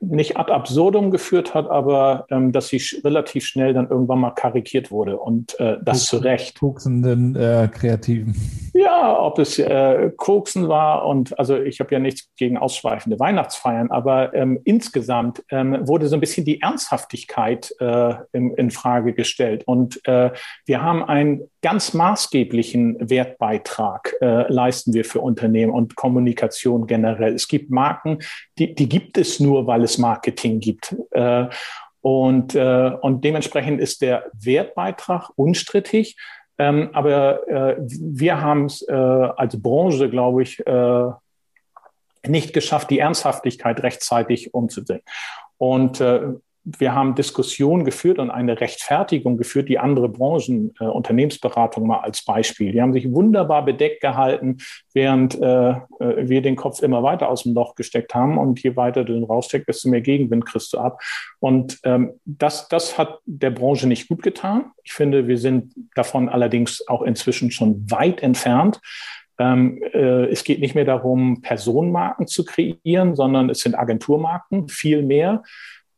nicht 0.00 0.36
ad 0.36 0.52
absurdum 0.52 1.10
geführt 1.10 1.54
hat, 1.54 1.68
aber 1.68 2.26
ähm, 2.30 2.52
dass 2.52 2.68
sie 2.68 2.80
sch 2.80 3.04
relativ 3.04 3.46
schnell 3.46 3.74
dann 3.74 3.88
irgendwann 3.88 4.20
mal 4.20 4.30
karikiert 4.30 4.90
wurde 4.90 5.18
und 5.18 5.58
äh, 5.60 5.78
das 5.82 6.00
Koksen, 6.00 6.18
zu 6.18 6.24
Recht. 6.24 6.60
Koksenden 6.60 7.36
äh, 7.36 7.68
Kreativen. 7.72 8.34
Ja, 8.74 9.20
ob 9.20 9.38
es 9.38 9.58
äh, 9.58 10.10
Koksen 10.16 10.68
war 10.68 11.06
und 11.06 11.38
also 11.38 11.56
ich 11.56 11.80
habe 11.80 11.92
ja 11.94 12.00
nichts 12.00 12.28
gegen 12.36 12.58
ausschweifende 12.58 13.20
Weihnachtsfeiern, 13.20 13.90
aber 13.90 14.34
ähm, 14.34 14.60
insgesamt 14.64 15.44
ähm, 15.50 15.86
wurde 15.86 16.08
so 16.08 16.16
ein 16.16 16.20
bisschen 16.20 16.44
die 16.44 16.60
Ernsthaftigkeit 16.60 17.72
äh, 17.78 18.14
in, 18.32 18.54
in 18.54 18.70
Frage 18.70 19.12
gestellt 19.12 19.62
und 19.66 20.00
äh, 20.08 20.30
wir 20.66 20.82
haben 20.82 21.04
einen 21.04 21.42
ganz 21.62 21.94
maßgeblichen 21.94 23.10
Wertbeitrag 23.10 24.14
äh, 24.20 24.52
leisten 24.52 24.92
wir 24.92 25.04
für 25.04 25.20
Unternehmen 25.20 25.72
und 25.72 25.96
Kommunikation 25.96 26.86
generell. 26.86 27.34
Es 27.34 27.48
gibt 27.48 27.70
Marken, 27.70 28.18
die, 28.58 28.74
die 28.74 28.88
gibt 28.88 29.18
es 29.18 29.40
nur, 29.40 29.66
weil 29.66 29.82
es 29.84 29.98
Marketing 29.98 30.60
gibt. 30.60 30.96
Äh, 31.12 31.46
und, 32.00 32.54
äh, 32.54 32.90
und 33.00 33.24
dementsprechend 33.24 33.80
ist 33.80 34.02
der 34.02 34.24
Wertbeitrag 34.32 35.30
unstrittig. 35.36 36.16
Ähm, 36.58 36.90
aber 36.92 37.48
äh, 37.48 37.76
wir 37.78 38.40
haben 38.40 38.66
es 38.66 38.86
als 38.88 39.60
Branche, 39.60 40.08
glaube 40.08 40.42
ich, 40.42 40.62
nicht 42.26 42.54
geschafft, 42.54 42.90
die 42.90 43.00
Ernsthaftigkeit 43.00 43.82
rechtzeitig 43.82 44.54
umzusehen. 44.54 45.02
Und 45.58 46.02
wir 46.64 46.94
haben 46.94 47.14
Diskussionen 47.14 47.84
geführt 47.84 48.18
und 48.18 48.30
eine 48.30 48.60
Rechtfertigung 48.60 49.36
geführt, 49.36 49.68
die 49.68 49.78
andere 49.78 50.08
Branchen, 50.08 50.74
äh, 50.80 50.84
Unternehmensberatung 50.84 51.86
mal 51.86 51.98
als 51.98 52.24
Beispiel. 52.24 52.72
Die 52.72 52.80
haben 52.80 52.94
sich 52.94 53.12
wunderbar 53.12 53.64
bedeckt 53.64 54.00
gehalten, 54.00 54.58
während 54.94 55.40
äh, 55.40 55.70
äh, 55.70 55.76
wir 55.98 56.40
den 56.40 56.56
Kopf 56.56 56.82
immer 56.82 57.02
weiter 57.02 57.28
aus 57.28 57.42
dem 57.42 57.54
Loch 57.54 57.74
gesteckt 57.74 58.14
haben. 58.14 58.38
Und 58.38 58.62
je 58.62 58.76
weiter 58.76 59.04
du 59.04 59.12
den 59.12 59.24
raussteckst, 59.24 59.68
desto 59.68 59.90
mehr 59.90 60.00
Gegenwind 60.00 60.46
kriegst 60.46 60.72
du 60.72 60.78
ab. 60.78 61.02
Und 61.38 61.78
ähm, 61.84 62.12
das, 62.24 62.68
das 62.68 62.96
hat 62.96 63.18
der 63.26 63.50
Branche 63.50 63.86
nicht 63.86 64.08
gut 64.08 64.22
getan. 64.22 64.72
Ich 64.84 64.94
finde, 64.94 65.28
wir 65.28 65.38
sind 65.38 65.74
davon 65.94 66.30
allerdings 66.30 66.88
auch 66.88 67.02
inzwischen 67.02 67.50
schon 67.50 67.84
weit 67.90 68.22
entfernt. 68.22 68.80
Ähm, 69.38 69.82
äh, 69.92 70.26
es 70.30 70.44
geht 70.44 70.60
nicht 70.60 70.74
mehr 70.74 70.84
darum, 70.84 71.42
Personenmarken 71.42 72.26
zu 72.26 72.44
kreieren, 72.44 73.16
sondern 73.16 73.50
es 73.50 73.60
sind 73.60 73.74
Agenturmarken, 73.74 74.68
viel 74.68 75.02
mehr. 75.02 75.42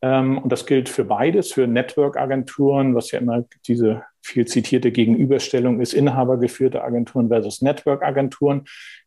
Ähm, 0.02 0.38
und 0.38 0.50
das 0.50 0.66
gilt 0.66 0.88
für 0.88 1.04
beides, 1.04 1.52
für 1.52 1.66
Network-Agenturen, 1.66 2.94
was 2.94 3.10
ja 3.10 3.18
immer 3.20 3.44
diese 3.66 4.02
viel 4.22 4.46
zitierte 4.46 4.90
Gegenüberstellung 4.92 5.80
ist, 5.80 5.94
inhabergeführte 5.94 6.82
Agenturen 6.82 7.28
versus 7.28 7.62
Network-Agenturen. 7.62 8.64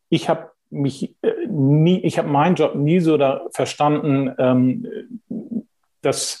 Ich 0.08 0.28
habe 0.28 0.50
mich 0.70 1.14
äh, 1.22 1.46
nie, 1.48 2.00
ich 2.00 2.18
habe 2.18 2.28
meinen 2.28 2.54
Job 2.54 2.74
nie 2.74 3.00
so 3.00 3.16
da 3.16 3.42
verstanden, 3.52 4.34
ähm, 4.38 4.86
dass 6.02 6.40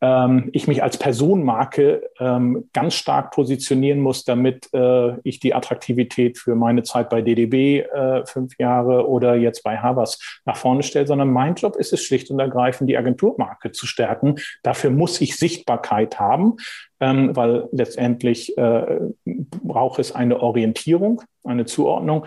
ähm, 0.00 0.50
ich 0.52 0.68
mich 0.68 0.82
als 0.82 0.98
Personenmarke 0.98 2.10
ähm, 2.18 2.68
ganz 2.72 2.94
stark 2.94 3.30
positionieren 3.32 4.00
muss, 4.00 4.24
damit 4.24 4.68
äh, 4.74 5.18
ich 5.22 5.40
die 5.40 5.54
Attraktivität 5.54 6.38
für 6.38 6.54
meine 6.54 6.82
Zeit 6.82 7.08
bei 7.08 7.22
DDB 7.22 7.80
äh, 7.80 8.26
fünf 8.26 8.58
Jahre 8.58 9.08
oder 9.08 9.36
jetzt 9.36 9.62
bei 9.64 9.78
Havas 9.78 10.18
nach 10.44 10.56
vorne 10.56 10.82
stelle, 10.82 11.06
sondern 11.06 11.32
mein 11.32 11.54
Job 11.54 11.76
ist 11.76 11.92
es 11.92 12.02
schlicht 12.02 12.30
und 12.30 12.38
ergreifend, 12.38 12.90
die 12.90 12.98
Agenturmarke 12.98 13.72
zu 13.72 13.86
stärken. 13.86 14.36
Dafür 14.62 14.90
muss 14.90 15.20
ich 15.20 15.36
Sichtbarkeit 15.36 16.20
haben, 16.20 16.56
ähm, 17.00 17.34
weil 17.34 17.68
letztendlich 17.72 18.56
äh, 18.58 19.00
braucht 19.24 19.98
es 19.98 20.12
eine 20.12 20.40
Orientierung, 20.40 21.22
eine 21.44 21.64
Zuordnung. 21.64 22.26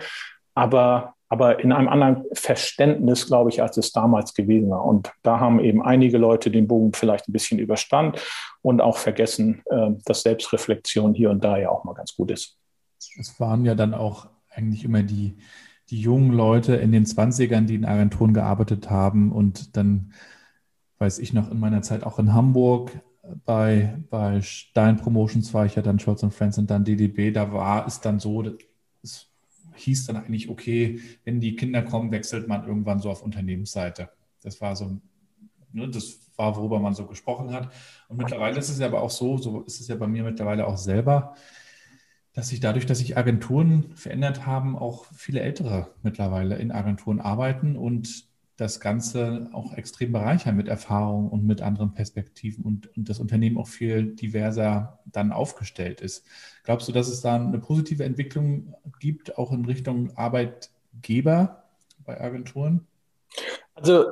Aber 0.54 1.14
aber 1.30 1.60
in 1.60 1.72
einem 1.72 1.88
anderen 1.88 2.24
Verständnis, 2.32 3.26
glaube 3.26 3.50
ich, 3.50 3.62
als 3.62 3.76
es 3.76 3.92
damals 3.92 4.34
gewesen 4.34 4.68
war. 4.70 4.84
Und 4.84 5.12
da 5.22 5.38
haben 5.38 5.60
eben 5.60 5.80
einige 5.80 6.18
Leute 6.18 6.50
den 6.50 6.66
Bogen 6.66 6.92
vielleicht 6.92 7.28
ein 7.28 7.32
bisschen 7.32 7.58
überstand 7.58 8.20
und 8.62 8.80
auch 8.80 8.98
vergessen, 8.98 9.62
äh, 9.70 9.92
dass 10.04 10.22
Selbstreflexion 10.22 11.14
hier 11.14 11.30
und 11.30 11.42
da 11.42 11.56
ja 11.56 11.70
auch 11.70 11.84
mal 11.84 11.94
ganz 11.94 12.14
gut 12.14 12.32
ist. 12.32 12.58
Es 13.18 13.38
waren 13.38 13.64
ja 13.64 13.74
dann 13.74 13.94
auch 13.94 14.28
eigentlich 14.50 14.84
immer 14.84 15.04
die, 15.04 15.38
die 15.88 16.00
jungen 16.00 16.32
Leute 16.32 16.74
in 16.74 16.90
den 16.92 17.06
20ern, 17.06 17.64
die 17.64 17.76
in 17.76 17.84
Agenturen 17.84 18.34
gearbeitet 18.34 18.90
haben. 18.90 19.30
Und 19.30 19.76
dann 19.76 20.12
weiß 20.98 21.20
ich 21.20 21.32
noch 21.32 21.50
in 21.50 21.60
meiner 21.60 21.82
Zeit 21.82 22.02
auch 22.02 22.18
in 22.18 22.34
Hamburg 22.34 22.90
bei, 23.44 23.96
bei 24.10 24.40
Stein 24.42 24.96
Promotions 24.96 25.54
war 25.54 25.66
ich 25.66 25.76
ja 25.76 25.82
dann 25.82 25.98
Scholz 25.98 26.24
Friends 26.30 26.58
und 26.58 26.70
dann 26.70 26.84
DDB. 26.84 27.30
Da 27.30 27.52
war 27.52 27.86
es 27.86 28.00
dann 28.00 28.18
so, 28.18 28.44
es 29.02 29.29
hieß 29.74 30.06
dann 30.06 30.16
eigentlich, 30.16 30.48
okay, 30.48 31.00
wenn 31.24 31.40
die 31.40 31.56
Kinder 31.56 31.82
kommen, 31.82 32.10
wechselt 32.12 32.48
man 32.48 32.66
irgendwann 32.66 33.00
so 33.00 33.10
auf 33.10 33.22
Unternehmensseite. 33.22 34.10
Das 34.42 34.60
war 34.60 34.76
so, 34.76 35.00
ne, 35.72 35.88
das 35.88 36.18
war, 36.36 36.56
worüber 36.56 36.80
man 36.80 36.94
so 36.94 37.06
gesprochen 37.06 37.52
hat. 37.52 37.72
Und 38.08 38.16
mittlerweile 38.16 38.58
ist 38.58 38.68
es 38.68 38.78
ja 38.78 38.86
aber 38.86 39.02
auch 39.02 39.10
so, 39.10 39.36
so 39.36 39.62
ist 39.62 39.80
es 39.80 39.88
ja 39.88 39.96
bei 39.96 40.06
mir 40.06 40.24
mittlerweile 40.24 40.66
auch 40.66 40.78
selber, 40.78 41.34
dass 42.32 42.48
sich 42.48 42.60
dadurch, 42.60 42.86
dass 42.86 42.98
sich 42.98 43.16
Agenturen 43.16 43.92
verändert 43.96 44.46
haben, 44.46 44.76
auch 44.76 45.04
viele 45.14 45.40
Ältere 45.40 45.88
mittlerweile 46.02 46.56
in 46.56 46.72
Agenturen 46.72 47.20
arbeiten 47.20 47.76
und 47.76 48.29
das 48.60 48.78
Ganze 48.78 49.48
auch 49.52 49.72
extrem 49.72 50.12
bereichern 50.12 50.54
mit 50.54 50.68
Erfahrung 50.68 51.30
und 51.30 51.46
mit 51.46 51.62
anderen 51.62 51.94
Perspektiven 51.94 52.62
und, 52.62 52.94
und 52.94 53.08
das 53.08 53.18
Unternehmen 53.18 53.56
auch 53.56 53.68
viel 53.68 54.14
diverser 54.14 54.98
dann 55.06 55.32
aufgestellt 55.32 56.02
ist. 56.02 56.26
Glaubst 56.64 56.86
du, 56.86 56.92
dass 56.92 57.08
es 57.08 57.22
da 57.22 57.36
eine 57.36 57.58
positive 57.58 58.04
Entwicklung 58.04 58.74
gibt, 58.98 59.38
auch 59.38 59.50
in 59.50 59.64
Richtung 59.64 60.14
Arbeitgeber 60.14 61.64
bei 62.04 62.20
Agenturen? 62.20 62.86
Also 63.74 64.04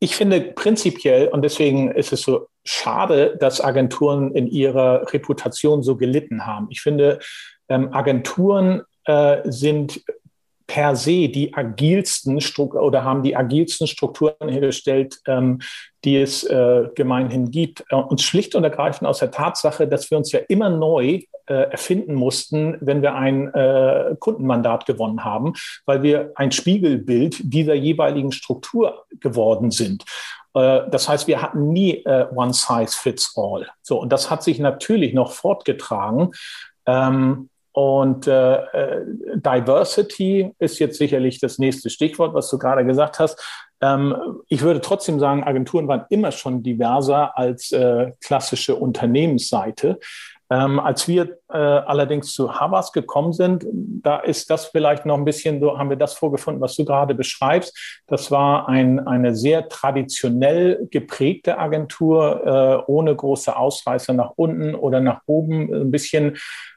ich 0.00 0.16
finde 0.16 0.40
prinzipiell, 0.40 1.28
und 1.28 1.42
deswegen 1.42 1.92
ist 1.92 2.12
es 2.12 2.22
so 2.22 2.48
schade, 2.64 3.36
dass 3.38 3.60
Agenturen 3.60 4.34
in 4.34 4.48
ihrer 4.48 5.12
Reputation 5.12 5.84
so 5.84 5.96
gelitten 5.96 6.44
haben. 6.44 6.66
Ich 6.70 6.80
finde, 6.80 7.20
ähm, 7.68 7.92
Agenturen 7.92 8.82
äh, 9.04 9.42
sind 9.44 10.02
per 10.66 10.96
se 10.96 11.28
die 11.28 11.54
agilsten 11.54 12.40
Strukturen 12.40 12.84
oder 12.84 13.04
haben 13.04 13.22
die 13.22 13.36
agilsten 13.36 13.86
Strukturen 13.86 14.48
hergestellt, 14.48 15.20
ähm, 15.26 15.60
die 16.04 16.16
es 16.16 16.44
äh, 16.44 16.88
gemeinhin 16.94 17.50
gibt. 17.50 17.84
Äh, 17.90 17.96
und 17.96 18.20
schlicht 18.20 18.54
und 18.54 18.64
ergreifend 18.64 19.08
aus 19.08 19.18
der 19.18 19.30
Tatsache, 19.30 19.86
dass 19.86 20.10
wir 20.10 20.18
uns 20.18 20.32
ja 20.32 20.40
immer 20.48 20.68
neu 20.68 21.20
äh, 21.46 21.54
erfinden 21.70 22.14
mussten, 22.14 22.76
wenn 22.80 23.02
wir 23.02 23.14
ein 23.14 23.52
äh, 23.54 24.16
Kundenmandat 24.18 24.86
gewonnen 24.86 25.24
haben, 25.24 25.54
weil 25.84 26.02
wir 26.02 26.32
ein 26.34 26.50
Spiegelbild 26.50 27.36
dieser 27.42 27.74
jeweiligen 27.74 28.32
Struktur 28.32 29.04
geworden 29.20 29.70
sind. 29.70 30.04
Äh, 30.54 30.82
das 30.90 31.08
heißt, 31.08 31.28
wir 31.28 31.42
hatten 31.42 31.72
nie 31.72 32.02
äh, 32.04 32.26
One 32.34 32.52
Size 32.52 32.96
Fits 32.96 33.34
All. 33.36 33.68
So, 33.82 34.00
und 34.00 34.10
das 34.12 34.30
hat 34.30 34.42
sich 34.42 34.58
natürlich 34.58 35.14
noch 35.14 35.32
fortgetragen. 35.32 36.32
Ähm, 36.86 37.50
und 37.76 38.26
äh, 38.26 38.54
äh, 38.54 39.04
Diversity 39.34 40.50
ist 40.58 40.78
jetzt 40.78 40.96
sicherlich 40.96 41.40
das 41.40 41.58
nächste 41.58 41.90
Stichwort, 41.90 42.32
was 42.32 42.48
du 42.48 42.56
gerade 42.56 42.86
gesagt 42.86 43.18
hast. 43.18 43.38
Ähm, 43.82 44.16
ich 44.48 44.62
würde 44.62 44.80
trotzdem 44.80 45.20
sagen, 45.20 45.44
Agenturen 45.44 45.86
waren 45.86 46.06
immer 46.08 46.32
schon 46.32 46.62
diverser 46.62 47.36
als 47.36 47.72
äh, 47.72 48.12
klassische 48.22 48.76
Unternehmensseite. 48.76 50.00
Ähm, 50.50 50.78
als 50.78 51.08
wir 51.08 51.38
äh, 51.48 51.56
allerdings 51.56 52.32
zu 52.32 52.54
Havas 52.58 52.92
gekommen 52.92 53.32
sind, 53.32 53.66
da 53.72 54.20
ist 54.20 54.48
das 54.50 54.66
vielleicht 54.66 55.04
noch 55.04 55.16
ein 55.16 55.24
bisschen 55.24 55.60
so, 55.60 55.78
haben 55.78 55.90
wir 55.90 55.96
das 55.96 56.14
vorgefunden, 56.14 56.60
was 56.60 56.76
du 56.76 56.84
gerade 56.84 57.14
beschreibst. 57.14 58.02
Das 58.06 58.30
war 58.30 58.68
ein, 58.68 59.04
eine 59.06 59.34
sehr 59.34 59.68
traditionell 59.68 60.86
geprägte 60.90 61.58
Agentur, 61.58 62.84
äh, 62.86 62.90
ohne 62.90 63.14
große 63.14 63.56
Ausreißer 63.56 64.12
nach 64.12 64.32
unten 64.36 64.74
oder 64.74 65.00
nach 65.00 65.22
oben, 65.26 65.72
ein 65.72 65.90
bisschen 65.90 66.36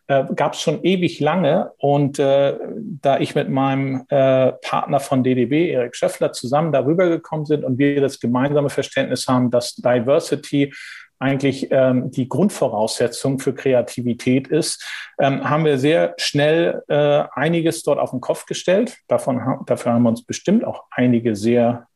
äh, 0.09 0.25
gab 0.35 0.53
es 0.53 0.61
schon 0.61 0.83
ewig 0.83 1.19
lange. 1.19 1.71
Und 1.77 2.17
äh, 2.17 2.57
da 3.01 3.19
ich 3.19 3.35
mit 3.35 3.47
meinem 3.49 4.05
äh, 4.09 4.53
Partner 4.53 4.99
von 4.99 5.23
DDB, 5.23 5.69
Erik 5.69 5.95
Schöffler, 5.95 6.33
zusammen 6.33 6.71
darüber 6.71 7.07
gekommen 7.07 7.45
sind 7.45 7.63
und 7.63 7.77
wir 7.77 8.01
das 8.01 8.19
gemeinsame 8.19 8.71
Verständnis 8.71 9.27
haben, 9.27 9.51
dass 9.51 9.75
Diversity 9.75 10.73
eigentlich 11.19 11.67
ähm, 11.71 12.11
die 12.11 12.29
Grundvoraussetzung 12.29 13.39
für 13.39 13.53
Kreativität 13.53 14.47
ist, 14.47 14.83
ähm, 15.19 15.47
haben 15.47 15.65
wir 15.65 15.77
sehr 15.77 16.15
schnell 16.17 16.81
äh, 16.87 17.23
einiges 17.33 17.83
dort 17.83 17.99
auf 17.99 18.11
den 18.11 18.21
Kopf 18.21 18.45
gestellt. 18.45 18.97
Davon, 19.07 19.59
dafür 19.65 19.93
haben 19.93 20.03
wir 20.03 20.09
uns 20.09 20.23
bestimmt 20.23 20.63
auch 20.63 20.85
einige 20.91 21.35
sehr 21.35 21.88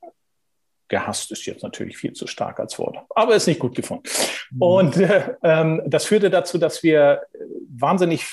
gehasst 0.94 1.32
ist 1.32 1.48
jetzt 1.48 1.64
natürlich 1.64 1.98
viel 1.98 2.14
zu 2.14 2.28
stark 2.28 2.60
als 2.60 2.78
Wort, 2.78 2.98
aber 3.16 3.36
ist 3.36 3.48
nicht 3.48 3.60
gut 3.60 3.76
gefunden. 3.76 4.04
Mhm. 4.52 4.62
Und 4.62 4.98
äh, 4.98 5.24
ähm, 5.42 5.82
das 5.88 6.06
führte 6.06 6.30
dazu, 6.30 6.60
dass 6.60 6.84
wir 6.84 7.24
wahnsinnig 7.68 8.24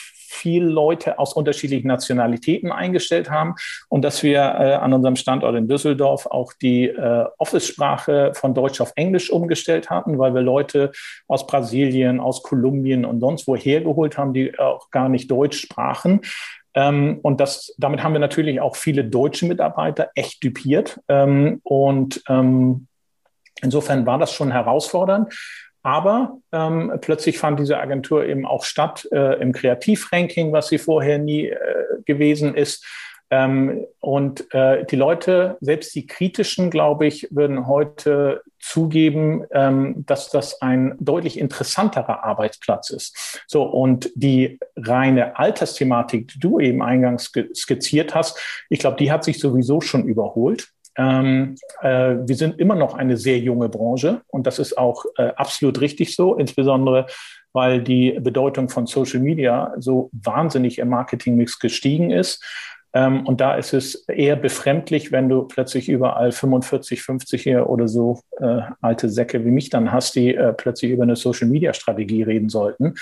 viele 0.40 0.68
Leute 0.68 1.18
aus 1.18 1.32
unterschiedlichen 1.32 1.88
Nationalitäten 1.88 2.70
eingestellt 2.70 3.30
haben 3.30 3.54
und 3.88 4.02
dass 4.02 4.22
wir 4.22 4.40
äh, 4.40 4.74
an 4.74 4.92
unserem 4.92 5.16
Standort 5.16 5.56
in 5.56 5.68
Düsseldorf 5.68 6.26
auch 6.26 6.52
die 6.52 6.84
äh, 6.88 7.24
Office-Sprache 7.38 8.32
von 8.34 8.54
Deutsch 8.54 8.80
auf 8.80 8.92
Englisch 8.94 9.30
umgestellt 9.30 9.88
hatten, 9.90 10.18
weil 10.18 10.34
wir 10.34 10.42
Leute 10.42 10.92
aus 11.28 11.46
Brasilien, 11.46 12.20
aus 12.20 12.42
Kolumbien 12.42 13.04
und 13.04 13.20
sonst 13.20 13.46
woher 13.48 13.80
geholt 13.80 14.18
haben, 14.18 14.34
die 14.34 14.56
auch 14.58 14.90
gar 14.90 15.08
nicht 15.08 15.30
Deutsch 15.30 15.60
sprachen. 15.60 16.20
Ähm, 16.74 17.18
und 17.22 17.40
das, 17.40 17.74
damit 17.78 18.02
haben 18.02 18.12
wir 18.12 18.20
natürlich 18.20 18.60
auch 18.60 18.76
viele 18.76 19.04
deutsche 19.04 19.46
Mitarbeiter 19.46 20.10
echt 20.14 20.44
dupiert. 20.44 21.00
Ähm, 21.08 21.60
und 21.62 22.22
ähm, 22.28 22.86
insofern 23.62 24.06
war 24.06 24.18
das 24.18 24.32
schon 24.32 24.52
herausfordernd. 24.52 25.34
Aber 25.82 26.38
ähm, 26.52 26.92
plötzlich 27.00 27.38
fand 27.38 27.58
diese 27.58 27.78
Agentur 27.78 28.26
eben 28.26 28.44
auch 28.44 28.64
statt 28.64 29.08
äh, 29.12 29.40
im 29.40 29.52
Kreativranking, 29.52 30.52
was 30.52 30.68
sie 30.68 30.78
vorher 30.78 31.18
nie 31.18 31.46
äh, 31.46 31.56
gewesen 32.04 32.54
ist. 32.54 32.86
Ähm, 33.30 33.86
und 34.00 34.52
äh, 34.52 34.84
die 34.84 34.96
Leute, 34.96 35.56
selbst 35.60 35.94
die 35.94 36.06
kritischen, 36.06 36.68
glaube 36.70 37.06
ich, 37.06 37.28
würden 37.30 37.68
heute 37.68 38.42
zugeben, 38.58 39.44
ähm, 39.52 40.04
dass 40.06 40.30
das 40.30 40.60
ein 40.60 40.96
deutlich 40.98 41.38
interessanterer 41.38 42.24
Arbeitsplatz 42.24 42.90
ist. 42.90 43.42
So, 43.46 43.62
und 43.62 44.10
die 44.16 44.58
reine 44.76 45.38
Altersthematik, 45.38 46.28
die 46.28 46.40
du 46.40 46.58
eben 46.58 46.82
eingangs 46.82 47.32
skizziert 47.54 48.14
hast, 48.14 48.38
ich 48.68 48.80
glaube, 48.80 48.96
die 48.96 49.12
hat 49.12 49.22
sich 49.22 49.38
sowieso 49.38 49.80
schon 49.80 50.04
überholt. 50.04 50.68
Ähm, 50.96 51.54
äh, 51.82 52.16
wir 52.26 52.34
sind 52.34 52.58
immer 52.58 52.74
noch 52.74 52.94
eine 52.94 53.16
sehr 53.16 53.38
junge 53.38 53.68
Branche 53.68 54.22
und 54.26 54.48
das 54.48 54.58
ist 54.58 54.76
auch 54.76 55.04
äh, 55.16 55.30
absolut 55.36 55.80
richtig 55.80 56.16
so, 56.16 56.34
insbesondere 56.34 57.06
weil 57.52 57.82
die 57.82 58.16
Bedeutung 58.20 58.68
von 58.68 58.86
Social 58.86 59.20
Media 59.20 59.74
so 59.78 60.10
wahnsinnig 60.12 60.78
im 60.78 60.88
Marketingmix 60.88 61.58
gestiegen 61.58 62.10
ist. 62.10 62.44
Ähm, 62.92 63.26
und 63.26 63.40
da 63.40 63.54
ist 63.54 63.72
es 63.72 63.94
eher 64.08 64.36
befremdlich, 64.36 65.12
wenn 65.12 65.28
du 65.28 65.42
plötzlich 65.42 65.88
überall 65.88 66.32
45, 66.32 67.02
50 67.02 67.56
oder 67.58 67.86
so 67.86 68.20
äh, 68.38 68.62
alte 68.80 69.08
Säcke 69.08 69.44
wie 69.44 69.50
mich 69.50 69.70
dann 69.70 69.92
hast, 69.92 70.16
die 70.16 70.34
äh, 70.34 70.52
plötzlich 70.52 70.90
über 70.90 71.04
eine 71.04 71.16
Social-Media-Strategie 71.16 72.24
reden 72.24 72.48
sollten. 72.48 72.94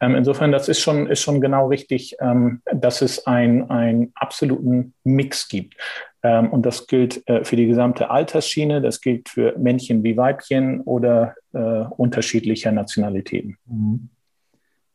Ähm, 0.00 0.14
insofern, 0.14 0.52
das 0.52 0.68
ist 0.68 0.80
schon, 0.80 1.08
ist 1.08 1.22
schon 1.22 1.40
genau 1.40 1.68
richtig, 1.68 2.16
ähm, 2.20 2.62
dass 2.72 3.02
es 3.02 3.26
ein, 3.26 3.68
einen 3.70 4.12
absoluten 4.14 4.94
Mix 5.02 5.48
gibt. 5.48 5.74
Ähm, 6.22 6.50
und 6.50 6.64
das 6.64 6.86
gilt 6.86 7.26
äh, 7.28 7.44
für 7.44 7.56
die 7.56 7.66
gesamte 7.66 8.10
Altersschiene, 8.10 8.80
das 8.80 9.00
gilt 9.00 9.28
für 9.28 9.58
Männchen 9.58 10.04
wie 10.04 10.16
Weibchen 10.16 10.80
oder 10.82 11.34
äh, 11.52 11.58
unterschiedlicher 11.58 12.70
Nationalitäten. 12.70 13.56
Mhm. 13.66 14.08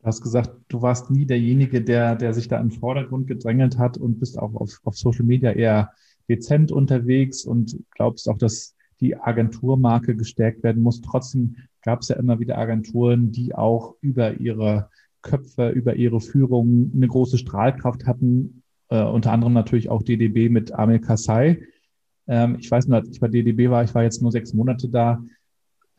Du 0.08 0.10
hast 0.10 0.22
gesagt, 0.22 0.52
du 0.70 0.82
warst 0.82 1.12
nie 1.12 1.26
derjenige, 1.26 1.82
der, 1.82 2.16
der 2.16 2.34
sich 2.34 2.48
da 2.48 2.58
in 2.62 2.70
den 2.70 2.80
Vordergrund 2.80 3.28
gedrängelt 3.28 3.78
hat 3.78 3.98
und 3.98 4.22
bist 4.22 4.40
auch 4.40 4.56
auf, 4.56 4.80
auf 4.86 4.96
Social 4.96 5.26
Media 5.26 5.52
eher 5.52 5.92
dezent 6.30 6.72
unterwegs 6.72 7.44
und 7.44 7.78
glaubst 7.92 8.30
auch, 8.30 8.38
dass 8.38 8.74
die 9.02 9.18
Agenturmarke 9.18 10.16
gestärkt 10.16 10.64
werden 10.64 10.82
muss. 10.82 11.02
Trotzdem 11.02 11.58
gab 11.82 12.04
es 12.04 12.08
ja 12.08 12.16
immer 12.16 12.40
wieder 12.40 12.58
Agenturen, 12.58 13.34
die 13.34 13.54
auch 13.54 13.96
über 14.00 14.40
ihre 14.40 14.90
Köpfe, 15.24 15.72
über 15.72 15.98
ihre 15.98 16.22
Führung 16.22 16.90
eine 16.96 17.10
große 17.10 17.38
Strahlkraft 17.38 18.06
hatten. 18.06 18.64
Äh, 18.88 19.04
unter 19.04 19.34
anderem 19.34 19.52
natürlich 19.52 19.90
auch 19.90 20.04
DDB 20.04 20.48
mit 20.48 20.72
Amel 20.72 21.00
Kassai. 21.00 21.64
Ähm, 22.28 22.56
ich 22.62 22.72
weiß 22.72 22.88
nur, 22.88 23.00
als 23.00 23.10
ich 23.10 23.20
bei 23.20 23.28
DDB 23.28 23.70
war, 23.70 23.84
ich 23.84 23.94
war 23.94 24.04
jetzt 24.04 24.22
nur 24.22 24.32
sechs 24.32 24.54
Monate 24.54 24.88
da, 24.88 25.22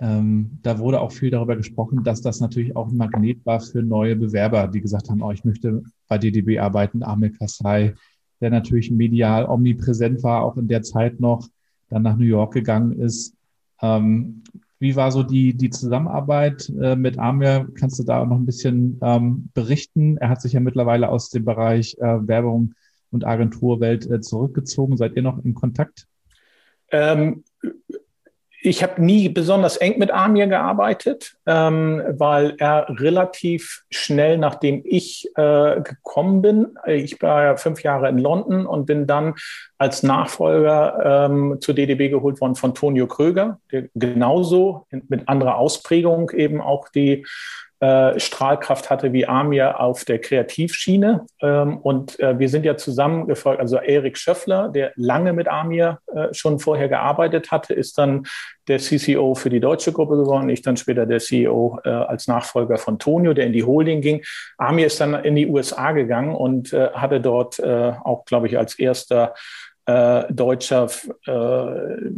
ähm, 0.01 0.59
da 0.63 0.79
wurde 0.79 1.01
auch 1.01 1.13
viel 1.13 1.31
darüber 1.31 1.57
gesprochen, 1.57 2.05
dass 2.05 2.21
das 2.23 2.41
natürlich 2.41 2.77
auch 2.77 2.89
ein 2.89 2.97
Magnet 2.97 3.45
war 3.45 3.61
für 3.61 3.83
neue 3.83 4.15
Bewerber, 4.15 4.69
die 4.69 4.81
gesagt 4.81 5.11
haben, 5.11 5.23
oh, 5.23 5.33
ich 5.33 5.45
möchte 5.45 5.83
bei 6.07 6.19
DDB 6.19 6.59
arbeiten, 6.59 7.03
Amel 7.03 7.31
Kassai, 7.31 7.95
der 8.41 8.51
natürlich 8.51 8.91
medial 8.91 9.47
omnipräsent 9.47 10.23
war, 10.23 10.43
auch 10.43 10.57
in 10.57 10.69
der 10.69 10.83
Zeit 10.83 11.19
noch, 11.19 11.49
dann 11.89 12.03
nach 12.03 12.17
New 12.17 12.25
York 12.25 12.55
gegangen 12.55 12.93
ist. 12.93 13.35
Ähm, 13.83 14.43
wie 14.79 14.95
war 14.95 15.11
so 15.11 15.25
die, 15.25 15.55
die 15.55 15.71
Zusammenarbeit 15.71 16.73
äh, 16.81 16.95
mit 16.95 17.19
Amir? 17.19 17.69
Kannst 17.75 17.99
du 17.99 18.05
da 18.05 18.25
noch 18.25 18.37
ein 18.37 18.47
bisschen 18.47 18.99
ähm, 19.03 19.49
berichten? 19.53 20.17
Er 20.19 20.29
hat 20.29 20.41
sich 20.41 20.53
ja 20.53 20.61
mittlerweile 20.61 21.09
aus 21.09 21.31
dem 21.31 21.45
Bereich 21.45 21.97
äh, 21.99 22.29
Werbung 22.29 22.75
und 23.11 23.25
Agenturwelt 23.25 24.09
äh, 24.09 24.21
zurückgezogen. 24.21 24.97
Seid 24.97 25.17
ihr 25.17 25.23
noch 25.23 25.45
in 25.45 25.55
Kontakt? 25.55 26.07
Ähm, 26.93 27.43
ich 28.61 28.83
habe 28.83 29.03
nie 29.03 29.29
besonders 29.29 29.77
eng 29.77 29.99
mit 29.99 30.11
Amir 30.11 30.47
gearbeitet, 30.49 31.37
ähm, 31.47 32.03
weil 32.09 32.55
er 32.59 32.87
relativ 32.89 33.85
schnell, 33.91 34.37
nachdem 34.39 34.83
ich 34.85 35.29
äh, 35.37 35.81
gekommen 35.81 36.43
bin, 36.43 36.77
ich 36.87 37.21
war 37.23 37.45
ja 37.45 37.57
fünf 37.57 37.83
Jahre 37.83 38.09
in 38.09 38.19
London 38.19 38.67
und 38.67 38.87
bin 38.87 39.07
dann 39.07 39.35
als 39.79 40.03
Nachfolger 40.03 41.29
ähm, 41.31 41.59
zur 41.61 41.75
DDB 41.75 42.09
geholt 42.09 42.41
worden 42.41 42.57
von 42.57 42.75
Tonio 42.75 43.07
Kröger, 43.07 43.61
der 43.71 43.89
genauso 43.95 44.87
mit 45.09 45.29
anderer 45.29 45.57
Ausprägung 45.57 46.31
eben 46.31 46.61
auch 46.61 46.89
die 46.89 47.25
äh, 47.81 48.19
Strahlkraft 48.19 48.91
hatte 48.91 49.13
wie 49.13 49.27
Amir 49.27 49.81
auf 49.81 50.05
der 50.05 50.21
Kreativschiene. 50.21 51.27
Ähm, 51.41 51.79
und 51.79 52.19
äh, 52.19 52.39
wir 52.39 52.49
sind 52.49 52.65
ja 52.65 52.77
zusammengefolgt, 52.77 53.61
also 53.61 53.77
Erik 53.77 54.19
Schöffler, 54.19 54.69
der 54.69 54.93
lange 54.97 55.33
mit 55.33 55.47
Amir 55.47 56.01
äh, 56.15 56.35
schon 56.35 56.59
vorher 56.59 56.89
gearbeitet 56.89 57.53
hatte, 57.53 57.75
ist 57.75 57.97
dann 57.97 58.27
der 58.67 58.79
CCO 58.79 59.35
für 59.35 59.49
die 59.49 59.61
deutsche 59.61 59.93
Gruppe 59.93 60.17
geworden. 60.17 60.49
Ich 60.49 60.63
dann 60.63 60.77
später 60.77 61.07
der 61.07 61.21
CEO 61.21 61.79
äh, 61.85 61.89
als 61.89 62.27
Nachfolger 62.27 62.79
von 62.79 62.99
Tonio, 62.99 63.33
der 63.33 63.47
in 63.47 63.53
die 63.53 63.65
Holding 63.65 64.01
ging. 64.01 64.25
Amir 64.57 64.87
ist 64.87 65.01
dann 65.01 65.15
in 65.15 65.37
die 65.37 65.47
USA 65.47 65.93
gegangen 65.93 66.35
und 66.35 66.73
äh, 66.73 66.91
hatte 66.93 67.21
dort 67.21 67.59
äh, 67.61 67.93
auch, 68.03 68.25
glaube 68.25 68.49
ich, 68.49 68.59
als 68.59 68.79
erster 68.79 69.35
äh, 69.89 70.31
Deutscher 70.31 70.85
äh, 70.85 71.31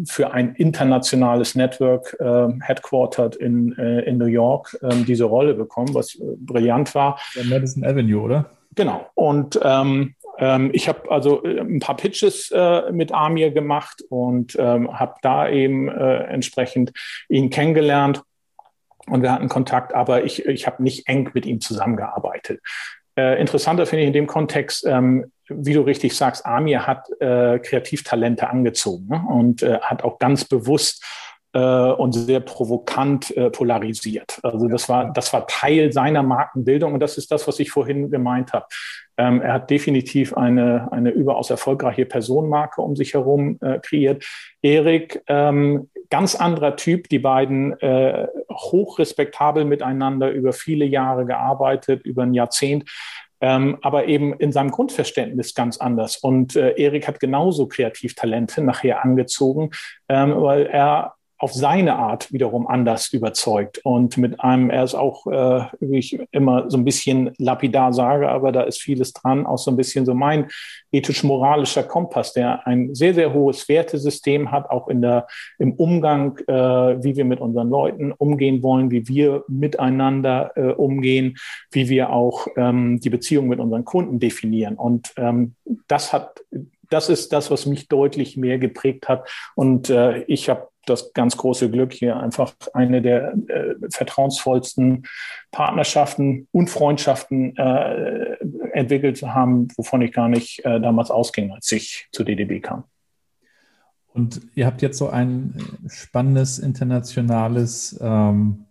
für 0.04 0.32
ein 0.32 0.56
internationales 0.56 1.54
Network 1.54 2.16
äh, 2.18 2.48
headquartered 2.60 3.36
in, 3.36 3.78
äh, 3.78 4.00
in 4.00 4.18
New 4.18 4.26
York 4.26 4.76
ähm, 4.82 5.06
diese 5.06 5.24
Rolle 5.24 5.54
bekommen, 5.54 5.94
was 5.94 6.16
äh, 6.16 6.24
brillant 6.36 6.94
war. 6.96 7.20
Der 7.36 7.44
Madison 7.44 7.84
Avenue, 7.84 8.20
oder? 8.20 8.50
Genau. 8.74 9.08
Und 9.14 9.60
ähm, 9.62 10.16
ähm, 10.38 10.70
ich 10.72 10.88
habe 10.88 11.08
also 11.12 11.44
äh, 11.44 11.60
ein 11.60 11.78
paar 11.78 11.96
Pitches 11.96 12.50
äh, 12.50 12.90
mit 12.90 13.12
Amir 13.12 13.52
gemacht 13.52 14.02
und 14.08 14.56
ähm, 14.58 14.98
habe 14.98 15.14
da 15.22 15.48
eben 15.48 15.88
äh, 15.88 16.24
entsprechend 16.24 16.92
ihn 17.28 17.50
kennengelernt 17.50 18.24
und 19.06 19.22
wir 19.22 19.30
hatten 19.30 19.48
Kontakt, 19.48 19.94
aber 19.94 20.24
ich, 20.24 20.44
ich 20.44 20.66
habe 20.66 20.82
nicht 20.82 21.06
eng 21.06 21.30
mit 21.34 21.46
ihm 21.46 21.60
zusammengearbeitet. 21.60 22.60
Äh, 23.16 23.40
interessanter 23.40 23.86
finde 23.86 24.02
ich 24.02 24.06
in 24.08 24.12
dem 24.12 24.26
Kontext, 24.26 24.84
ähm, 24.86 25.30
wie 25.50 25.74
du 25.74 25.82
richtig 25.82 26.16
sagst, 26.16 26.46
Amir 26.46 26.86
hat 26.86 27.08
äh, 27.20 27.58
Kreativtalente 27.58 28.48
angezogen 28.48 29.08
ne? 29.08 29.22
und 29.28 29.62
äh, 29.62 29.78
hat 29.80 30.02
auch 30.02 30.18
ganz 30.18 30.44
bewusst 30.44 31.04
äh, 31.52 31.58
und 31.58 32.12
sehr 32.12 32.40
provokant 32.40 33.36
äh, 33.36 33.50
polarisiert. 33.50 34.38
Also 34.42 34.68
das 34.68 34.88
war, 34.88 35.12
das 35.12 35.32
war 35.32 35.46
Teil 35.46 35.92
seiner 35.92 36.22
Markenbildung 36.22 36.94
und 36.94 37.00
das 37.00 37.18
ist 37.18 37.30
das, 37.32 37.48
was 37.48 37.58
ich 37.58 37.70
vorhin 37.70 38.10
gemeint 38.10 38.52
habe. 38.52 38.66
Ähm, 39.16 39.42
er 39.42 39.54
hat 39.54 39.70
definitiv 39.70 40.34
eine, 40.34 40.88
eine 40.92 41.10
überaus 41.10 41.50
erfolgreiche 41.50 42.06
Personenmarke 42.06 42.80
um 42.80 42.96
sich 42.96 43.14
herum 43.14 43.58
äh, 43.60 43.78
kreiert. 43.80 44.24
Erik, 44.62 45.22
ähm, 45.26 45.90
ganz 46.08 46.34
anderer 46.34 46.76
Typ, 46.76 47.08
die 47.08 47.18
beiden 47.18 47.78
äh, 47.80 48.26
hochrespektabel 48.50 49.64
miteinander 49.64 50.30
über 50.30 50.52
viele 50.52 50.84
Jahre 50.84 51.26
gearbeitet, 51.26 52.04
über 52.04 52.22
ein 52.22 52.34
Jahrzehnt 52.34 52.90
ähm, 53.40 53.78
aber 53.82 54.06
eben 54.06 54.34
in 54.34 54.52
seinem 54.52 54.70
Grundverständnis 54.70 55.54
ganz 55.54 55.78
anders. 55.78 56.16
Und 56.16 56.56
äh, 56.56 56.74
Erik 56.76 57.08
hat 57.08 57.20
genauso 57.20 57.66
Kreativtalente 57.68 58.62
nachher 58.62 59.04
angezogen, 59.04 59.70
ähm, 60.08 60.34
weil 60.36 60.66
er 60.66 61.14
auf 61.40 61.54
seine 61.54 61.96
Art 61.96 62.30
wiederum 62.32 62.66
anders 62.66 63.12
überzeugt. 63.14 63.80
Und 63.82 64.18
mit 64.18 64.40
einem, 64.40 64.68
er 64.68 64.84
ist 64.84 64.94
auch, 64.94 65.26
äh, 65.26 65.64
wie 65.80 65.98
ich 65.98 66.20
immer 66.32 66.70
so 66.70 66.76
ein 66.76 66.84
bisschen 66.84 67.30
lapidar 67.38 67.94
sage, 67.94 68.28
aber 68.28 68.52
da 68.52 68.62
ist 68.62 68.82
vieles 68.82 69.14
dran, 69.14 69.46
auch 69.46 69.56
so 69.56 69.70
ein 69.70 69.76
bisschen 69.76 70.04
so 70.04 70.12
mein 70.12 70.48
ethisch-moralischer 70.92 71.84
Kompass, 71.84 72.34
der 72.34 72.66
ein 72.66 72.94
sehr, 72.94 73.14
sehr 73.14 73.32
hohes 73.32 73.70
Wertesystem 73.70 74.50
hat, 74.52 74.68
auch 74.68 74.88
in 74.88 75.00
der, 75.00 75.26
im 75.58 75.72
Umgang, 75.72 76.36
äh, 76.46 76.52
wie 77.02 77.16
wir 77.16 77.24
mit 77.24 77.40
unseren 77.40 77.70
Leuten 77.70 78.12
umgehen 78.12 78.62
wollen, 78.62 78.90
wie 78.90 79.08
wir 79.08 79.42
miteinander 79.48 80.52
äh, 80.56 80.72
umgehen, 80.72 81.38
wie 81.70 81.88
wir 81.88 82.10
auch 82.10 82.48
ähm, 82.56 83.00
die 83.00 83.10
Beziehung 83.10 83.48
mit 83.48 83.60
unseren 83.60 83.86
Kunden 83.86 84.18
definieren. 84.18 84.74
Und 84.74 85.14
ähm, 85.16 85.54
das 85.88 86.12
hat 86.12 86.42
das 86.90 87.08
ist 87.08 87.32
das, 87.32 87.52
was 87.52 87.66
mich 87.66 87.86
deutlich 87.86 88.36
mehr 88.36 88.58
geprägt 88.58 89.08
hat. 89.08 89.28
Und 89.54 89.90
äh, 89.90 90.24
ich 90.24 90.48
habe 90.48 90.68
das 90.86 91.12
ganz 91.12 91.36
große 91.36 91.70
Glück, 91.70 91.92
hier 91.92 92.16
einfach 92.18 92.54
eine 92.72 93.02
der 93.02 93.34
äh, 93.48 93.74
vertrauensvollsten 93.90 95.04
Partnerschaften 95.50 96.48
und 96.52 96.70
Freundschaften 96.70 97.56
äh, 97.56 98.36
entwickelt 98.72 99.16
zu 99.16 99.34
haben, 99.34 99.68
wovon 99.76 100.02
ich 100.02 100.12
gar 100.12 100.28
nicht 100.28 100.64
äh, 100.64 100.80
damals 100.80 101.10
ausging, 101.10 101.52
als 101.52 101.70
ich 101.72 102.08
zu 102.12 102.24
DDB 102.24 102.60
kam. 102.60 102.84
Und 104.12 104.40
ihr 104.54 104.66
habt 104.66 104.82
jetzt 104.82 104.98
so 104.98 105.08
ein 105.08 105.56
spannendes 105.86 106.58
internationales 106.58 107.98
ähm, 108.00 108.64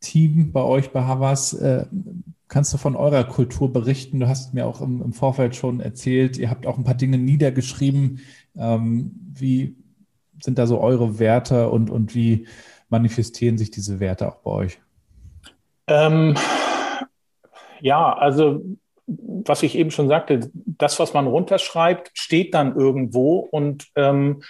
Team 0.00 0.50
bei 0.52 0.62
euch 0.62 0.90
bei 0.90 1.02
Havas. 1.02 1.52
Äh, 1.52 1.86
kannst 2.48 2.72
du 2.72 2.78
von 2.78 2.96
eurer 2.96 3.24
Kultur 3.24 3.72
berichten? 3.72 4.20
Du 4.20 4.28
hast 4.28 4.54
mir 4.54 4.66
auch 4.66 4.80
im, 4.80 5.02
im, 5.02 5.12
Vorfeld 5.12 5.54
schon 5.54 5.80
erzählt, 5.80 6.36
ihr 6.36 6.50
habt 6.50 6.66
auch 6.66 6.78
ein 6.78 6.84
paar 6.84 6.94
Dinge 6.94 7.18
niedergeschrieben. 7.18 8.20
Ähm, 8.56 9.12
wie, 9.32 9.76
sind 10.42 10.58
da 10.58 10.66
so 10.66 10.80
eure 10.80 11.18
Werte 11.18 11.68
und, 11.68 11.90
und 11.90 12.14
wie 12.14 12.46
manifestieren 12.88 13.58
sich 13.58 13.70
diese 13.70 14.00
Werte 14.00 14.28
auch 14.28 14.36
bei 14.36 14.50
euch? 14.50 14.80
Ähm, 15.86 16.36
ja, 17.80 18.12
also 18.12 18.62
was 19.06 19.62
ich 19.62 19.76
eben 19.76 19.90
schon 19.90 20.08
sagte, 20.08 20.50
das, 20.54 20.98
was 20.98 21.14
man 21.14 21.26
runterschreibt, 21.26 22.10
steht 22.14 22.54
dann 22.54 22.76
irgendwo 22.76 23.38
und 23.38 23.88
ähm, 23.96 24.42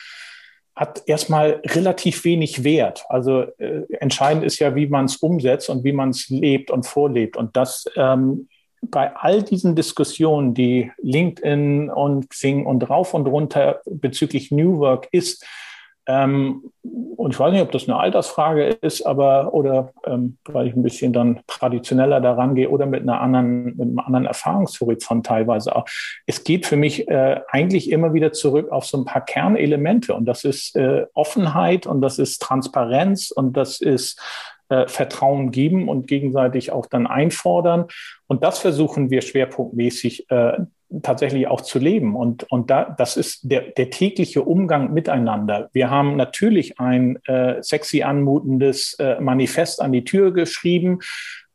hat 0.77 1.03
erstmal 1.07 1.61
relativ 1.67 2.25
wenig 2.25 2.65
Wert. 2.65 3.05
Also 3.09 3.43
äh, 3.59 3.83
entscheidend 4.01 4.45
ist 4.45 4.59
ja, 4.59 4.75
wie 4.75 4.87
man 4.87 5.07
es 5.07 5.17
umsetzt 5.17 5.69
und 5.71 5.85
wie 5.85 5.93
man 5.93 6.11
es 6.11 6.29
lebt 6.29 6.71
und 6.71 6.87
vorlebt. 6.87 7.37
Und 7.37 7.57
das 7.57 7.87
ähm, 7.97 8.49
bei 8.83 9.15
all 9.15 9.43
diesen 9.43 9.77
Diskussionen, 9.77 10.55
die 10.55 10.91
LinkedIn 11.03 11.91
und 11.91 12.31
Xing 12.31 12.67
und 12.67 12.89
rauf 12.89 13.15
und 13.15 13.27
runter 13.27 13.81
bezüglich 13.85 14.51
New 14.51 14.79
Work 14.79 15.09
ist, 15.13 15.47
Ähm, 16.07 16.71
und 17.17 17.35
ich 17.35 17.39
weiß 17.39 17.53
nicht, 17.53 17.63
ob 17.63 17.73
das 17.73 17.89
eine 17.89 17.99
Altersfrage 17.99 18.65
ist, 18.69 19.03
aber 19.03 19.53
oder 19.53 19.93
ähm, 20.07 20.39
weil 20.47 20.67
ich 20.69 20.75
ein 20.75 20.83
bisschen 20.83 21.13
dann 21.13 21.41
traditioneller 21.47 22.21
daran 22.21 22.55
gehe 22.55 22.71
oder 22.71 22.87
mit 22.87 23.03
einer 23.03 23.21
anderen, 23.21 23.65
mit 23.65 23.81
einem 23.81 23.99
anderen 23.99 24.27
Erfahrungshorizont 24.27 25.27
teilweise 25.27 25.77
auch. 25.77 25.85
Es 26.27 26.45
geht 26.45 26.67
für 26.67 26.77
mich 26.77 27.09
äh, 27.09 27.41
eigentlich 27.49 27.91
immer 27.93 28.15
wieder 28.15 28.33
zurück 28.33 28.73
auf 28.73 28.87
so 28.87 28.99
ein 28.99 29.05
paar 29.05 29.25
Kernelemente 29.25 30.15
und 30.15 30.25
das 30.25 30.45
ist 30.45 30.75
äh, 30.77 31.07
Offenheit 31.13 31.87
und 31.87 32.01
das 32.01 32.19
ist 32.19 32.41
Transparenz 32.41 33.31
und 33.31 33.57
das 33.57 33.81
ist 33.81 34.21
äh, 34.71 34.87
Vertrauen 34.89 35.51
geben 35.51 35.89
und 35.89 36.07
gegenseitig 36.07 36.73
auch 36.73 36.87
dann 36.87 37.07
einfordern. 37.07 37.87
Und 38.29 38.45
das 38.45 38.59
versuchen 38.61 39.11
wir 39.11 39.21
schwerpunktmäßig 39.21 40.31
äh, 40.31 40.59
tatsächlich 41.03 41.47
auch 41.47 41.61
zu 41.61 41.79
leben. 41.79 42.17
Und, 42.17 42.45
und 42.51 42.71
da, 42.71 42.95
das 42.97 43.17
ist 43.17 43.41
der, 43.43 43.63
der 43.63 43.91
tägliche 43.91 44.43
Umgang 44.43 44.93
miteinander. 44.93 45.69
Wir 45.73 45.91
haben 45.91 46.17
natürlich 46.17 46.81
ein 46.81 47.19
äh, 47.27 47.63
sexy 47.63 48.03
anmutendes 48.03 48.95
äh, 48.95 49.21
Manifest 49.21 49.81
an 49.81 49.93
die 49.93 50.05
Tür 50.05 50.33
geschrieben. 50.33 51.01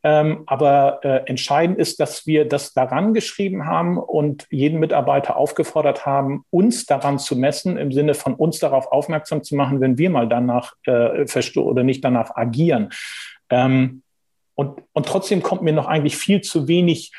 Ähm, 0.03 0.43
aber 0.45 0.99
äh, 1.03 1.27
entscheidend 1.27 1.79
ist, 1.79 1.99
dass 1.99 2.27
wir 2.27 2.47
das 2.47 2.73
daran 2.73 3.15
geschrieben 3.15 3.65
haben 3.65 3.97
und 3.97 4.45
jeden 4.51 4.79
Mitarbeiter 4.79 5.35
aufgefordert 5.35 6.05
haben, 6.05 6.45
uns 6.51 6.85
daran 6.85 7.17
zu 7.17 7.35
messen, 7.35 7.75
im 7.77 7.91
Sinne 7.91 8.13
von 8.13 8.35
uns 8.35 8.59
darauf 8.59 8.91
aufmerksam 8.91 9.43
zu 9.43 9.55
machen, 9.55 9.81
wenn 9.81 9.97
wir 9.97 10.11
mal 10.11 10.29
danach 10.29 10.73
äh, 10.85 11.25
oder 11.57 11.83
nicht 11.83 12.05
danach 12.05 12.35
agieren. 12.35 12.89
Ähm, 13.49 14.03
und, 14.53 14.83
und 14.93 15.07
trotzdem 15.07 15.41
kommt 15.41 15.63
mir 15.63 15.73
noch 15.73 15.87
eigentlich 15.87 16.17
viel 16.17 16.41
zu 16.41 16.67
wenig 16.67 17.11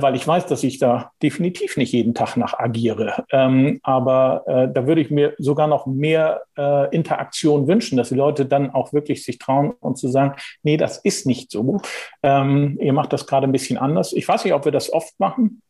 weil 0.00 0.14
ich 0.14 0.26
weiß, 0.26 0.46
dass 0.46 0.62
ich 0.62 0.78
da 0.78 1.12
definitiv 1.22 1.76
nicht 1.76 1.92
jeden 1.92 2.14
Tag 2.14 2.36
nach 2.36 2.58
agiere. 2.58 3.24
Ähm, 3.30 3.80
aber 3.82 4.44
äh, 4.46 4.68
da 4.72 4.86
würde 4.86 5.00
ich 5.00 5.10
mir 5.10 5.34
sogar 5.38 5.66
noch 5.66 5.86
mehr 5.86 6.42
äh, 6.56 6.94
Interaktion 6.94 7.66
wünschen, 7.66 7.96
dass 7.96 8.10
die 8.10 8.14
Leute 8.14 8.46
dann 8.46 8.70
auch 8.70 8.92
wirklich 8.92 9.24
sich 9.24 9.38
trauen 9.38 9.72
und 9.80 9.98
zu 9.98 10.08
sagen, 10.08 10.34
nee, 10.62 10.76
das 10.76 10.98
ist 10.98 11.26
nicht 11.26 11.50
so. 11.50 11.80
Ähm, 12.22 12.78
ihr 12.80 12.92
macht 12.92 13.12
das 13.12 13.26
gerade 13.26 13.46
ein 13.46 13.52
bisschen 13.52 13.78
anders. 13.78 14.12
Ich 14.12 14.26
weiß 14.28 14.44
nicht, 14.44 14.54
ob 14.54 14.64
wir 14.64 14.72
das 14.72 14.92
oft 14.92 15.18
machen. 15.18 15.62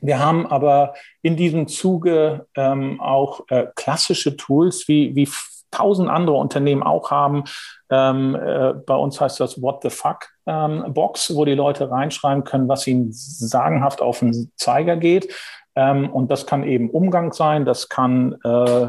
Wir 0.00 0.18
haben 0.18 0.46
aber 0.46 0.94
in 1.22 1.36
diesem 1.36 1.68
Zuge 1.68 2.46
ähm, 2.54 3.00
auch 3.00 3.46
äh, 3.48 3.66
klassische 3.74 4.36
Tools 4.36 4.88
wie, 4.88 5.14
wie 5.16 5.26
tausend 5.70 6.08
andere 6.08 6.36
Unternehmen 6.36 6.82
auch 6.82 7.10
haben. 7.10 7.44
Ähm, 7.90 8.34
äh, 8.34 8.74
bei 8.74 8.94
uns 8.94 9.20
heißt 9.20 9.40
das 9.40 9.60
What 9.62 9.82
the 9.82 9.90
Fuck 9.90 10.28
ähm, 10.46 10.84
Box, 10.92 11.34
wo 11.34 11.44
die 11.44 11.54
Leute 11.54 11.90
reinschreiben 11.90 12.44
können, 12.44 12.68
was 12.68 12.86
ihnen 12.86 13.08
sagenhaft 13.12 14.00
auf 14.00 14.20
den 14.20 14.52
Zeiger 14.56 14.96
geht. 14.96 15.32
Ähm, 15.74 16.10
und 16.10 16.30
das 16.30 16.46
kann 16.46 16.64
eben 16.64 16.90
Umgang 16.90 17.32
sein, 17.32 17.64
das 17.64 17.88
kann 17.88 18.36
äh, 18.42 18.88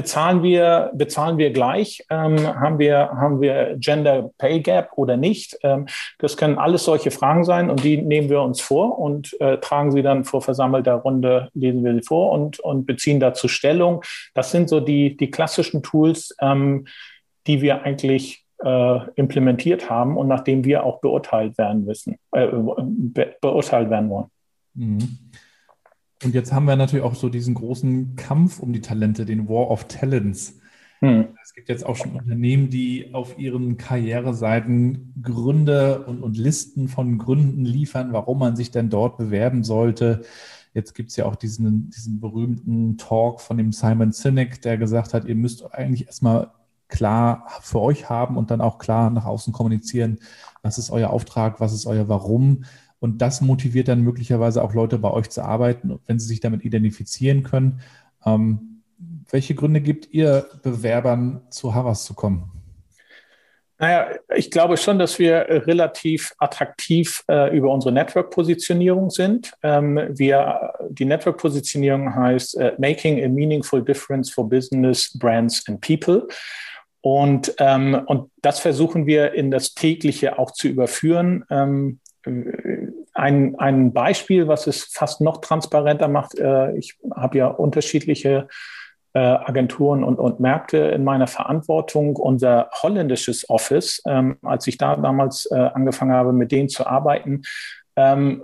bezahlen 0.00 0.42
wir, 0.42 0.90
bezahlen 0.94 1.36
wir 1.36 1.50
gleich? 1.52 2.06
Ähm, 2.08 2.38
haben, 2.38 2.78
wir, 2.78 3.10
haben 3.10 3.42
wir 3.42 3.76
Gender 3.76 4.30
Pay 4.38 4.60
Gap 4.60 4.92
oder 4.96 5.18
nicht? 5.18 5.58
Ähm, 5.62 5.88
das 6.18 6.38
können 6.38 6.56
alles 6.56 6.84
solche 6.84 7.10
Fragen 7.10 7.44
sein 7.44 7.68
und 7.68 7.84
die 7.84 7.98
nehmen 7.98 8.30
wir 8.30 8.40
uns 8.40 8.62
vor 8.62 8.98
und 8.98 9.38
äh, 9.42 9.58
tragen 9.58 9.92
sie 9.92 10.00
dann 10.00 10.24
vor 10.24 10.40
versammelter 10.40 10.94
Runde, 10.94 11.50
lesen 11.52 11.84
wir 11.84 11.92
sie 11.92 12.00
vor 12.00 12.32
und, 12.32 12.60
und 12.60 12.86
beziehen 12.86 13.20
dazu 13.20 13.46
Stellung. 13.46 14.02
Das 14.32 14.50
sind 14.50 14.70
so 14.70 14.80
die, 14.80 15.18
die 15.18 15.30
klassischen 15.30 15.82
Tools, 15.82 16.34
ähm, 16.40 16.86
die 17.46 17.60
wir 17.60 17.82
eigentlich 17.82 18.46
äh, 18.64 19.00
implementiert 19.16 19.90
haben 19.90 20.16
und 20.16 20.28
nachdem 20.28 20.64
wir 20.64 20.82
auch 20.84 21.02
beurteilt 21.02 21.58
werden 21.58 21.84
müssen, 21.84 22.16
äh, 22.32 22.48
be 22.50 23.36
beurteilt 23.42 23.90
werden 23.90 24.08
wollen. 24.08 24.30
Mhm. 24.72 25.18
Und 26.22 26.34
jetzt 26.34 26.52
haben 26.52 26.66
wir 26.66 26.76
natürlich 26.76 27.04
auch 27.04 27.14
so 27.14 27.28
diesen 27.28 27.54
großen 27.54 28.16
Kampf 28.16 28.60
um 28.60 28.72
die 28.72 28.82
Talente, 28.82 29.24
den 29.24 29.48
War 29.48 29.70
of 29.70 29.84
Talents. 29.88 30.58
Hm. 31.00 31.28
Es 31.42 31.54
gibt 31.54 31.70
jetzt 31.70 31.84
auch 31.84 31.96
schon 31.96 32.12
Unternehmen, 32.12 32.68
die 32.68 33.14
auf 33.14 33.38
ihren 33.38 33.78
Karriereseiten 33.78 35.14
Gründe 35.22 36.04
und, 36.06 36.22
und 36.22 36.36
Listen 36.36 36.88
von 36.88 37.16
Gründen 37.16 37.64
liefern, 37.64 38.12
warum 38.12 38.38
man 38.38 38.54
sich 38.54 38.70
denn 38.70 38.90
dort 38.90 39.16
bewerben 39.16 39.64
sollte. 39.64 40.22
Jetzt 40.74 40.94
gibt 40.94 41.10
es 41.10 41.16
ja 41.16 41.24
auch 41.24 41.36
diesen, 41.36 41.90
diesen 41.90 42.20
berühmten 42.20 42.98
Talk 42.98 43.40
von 43.40 43.56
dem 43.56 43.72
Simon 43.72 44.12
Sinek, 44.12 44.60
der 44.60 44.76
gesagt 44.76 45.14
hat, 45.14 45.24
ihr 45.24 45.34
müsst 45.34 45.72
eigentlich 45.72 46.06
erstmal 46.06 46.50
klar 46.88 47.46
für 47.62 47.80
euch 47.80 48.10
haben 48.10 48.36
und 48.36 48.50
dann 48.50 48.60
auch 48.60 48.78
klar 48.78 49.10
nach 49.10 49.24
außen 49.24 49.52
kommunizieren, 49.52 50.18
was 50.62 50.76
ist 50.76 50.90
euer 50.90 51.10
Auftrag, 51.10 51.60
was 51.60 51.72
ist 51.72 51.86
euer 51.86 52.08
Warum. 52.08 52.64
Und 53.00 53.22
das 53.22 53.40
motiviert 53.40 53.88
dann 53.88 54.02
möglicherweise 54.02 54.62
auch 54.62 54.74
Leute 54.74 54.98
bei 54.98 55.10
euch 55.10 55.30
zu 55.30 55.42
arbeiten, 55.42 55.98
wenn 56.06 56.18
sie 56.18 56.28
sich 56.28 56.40
damit 56.40 56.64
identifizieren 56.64 57.42
können. 57.42 57.80
Ähm, 58.24 58.82
welche 59.30 59.54
Gründe 59.54 59.80
gibt 59.80 60.12
ihr 60.12 60.46
Bewerbern, 60.62 61.42
zu 61.50 61.74
Havas 61.74 62.04
zu 62.04 62.14
kommen? 62.14 62.52
Naja, 63.78 64.10
ich 64.36 64.50
glaube 64.50 64.76
schon, 64.76 64.98
dass 64.98 65.18
wir 65.18 65.46
relativ 65.48 66.34
attraktiv 66.36 67.24
äh, 67.30 67.56
über 67.56 67.72
unsere 67.72 67.94
Network-Positionierung 67.94 69.08
sind. 69.08 69.54
Ähm, 69.62 69.98
wir, 70.10 70.74
die 70.90 71.06
Network-Positionierung 71.06 72.14
heißt 72.14 72.56
uh, 72.56 72.72
Making 72.76 73.24
a 73.24 73.28
Meaningful 73.28 73.82
Difference 73.82 74.30
for 74.30 74.46
Business, 74.46 75.16
Brands 75.18 75.66
and 75.66 75.80
People. 75.80 76.28
Und, 77.00 77.54
ähm, 77.56 78.02
und 78.04 78.30
das 78.42 78.60
versuchen 78.60 79.06
wir 79.06 79.32
in 79.32 79.50
das 79.50 79.72
tägliche 79.72 80.38
auch 80.38 80.50
zu 80.50 80.68
überführen. 80.68 81.46
Ähm, 81.48 82.00
ein, 83.20 83.58
ein 83.58 83.92
Beispiel, 83.92 84.48
was 84.48 84.66
es 84.66 84.84
fast 84.84 85.20
noch 85.20 85.42
transparenter 85.42 86.08
macht. 86.08 86.38
Äh, 86.38 86.76
ich 86.76 86.98
habe 87.14 87.38
ja 87.38 87.46
unterschiedliche 87.48 88.48
äh, 89.12 89.18
Agenturen 89.18 90.02
und, 90.02 90.18
und 90.18 90.40
Märkte 90.40 90.78
in 90.78 91.04
meiner 91.04 91.26
Verantwortung. 91.26 92.16
Unser 92.16 92.70
holländisches 92.82 93.48
Office, 93.50 94.02
ähm, 94.06 94.38
als 94.42 94.66
ich 94.66 94.78
da 94.78 94.96
damals 94.96 95.46
äh, 95.50 95.54
angefangen 95.54 96.12
habe, 96.12 96.32
mit 96.32 96.50
denen 96.50 96.68
zu 96.68 96.86
arbeiten, 96.86 97.42
ähm, 97.96 98.42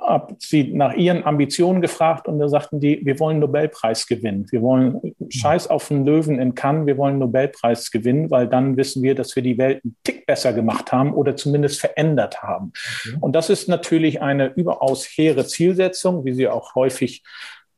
habe 0.00 0.36
sie 0.38 0.72
nach 0.72 0.94
ihren 0.94 1.24
Ambitionen 1.24 1.80
gefragt 1.80 2.28
und 2.28 2.38
da 2.38 2.48
sagten 2.48 2.80
die, 2.80 3.04
wir 3.04 3.18
wollen 3.20 3.38
Nobelpreis 3.38 4.06
gewinnen. 4.06 4.46
Wir 4.50 4.62
wollen 4.62 5.14
Scheiß 5.28 5.68
auf 5.68 5.88
den 5.88 6.04
Löwen 6.04 6.38
in 6.38 6.54
Cannes, 6.54 6.86
wir 6.86 6.98
wollen 6.98 7.18
Nobelpreis 7.18 7.90
gewinnen, 7.90 8.30
weil 8.30 8.48
dann 8.48 8.76
wissen 8.76 9.02
wir, 9.02 9.14
dass 9.14 9.34
wir 9.36 9.42
die 9.42 9.58
Welt 9.58 9.82
einen 9.84 9.96
Tick 10.04 10.26
besser 10.26 10.52
gemacht 10.52 10.92
haben 10.92 11.14
oder 11.14 11.36
zumindest 11.36 11.80
verändert 11.80 12.42
haben. 12.42 12.72
Okay. 13.06 13.16
Und 13.20 13.34
das 13.34 13.50
ist 13.50 13.68
natürlich 13.68 14.20
eine 14.20 14.52
überaus 14.54 15.04
hehre 15.06 15.46
Zielsetzung, 15.46 16.24
wie 16.24 16.32
sie 16.32 16.48
auch 16.48 16.74
häufig 16.74 17.22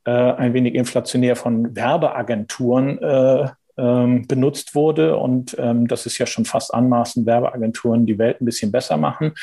äh, 0.05 0.11
ein 0.11 0.53
wenig 0.53 0.75
inflationär 0.75 1.35
von 1.35 1.75
Werbeagenturen 1.75 2.97
äh, 3.01 3.47
ähm, 3.77 4.27
benutzt 4.27 4.75
wurde. 4.75 5.17
Und 5.17 5.55
ähm, 5.59 5.87
das 5.87 6.05
ist 6.05 6.17
ja 6.17 6.25
schon 6.25 6.45
fast 6.45 6.73
anmaßend, 6.73 7.25
Werbeagenturen 7.25 8.05
die 8.05 8.17
Welt 8.17 8.41
ein 8.41 8.45
bisschen 8.45 8.71
besser 8.71 8.97
machen. 8.97 9.33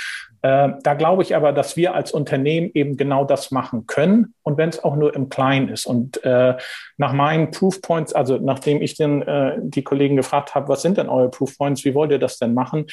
Äh, 0.43 0.73
da 0.83 0.93
glaube 0.93 1.23
ich 1.23 1.35
aber, 1.35 1.53
dass 1.53 1.75
wir 1.75 1.95
als 1.95 2.13
Unternehmen 2.13 2.71
eben 2.75 2.99
genau 2.99 3.25
das 3.25 3.51
machen 3.51 3.87
können 3.87 4.35
und 4.43 4.59
wenn 4.59 4.69
es 4.69 4.85
auch 4.85 4.95
nur 4.95 5.15
im 5.15 5.31
Kleinen 5.31 5.71
ist. 5.71 5.87
Und 5.87 6.23
äh, 6.23 6.57
nach 6.99 7.15
meinen 7.15 7.51
Proofpoints, 7.51 8.13
also 8.13 8.37
nachdem 8.37 8.83
ich 8.83 8.95
den, 8.95 9.23
äh, 9.23 9.57
die 9.63 9.83
Kollegen 9.83 10.17
gefragt 10.17 10.55
habe, 10.55 10.69
was 10.69 10.83
sind 10.83 10.99
denn 10.99 11.09
eure 11.09 11.31
Proofpoints, 11.31 11.87
wie 11.87 11.95
wollt 11.95 12.11
ihr 12.11 12.19
das 12.19 12.39
denn 12.39 12.53
machen, 12.53 12.87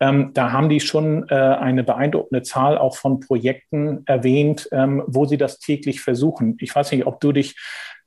ähm, 0.00 0.32
da 0.34 0.52
haben 0.52 0.68
die 0.68 0.80
schon 0.80 1.26
äh, 1.30 1.34
eine 1.34 1.82
beeindruckende 1.82 2.42
Zahl 2.42 2.76
auch 2.76 2.96
von 2.96 3.20
Projekten 3.20 4.02
erwähnt, 4.04 4.68
ähm, 4.72 5.02
wo 5.06 5.24
sie 5.24 5.38
das 5.38 5.60
täglich 5.60 6.02
versuchen. 6.02 6.58
Ich 6.60 6.74
weiß 6.74 6.92
nicht, 6.92 7.06
ob 7.06 7.20
du 7.20 7.32
dich 7.32 7.56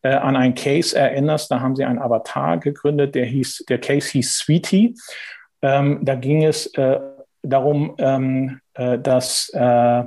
äh, 0.04 0.14
an 0.14 0.36
einen 0.36 0.56
Case 0.56 0.98
erinnerst, 0.98 1.52
da 1.52 1.60
haben 1.60 1.76
sie 1.76 1.86
einen 1.86 2.00
Avatar 2.00 2.58
gegründet, 2.58 3.16
der 3.16 3.26
hieß, 3.26 3.66
der 3.70 3.80
Case 3.80 4.10
hieß 4.12 4.38
Sweetie. 4.38 4.96
Ähm, 5.62 6.00
da 6.04 6.16
ging 6.16 6.44
es 6.44 6.68
äh, 6.76 7.00
darum, 7.44 7.96
ähm, 8.00 8.60
äh, 8.74 8.98
dass 8.98 9.50
äh, 9.50 10.04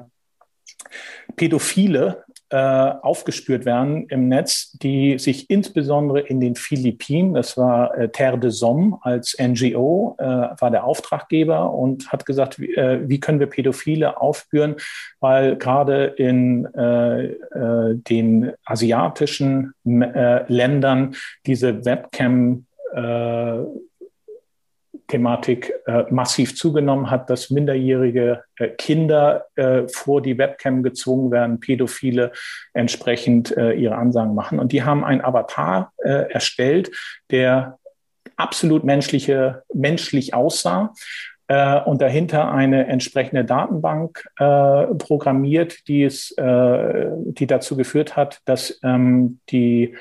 Pädophile 1.36 2.24
äh, 2.54 2.94
aufgespürt 3.02 3.64
werden 3.64 4.06
im 4.10 4.28
Netz, 4.28 4.70
die 4.80 5.18
sich 5.18 5.50
insbesondere 5.50 6.20
in 6.20 6.38
den 6.38 6.54
Philippinen, 6.54 7.34
das 7.34 7.56
war 7.56 7.98
äh, 7.98 8.10
Terre 8.10 8.38
de 8.38 8.50
Somme 8.50 8.96
als 9.02 9.36
NGO, 9.40 10.14
äh, 10.20 10.24
war 10.24 10.70
der 10.70 10.84
Auftraggeber 10.84 11.74
und 11.74 12.12
hat 12.12 12.24
gesagt, 12.24 12.60
wie, 12.60 12.72
äh, 12.76 13.00
wie 13.08 13.18
können 13.18 13.40
wir 13.40 13.48
Pädophile 13.48 14.20
aufspüren, 14.20 14.76
weil 15.18 15.56
gerade 15.56 16.04
in 16.04 16.66
äh, 16.76 17.24
äh, 17.24 17.96
den 17.96 18.52
asiatischen 18.64 19.74
Ländern 19.82 21.16
diese 21.46 21.84
Webcam 21.84 22.66
Thematik 25.08 25.72
äh, 25.86 26.04
massiv 26.10 26.56
zugenommen 26.56 27.10
hat, 27.10 27.28
dass 27.28 27.50
minderjährige 27.50 28.44
äh, 28.56 28.68
Kinder 28.68 29.46
äh, 29.54 29.86
vor 29.88 30.22
die 30.22 30.38
Webcam 30.38 30.82
gezwungen 30.82 31.30
werden, 31.30 31.60
Pädophile 31.60 32.32
entsprechend 32.72 33.56
äh, 33.56 33.72
ihre 33.72 33.96
Ansagen 33.96 34.34
machen. 34.34 34.58
Und 34.58 34.72
die 34.72 34.82
haben 34.82 35.04
einen 35.04 35.20
Avatar 35.20 35.92
äh, 35.98 36.30
erstellt, 36.30 36.90
der 37.30 37.78
absolut 38.36 38.84
menschliche, 38.84 39.62
menschlich 39.72 40.34
aussah 40.34 40.92
äh, 41.48 41.80
und 41.80 42.00
dahinter 42.00 42.50
eine 42.50 42.86
entsprechende 42.86 43.44
Datenbank 43.44 44.24
äh, 44.38 44.86
programmiert, 44.94 45.86
die 45.88 46.04
es, 46.04 46.30
äh, 46.32 47.06
die 47.10 47.46
dazu 47.46 47.76
geführt 47.76 48.16
hat, 48.16 48.40
dass 48.46 48.80
ähm, 48.82 49.40
die 49.50 49.94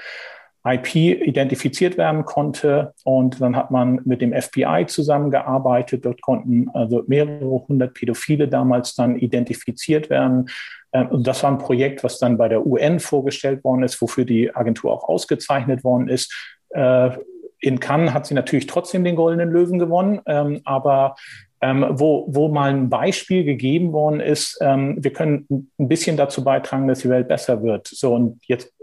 IP 0.66 0.96
identifiziert 0.96 1.98
werden 1.98 2.26
konnte. 2.26 2.94
Und 3.04 3.42
dann 3.42 3.56
hat 3.56 3.72
man 3.72 4.02
mit 4.06 4.22
dem 4.22 4.34
FBI 4.34 4.86
zusammengearbeitet. 4.88 6.06
Dort 6.06 6.22
konnten 6.22 6.70
also 6.74 7.04
mehrere 7.08 7.68
hundert 7.68 7.94
Pädophile 7.94 8.48
damals 8.48 8.96
dann 8.96 9.18
identifiziert 9.18 10.10
werden. 10.10 10.50
Ähm, 10.94 11.10
und 11.10 11.28
das 11.28 11.44
war 11.44 11.52
ein 11.52 11.58
Projekt, 11.58 12.04
was 12.04 12.20
dann 12.20 12.38
bei 12.38 12.48
der 12.48 12.66
UN 12.66 13.00
vorgestellt 13.00 13.64
worden 13.64 13.84
ist, 13.84 14.02
wofür 14.02 14.26
die 14.26 14.56
Agentur 14.56 14.94
auch 14.94 15.10
ausgezeichnet 15.10 15.84
worden 15.84 16.08
ist. 16.08 16.34
Äh, 16.70 17.12
in 17.60 17.80
Cannes 17.80 18.14
hat 18.14 18.26
sie 18.26 18.34
natürlich 18.34 18.68
trotzdem 18.68 19.04
den 19.04 19.16
Goldenen 19.16 19.50
Löwen 19.50 19.80
gewonnen, 19.80 20.22
ähm, 20.26 20.62
aber 20.66 21.16
ähm, 21.64 21.86
wo, 21.92 22.26
wo 22.28 22.50
mal 22.50 22.72
ein 22.72 22.90
Beispiel 22.90 23.46
gegeben 23.46 23.94
worden 23.94 24.20
ist, 24.20 24.60
ähm, 24.62 24.98
wir 25.00 25.14
können 25.14 25.72
ein 25.80 25.88
bisschen 25.88 26.18
dazu 26.18 26.44
beitragen, 26.44 26.90
dass 26.90 27.00
die 27.00 27.10
Welt 27.10 27.30
besser 27.30 27.64
wird. 27.64 27.88
So, 27.88 28.14
und 28.14 28.42
jetzt 28.48 28.74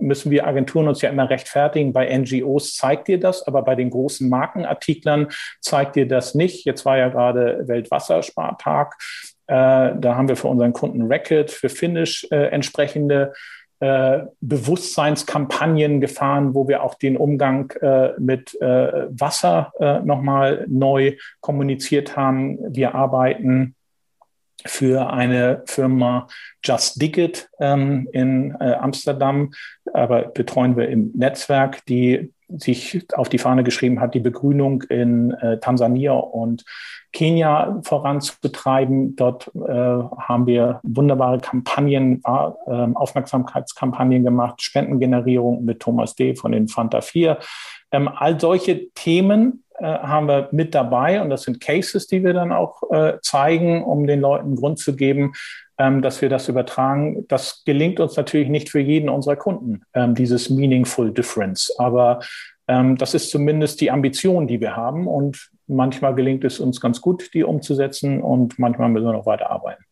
müssen 0.00 0.32
wir 0.32 0.44
Agenturen 0.44 0.88
uns 0.88 1.00
ja 1.00 1.10
immer 1.10 1.30
rechtfertigen. 1.30 1.92
Bei 1.92 2.06
NGOs 2.12 2.74
zeigt 2.74 3.06
dir 3.06 3.20
das, 3.20 3.46
aber 3.46 3.62
bei 3.62 3.76
den 3.76 3.88
großen 3.88 4.28
Markenartiklern 4.28 5.28
zeigt 5.60 5.94
dir 5.94 6.08
das 6.08 6.34
nicht. 6.34 6.64
Jetzt 6.64 6.84
war 6.84 6.98
ja 6.98 7.08
gerade 7.08 7.68
Weltwasserspartag. 7.68 8.96
Äh, 9.46 9.92
da 9.96 10.16
haben 10.16 10.28
wir 10.28 10.36
für 10.36 10.48
unseren 10.48 10.72
Kunden 10.72 11.02
Racket, 11.02 11.52
für 11.52 11.68
Finish 11.68 12.26
äh, 12.32 12.48
entsprechende 12.48 13.32
äh, 13.80 14.20
Bewusstseinskampagnen 14.40 16.00
gefahren, 16.00 16.54
wo 16.54 16.68
wir 16.68 16.82
auch 16.82 16.94
den 16.94 17.16
Umgang 17.16 17.70
äh, 17.80 18.12
mit 18.18 18.60
äh, 18.60 19.06
Wasser 19.10 19.72
äh, 19.78 20.00
nochmal 20.00 20.64
neu 20.68 21.16
kommuniziert 21.40 22.16
haben. 22.16 22.58
Wir 22.74 22.94
arbeiten 22.94 23.74
für 24.66 25.12
eine 25.12 25.62
Firma 25.66 26.26
Just 26.62 27.00
Dig 27.00 27.18
It 27.18 27.48
ähm, 27.60 28.08
in 28.12 28.56
äh, 28.60 28.74
Amsterdam, 28.74 29.52
aber 29.92 30.22
betreuen 30.22 30.76
wir 30.76 30.88
im 30.88 31.12
Netzwerk, 31.14 31.84
die 31.86 32.32
sich 32.58 33.06
auf 33.14 33.28
die 33.28 33.38
Fahne 33.38 33.64
geschrieben 33.64 34.00
hat, 34.00 34.14
die 34.14 34.20
Begrünung 34.20 34.82
in 34.82 35.32
äh, 35.32 35.58
Tansania 35.58 36.12
und 36.12 36.64
Kenia 37.12 37.80
voranzutreiben. 37.82 39.16
Dort 39.16 39.50
äh, 39.54 39.70
haben 39.70 40.46
wir 40.46 40.80
wunderbare 40.82 41.38
Kampagnen, 41.38 42.22
äh, 42.24 42.70
Aufmerksamkeitskampagnen 42.94 44.24
gemacht, 44.24 44.62
Spendengenerierung 44.62 45.64
mit 45.64 45.80
Thomas 45.80 46.14
D. 46.14 46.34
von 46.34 46.52
den 46.52 46.68
Fanta 46.68 47.00
4. 47.00 47.38
Ähm, 47.92 48.08
all 48.08 48.38
solche 48.40 48.90
Themen 48.94 49.63
äh, 49.78 49.84
haben 49.84 50.28
wir 50.28 50.48
mit 50.52 50.74
dabei 50.74 51.20
und 51.20 51.30
das 51.30 51.42
sind 51.42 51.60
Cases, 51.60 52.06
die 52.06 52.22
wir 52.24 52.32
dann 52.32 52.52
auch 52.52 52.82
äh, 52.90 53.18
zeigen, 53.22 53.82
um 53.82 54.06
den 54.06 54.20
Leuten 54.20 54.56
Grund 54.56 54.78
zu 54.78 54.94
geben, 54.94 55.32
ähm, 55.78 56.02
dass 56.02 56.22
wir 56.22 56.28
das 56.28 56.48
übertragen. 56.48 57.26
Das 57.28 57.62
gelingt 57.64 57.98
uns 57.98 58.16
natürlich 58.16 58.48
nicht 58.48 58.70
für 58.70 58.80
jeden 58.80 59.08
unserer 59.08 59.36
Kunden, 59.36 59.82
ähm, 59.92 60.14
dieses 60.14 60.50
Meaningful 60.50 61.12
Difference. 61.12 61.74
Aber 61.78 62.20
ähm, 62.68 62.96
das 62.96 63.14
ist 63.14 63.30
zumindest 63.30 63.80
die 63.80 63.90
Ambition, 63.90 64.46
die 64.46 64.60
wir 64.60 64.76
haben. 64.76 65.08
Und 65.08 65.50
manchmal 65.66 66.14
gelingt 66.14 66.44
es 66.44 66.60
uns 66.60 66.80
ganz 66.80 67.00
gut, 67.00 67.34
die 67.34 67.44
umzusetzen 67.44 68.22
und 68.22 68.58
manchmal 68.58 68.88
müssen 68.88 69.06
wir 69.06 69.12
noch 69.12 69.26
weiter 69.26 69.50
arbeiten. 69.50 69.84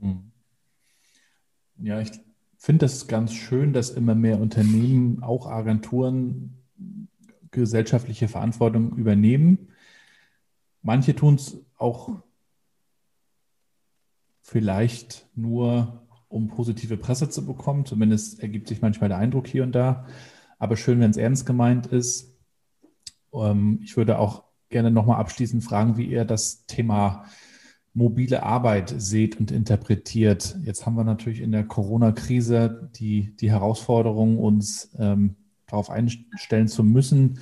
Mhm. 0.00 0.32
Ja, 1.80 2.00
ich 2.00 2.10
finde 2.58 2.86
das 2.86 3.06
ganz 3.06 3.32
schön, 3.32 3.72
dass 3.72 3.90
immer 3.90 4.14
mehr 4.14 4.40
Unternehmen, 4.40 5.22
auch 5.22 5.46
Agenturen, 5.46 6.57
gesellschaftliche 7.50 8.28
Verantwortung 8.28 8.96
übernehmen. 8.96 9.68
Manche 10.82 11.14
tun 11.14 11.36
es 11.36 11.58
auch 11.76 12.22
vielleicht 14.42 15.28
nur, 15.34 16.06
um 16.28 16.48
positive 16.48 16.96
Presse 16.96 17.28
zu 17.28 17.44
bekommen. 17.44 17.84
Zumindest 17.84 18.40
ergibt 18.40 18.68
sich 18.68 18.80
manchmal 18.80 19.08
der 19.08 19.18
Eindruck 19.18 19.46
hier 19.46 19.62
und 19.62 19.72
da. 19.72 20.06
Aber 20.58 20.76
schön, 20.76 21.00
wenn 21.00 21.10
es 21.10 21.16
ernst 21.16 21.46
gemeint 21.46 21.86
ist. 21.86 22.34
Ähm, 23.32 23.80
ich 23.82 23.96
würde 23.96 24.18
auch 24.18 24.44
gerne 24.70 24.90
nochmal 24.90 25.20
abschließend 25.20 25.64
fragen, 25.64 25.96
wie 25.96 26.06
ihr 26.06 26.24
das 26.24 26.66
Thema 26.66 27.24
mobile 27.94 28.42
Arbeit 28.42 28.94
seht 28.96 29.38
und 29.40 29.50
interpretiert. 29.50 30.56
Jetzt 30.62 30.86
haben 30.86 30.94
wir 30.94 31.04
natürlich 31.04 31.40
in 31.40 31.52
der 31.52 31.64
Corona-Krise 31.64 32.90
die, 32.94 33.34
die 33.36 33.50
Herausforderung, 33.50 34.38
uns 34.38 34.94
ähm, 34.98 35.36
darauf 35.68 35.90
einstellen 35.90 36.68
zu 36.68 36.82
müssen, 36.82 37.38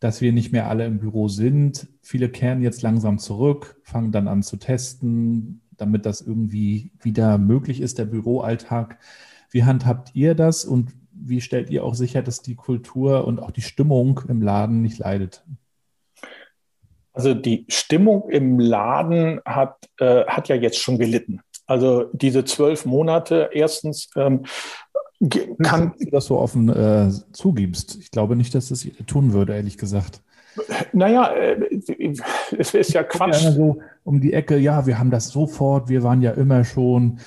dass 0.00 0.20
wir 0.20 0.32
nicht 0.32 0.52
mehr 0.52 0.68
alle 0.68 0.86
im 0.86 0.98
Büro 0.98 1.28
sind. 1.28 1.88
Viele 2.02 2.28
kehren 2.28 2.62
jetzt 2.62 2.82
langsam 2.82 3.18
zurück, 3.18 3.80
fangen 3.84 4.12
dann 4.12 4.28
an 4.28 4.42
zu 4.42 4.56
testen, 4.56 5.62
damit 5.76 6.06
das 6.06 6.20
irgendwie 6.20 6.92
wieder 7.00 7.38
möglich 7.38 7.80
ist, 7.80 7.98
der 7.98 8.04
Büroalltag. 8.04 8.98
Wie 9.50 9.64
handhabt 9.64 10.14
ihr 10.14 10.34
das 10.34 10.64
und 10.64 10.92
wie 11.12 11.40
stellt 11.40 11.70
ihr 11.70 11.84
auch 11.84 11.94
sicher, 11.94 12.22
dass 12.22 12.42
die 12.42 12.56
Kultur 12.56 13.26
und 13.26 13.40
auch 13.40 13.50
die 13.50 13.62
Stimmung 13.62 14.20
im 14.28 14.42
Laden 14.42 14.82
nicht 14.82 14.98
leidet? 14.98 15.44
Also 17.12 17.32
die 17.32 17.64
Stimmung 17.68 18.28
im 18.28 18.58
Laden 18.58 19.40
hat, 19.44 19.88
äh, 20.00 20.24
hat 20.26 20.48
ja 20.48 20.56
jetzt 20.56 20.78
schon 20.78 20.98
gelitten. 20.98 21.40
Also 21.66 22.10
diese 22.12 22.44
zwölf 22.44 22.84
Monate, 22.84 23.50
erstens 23.52 24.10
ähm, 24.16 24.44
kann. 25.62 25.92
Du 25.98 26.10
das 26.10 26.26
so 26.26 26.38
offen 26.38 26.68
äh, 26.68 27.10
zugibst. 27.32 27.96
Ich 28.00 28.10
glaube 28.10 28.36
nicht, 28.36 28.54
dass 28.54 28.68
das 28.68 28.86
tun 29.06 29.32
würde, 29.32 29.54
ehrlich 29.54 29.78
gesagt. 29.78 30.20
Naja, 30.92 31.32
äh, 31.32 31.80
es 32.56 32.74
ist 32.74 32.92
ja 32.92 33.02
Quatsch. 33.02 33.42
Ja 33.42 33.52
so 33.52 33.80
um 34.04 34.20
die 34.20 34.32
Ecke, 34.32 34.56
ja, 34.56 34.86
wir 34.86 34.98
haben 34.98 35.10
das 35.10 35.28
sofort, 35.28 35.88
wir 35.88 36.02
waren 36.02 36.22
ja 36.22 36.32
immer 36.32 36.64
schon, 36.64 37.18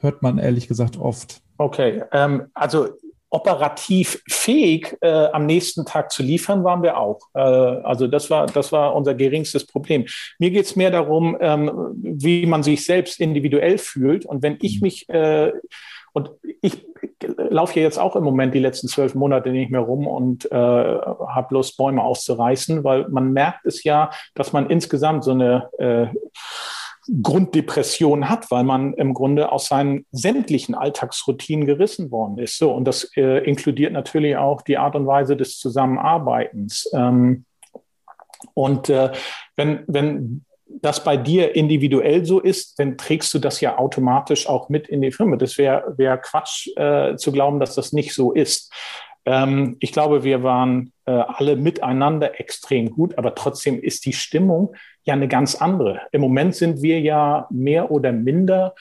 hört 0.00 0.22
man 0.22 0.38
ehrlich 0.38 0.68
gesagt 0.68 0.96
oft. 0.96 1.42
Okay, 1.58 2.02
ähm, 2.12 2.46
also 2.54 2.88
operativ 3.30 4.22
fähig, 4.28 4.96
äh, 5.00 5.08
am 5.08 5.46
nächsten 5.46 5.84
Tag 5.84 6.10
zu 6.10 6.22
liefern, 6.22 6.64
waren 6.64 6.82
wir 6.82 6.98
auch. 6.98 7.20
Äh, 7.34 7.40
also 7.40 8.08
das 8.08 8.28
war, 8.28 8.46
das 8.46 8.72
war 8.72 8.94
unser 8.94 9.14
geringstes 9.14 9.66
Problem. 9.66 10.06
Mir 10.38 10.50
geht 10.50 10.66
es 10.66 10.74
mehr 10.74 10.90
darum, 10.90 11.36
ähm, 11.40 11.70
wie 12.02 12.44
man 12.46 12.64
sich 12.64 12.84
selbst 12.84 13.20
individuell 13.20 13.78
fühlt. 13.78 14.26
Und 14.26 14.42
wenn 14.42 14.58
ich 14.60 14.80
mhm. 14.80 14.84
mich 14.84 15.08
äh, 15.08 15.52
und 16.12 16.30
ich 16.62 16.86
laufe 17.36 17.74
hier 17.74 17.82
jetzt 17.82 17.98
auch 17.98 18.16
im 18.16 18.24
Moment 18.24 18.54
die 18.54 18.58
letzten 18.60 18.88
zwölf 18.88 19.14
Monate 19.14 19.50
nicht 19.50 19.70
mehr 19.70 19.80
rum 19.80 20.06
und 20.06 20.50
äh, 20.50 20.54
habe 20.54 21.54
Lust, 21.54 21.76
Bäume 21.76 22.02
auszureißen, 22.02 22.84
weil 22.84 23.08
man 23.08 23.32
merkt 23.32 23.66
es 23.66 23.84
ja, 23.84 24.10
dass 24.34 24.52
man 24.52 24.68
insgesamt 24.70 25.24
so 25.24 25.32
eine 25.32 25.70
äh, 25.78 26.06
Grunddepression 27.22 28.28
hat, 28.28 28.50
weil 28.50 28.64
man 28.64 28.94
im 28.94 29.14
Grunde 29.14 29.50
aus 29.50 29.66
seinen 29.66 30.06
sämtlichen 30.12 30.74
Alltagsroutinen 30.74 31.66
gerissen 31.66 32.10
worden 32.10 32.38
ist. 32.38 32.58
So, 32.58 32.72
und 32.72 32.84
das 32.84 33.10
äh, 33.16 33.44
inkludiert 33.44 33.92
natürlich 33.92 34.36
auch 34.36 34.62
die 34.62 34.78
Art 34.78 34.94
und 34.94 35.06
Weise 35.06 35.36
des 35.36 35.58
Zusammenarbeitens. 35.58 36.90
Ähm, 36.94 37.46
und 38.54 38.88
äh, 38.88 39.12
wenn, 39.56 39.84
wenn 39.86 40.44
das 40.82 41.04
bei 41.04 41.16
dir 41.16 41.54
individuell 41.54 42.24
so 42.24 42.40
ist, 42.40 42.78
dann 42.78 42.96
trägst 42.96 43.32
du 43.34 43.38
das 43.38 43.60
ja 43.60 43.78
automatisch 43.78 44.48
auch 44.48 44.68
mit 44.68 44.88
in 44.88 45.02
die 45.02 45.12
Firma. 45.12 45.36
Das 45.36 45.58
wäre 45.58 45.94
wär 45.96 46.16
Quatsch 46.16 46.68
äh, 46.76 47.16
zu 47.16 47.32
glauben, 47.32 47.60
dass 47.60 47.74
das 47.74 47.92
nicht 47.92 48.14
so 48.14 48.32
ist. 48.32 48.72
Ähm, 49.26 49.76
ich 49.80 49.92
glaube, 49.92 50.24
wir 50.24 50.42
waren 50.42 50.92
äh, 51.06 51.12
alle 51.12 51.56
miteinander 51.56 52.40
extrem 52.40 52.90
gut, 52.90 53.18
aber 53.18 53.34
trotzdem 53.34 53.80
ist 53.80 54.06
die 54.06 54.12
Stimmung 54.12 54.74
ja 55.04 55.14
eine 55.14 55.28
ganz 55.28 55.54
andere. 55.54 56.00
Im 56.12 56.20
Moment 56.20 56.54
sind 56.54 56.82
wir 56.82 57.00
ja 57.00 57.46
mehr 57.50 57.90
oder 57.90 58.12
minder 58.12 58.74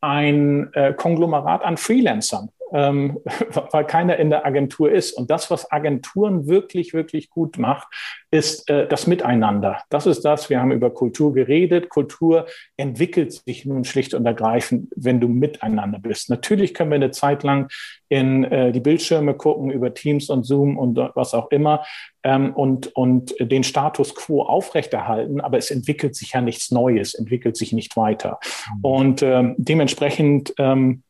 ein 0.00 0.72
äh, 0.74 0.92
Konglomerat 0.92 1.62
an 1.62 1.76
Freelancern 1.76 2.50
ähm, 2.74 3.20
weil 3.70 3.86
keiner 3.86 4.16
in 4.16 4.28
der 4.28 4.44
Agentur 4.44 4.92
ist. 4.92 5.12
Und 5.12 5.30
das, 5.30 5.50
was 5.50 5.70
Agenturen 5.70 6.46
wirklich, 6.46 6.92
wirklich 6.92 7.30
gut 7.30 7.56
macht, 7.56 7.86
ist 8.30 8.68
äh, 8.68 8.86
das 8.88 9.06
Miteinander. 9.06 9.82
Das 9.88 10.06
ist 10.06 10.24
das, 10.24 10.50
wir 10.50 10.60
haben 10.60 10.72
über 10.72 10.90
Kultur 10.90 11.32
geredet. 11.32 11.88
Kultur 11.88 12.46
entwickelt 12.76 13.32
sich 13.32 13.64
nun 13.64 13.84
schlicht 13.84 14.12
und 14.12 14.26
ergreifend, 14.26 14.92
wenn 14.96 15.20
du 15.20 15.28
miteinander 15.28 16.00
bist. 16.00 16.28
Natürlich 16.28 16.74
können 16.74 16.90
wir 16.90 16.96
eine 16.96 17.12
Zeit 17.12 17.44
lang 17.44 17.68
in 18.08 18.44
äh, 18.44 18.72
die 18.72 18.80
Bildschirme 18.80 19.34
gucken 19.34 19.70
über 19.70 19.94
Teams 19.94 20.28
und 20.28 20.44
Zoom 20.44 20.76
und 20.76 20.98
was 21.14 21.32
auch 21.32 21.50
immer 21.50 21.84
ähm, 22.24 22.52
und, 22.54 22.94
und 22.96 23.34
den 23.38 23.62
Status 23.62 24.14
quo 24.14 24.42
aufrechterhalten, 24.42 25.40
aber 25.40 25.58
es 25.58 25.70
entwickelt 25.70 26.16
sich 26.16 26.32
ja 26.32 26.40
nichts 26.40 26.70
Neues, 26.70 27.14
entwickelt 27.14 27.56
sich 27.56 27.72
nicht 27.72 27.96
weiter. 27.96 28.40
Mhm. 28.76 28.84
Und 28.84 29.22
ähm, 29.22 29.54
dementsprechend 29.58 30.54
ähm, 30.58 31.02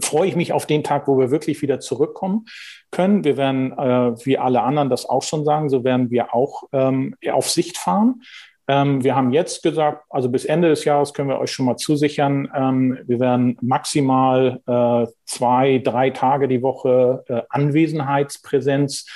freue 0.00 0.28
ich 0.28 0.36
mich 0.36 0.52
auf 0.52 0.66
den 0.66 0.84
Tag, 0.84 1.06
wo 1.08 1.18
wir 1.18 1.30
wirklich 1.30 1.60
wieder 1.62 1.80
zurückkommen 1.80 2.46
können. 2.90 3.24
Wir 3.24 3.36
werden, 3.36 3.72
äh, 3.72 4.24
wie 4.24 4.38
alle 4.38 4.62
anderen 4.62 4.90
das 4.90 5.06
auch 5.06 5.22
schon 5.22 5.44
sagen, 5.44 5.68
so 5.68 5.84
werden 5.84 6.10
wir 6.10 6.34
auch 6.34 6.64
ähm, 6.72 7.14
auf 7.30 7.50
Sicht 7.50 7.76
fahren. 7.76 8.22
Ähm, 8.68 9.02
wir 9.02 9.16
haben 9.16 9.32
jetzt 9.32 9.62
gesagt, 9.62 10.04
also 10.08 10.28
bis 10.28 10.44
Ende 10.44 10.68
des 10.68 10.84
Jahres 10.84 11.12
können 11.12 11.28
wir 11.28 11.38
euch 11.38 11.50
schon 11.50 11.66
mal 11.66 11.76
zusichern, 11.76 12.48
ähm, 12.54 12.98
wir 13.04 13.18
werden 13.18 13.58
maximal 13.60 14.60
äh, 14.66 15.10
zwei, 15.26 15.78
drei 15.78 16.10
Tage 16.10 16.46
die 16.46 16.62
Woche 16.62 17.24
äh, 17.28 17.42
Anwesenheitspräsenz 17.48 19.06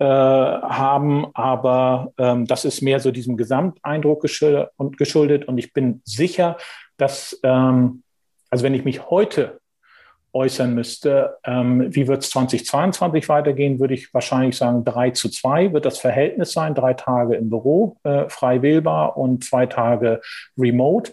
äh, 0.00 0.04
haben, 0.04 1.26
aber 1.34 2.12
ähm, 2.18 2.46
das 2.46 2.64
ist 2.64 2.82
mehr 2.82 2.98
so 2.98 3.12
diesem 3.12 3.36
Gesamteindruck 3.36 4.22
geschuldet 4.22 4.70
und, 4.76 4.98
geschuldet 4.98 5.46
und 5.46 5.58
ich 5.58 5.72
bin 5.72 6.02
sicher, 6.04 6.56
dass, 6.96 7.38
ähm, 7.44 8.02
also 8.50 8.64
wenn 8.64 8.74
ich 8.74 8.84
mich 8.84 9.08
heute 9.08 9.59
äußern 10.32 10.74
müsste, 10.74 11.38
ähm, 11.44 11.94
wie 11.94 12.08
wird 12.08 12.22
es 12.22 12.30
2022 12.30 13.28
weitergehen, 13.28 13.80
würde 13.80 13.94
ich 13.94 14.12
wahrscheinlich 14.14 14.56
sagen, 14.56 14.84
drei 14.84 15.10
zu 15.10 15.28
zwei 15.28 15.72
wird 15.72 15.84
das 15.84 15.98
Verhältnis 15.98 16.52
sein. 16.52 16.74
Drei 16.74 16.94
Tage 16.94 17.36
im 17.36 17.50
Büro, 17.50 17.96
äh, 18.04 18.28
frei 18.28 18.62
wählbar 18.62 19.16
und 19.16 19.44
zwei 19.44 19.66
Tage 19.66 20.20
remote. 20.56 21.12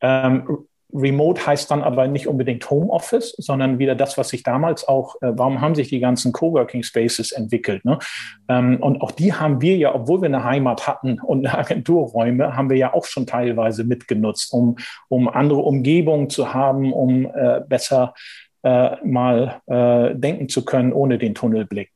Ähm, 0.00 0.66
Remote 0.92 1.46
heißt 1.46 1.70
dann 1.70 1.82
aber 1.82 2.08
nicht 2.08 2.28
unbedingt 2.28 2.68
Homeoffice, 2.70 3.34
sondern 3.36 3.78
wieder 3.78 3.94
das, 3.94 4.16
was 4.16 4.30
sich 4.30 4.42
damals 4.42 4.88
auch, 4.88 5.16
äh, 5.20 5.32
warum 5.32 5.60
haben 5.60 5.74
sich 5.74 5.88
die 5.88 6.00
ganzen 6.00 6.32
Coworking 6.32 6.82
Spaces 6.82 7.32
entwickelt? 7.32 7.84
Ne? 7.84 7.98
Ähm, 8.48 8.78
und 8.82 9.02
auch 9.02 9.10
die 9.10 9.34
haben 9.34 9.60
wir 9.60 9.76
ja, 9.76 9.94
obwohl 9.94 10.22
wir 10.22 10.26
eine 10.26 10.44
Heimat 10.44 10.86
hatten 10.86 11.20
und 11.20 11.46
Agenturräume, 11.54 12.56
haben 12.56 12.70
wir 12.70 12.78
ja 12.78 12.94
auch 12.94 13.04
schon 13.04 13.26
teilweise 13.26 13.84
mitgenutzt, 13.84 14.52
um, 14.52 14.76
um 15.08 15.28
andere 15.28 15.60
Umgebungen 15.60 16.30
zu 16.30 16.54
haben, 16.54 16.92
um 16.92 17.26
äh, 17.26 17.60
besser 17.68 18.14
äh, 18.62 18.96
mal 19.04 19.60
äh, 19.66 20.14
denken 20.14 20.48
zu 20.48 20.64
können 20.64 20.92
ohne 20.92 21.18
den 21.18 21.34
Tunnelblick. 21.34 21.90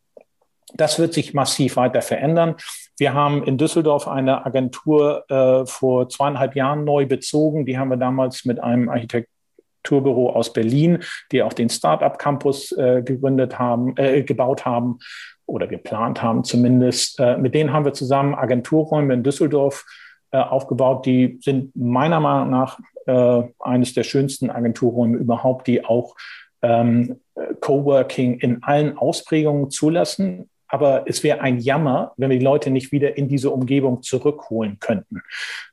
Das 0.74 0.98
wird 0.98 1.12
sich 1.12 1.34
massiv 1.34 1.76
weiter 1.76 2.02
verändern. 2.02 2.56
Wir 2.98 3.14
haben 3.14 3.42
in 3.42 3.58
Düsseldorf 3.58 4.08
eine 4.08 4.46
Agentur 4.46 5.24
äh, 5.28 5.66
vor 5.66 6.08
zweieinhalb 6.08 6.54
Jahren 6.56 6.84
neu 6.84 7.06
bezogen. 7.06 7.66
Die 7.66 7.78
haben 7.78 7.90
wir 7.90 7.96
damals 7.96 8.44
mit 8.44 8.60
einem 8.62 8.88
Architekturbüro 8.88 10.30
aus 10.30 10.52
Berlin, 10.52 11.02
die 11.30 11.42
auch 11.42 11.52
den 11.52 11.68
Startup 11.68 12.18
Campus 12.18 12.72
äh, 12.72 13.02
gegründet 13.02 13.58
haben, 13.58 13.94
äh, 13.96 14.22
gebaut 14.22 14.64
haben 14.64 14.98
oder 15.46 15.66
geplant 15.66 16.22
haben 16.22 16.44
zumindest. 16.44 17.20
Äh, 17.20 17.36
mit 17.36 17.54
denen 17.54 17.72
haben 17.72 17.84
wir 17.84 17.92
zusammen 17.92 18.34
Agenturräume 18.34 19.14
in 19.14 19.22
Düsseldorf 19.22 19.84
äh, 20.30 20.38
aufgebaut. 20.38 21.04
Die 21.04 21.38
sind 21.42 21.76
meiner 21.76 22.20
Meinung 22.20 22.50
nach 22.50 22.78
äh, 23.06 23.42
eines 23.60 23.94
der 23.94 24.04
schönsten 24.04 24.50
Agenturräume 24.50 25.18
überhaupt, 25.18 25.66
die 25.66 25.84
auch 25.84 26.14
ähm, 26.62 27.20
Coworking 27.60 28.38
in 28.38 28.62
allen 28.62 28.96
Ausprägungen 28.96 29.70
zulassen. 29.70 30.48
Aber 30.68 31.04
es 31.06 31.22
wäre 31.22 31.40
ein 31.40 31.58
Jammer, 31.58 32.12
wenn 32.16 32.30
wir 32.30 32.38
die 32.38 32.44
Leute 32.44 32.70
nicht 32.70 32.92
wieder 32.92 33.18
in 33.18 33.28
diese 33.28 33.50
Umgebung 33.50 34.02
zurückholen 34.02 34.78
könnten. 34.80 35.22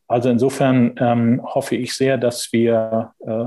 Also 0.08 0.30
insofern 0.30 0.96
ähm, 0.98 1.42
hoffe 1.44 1.76
ich 1.76 1.94
sehr, 1.94 2.18
dass 2.18 2.52
wir 2.52 3.14
äh, 3.20 3.46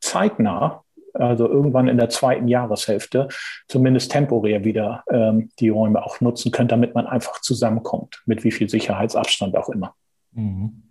zeitnah, 0.00 0.82
also 1.14 1.48
irgendwann 1.48 1.88
in 1.88 1.96
der 1.96 2.08
zweiten 2.08 2.48
Jahreshälfte, 2.48 3.28
zumindest 3.68 4.10
temporär 4.10 4.64
wieder 4.64 5.04
ähm, 5.10 5.50
die 5.60 5.68
Räume 5.68 6.04
auch 6.04 6.20
nutzen 6.20 6.50
können, 6.50 6.68
damit 6.68 6.94
man 6.94 7.06
einfach 7.06 7.40
zusammenkommt, 7.40 8.22
mit 8.26 8.42
wie 8.44 8.50
viel 8.50 8.68
Sicherheitsabstand 8.68 9.56
auch 9.56 9.68
immer. 9.68 9.94
Mhm. 10.32 10.82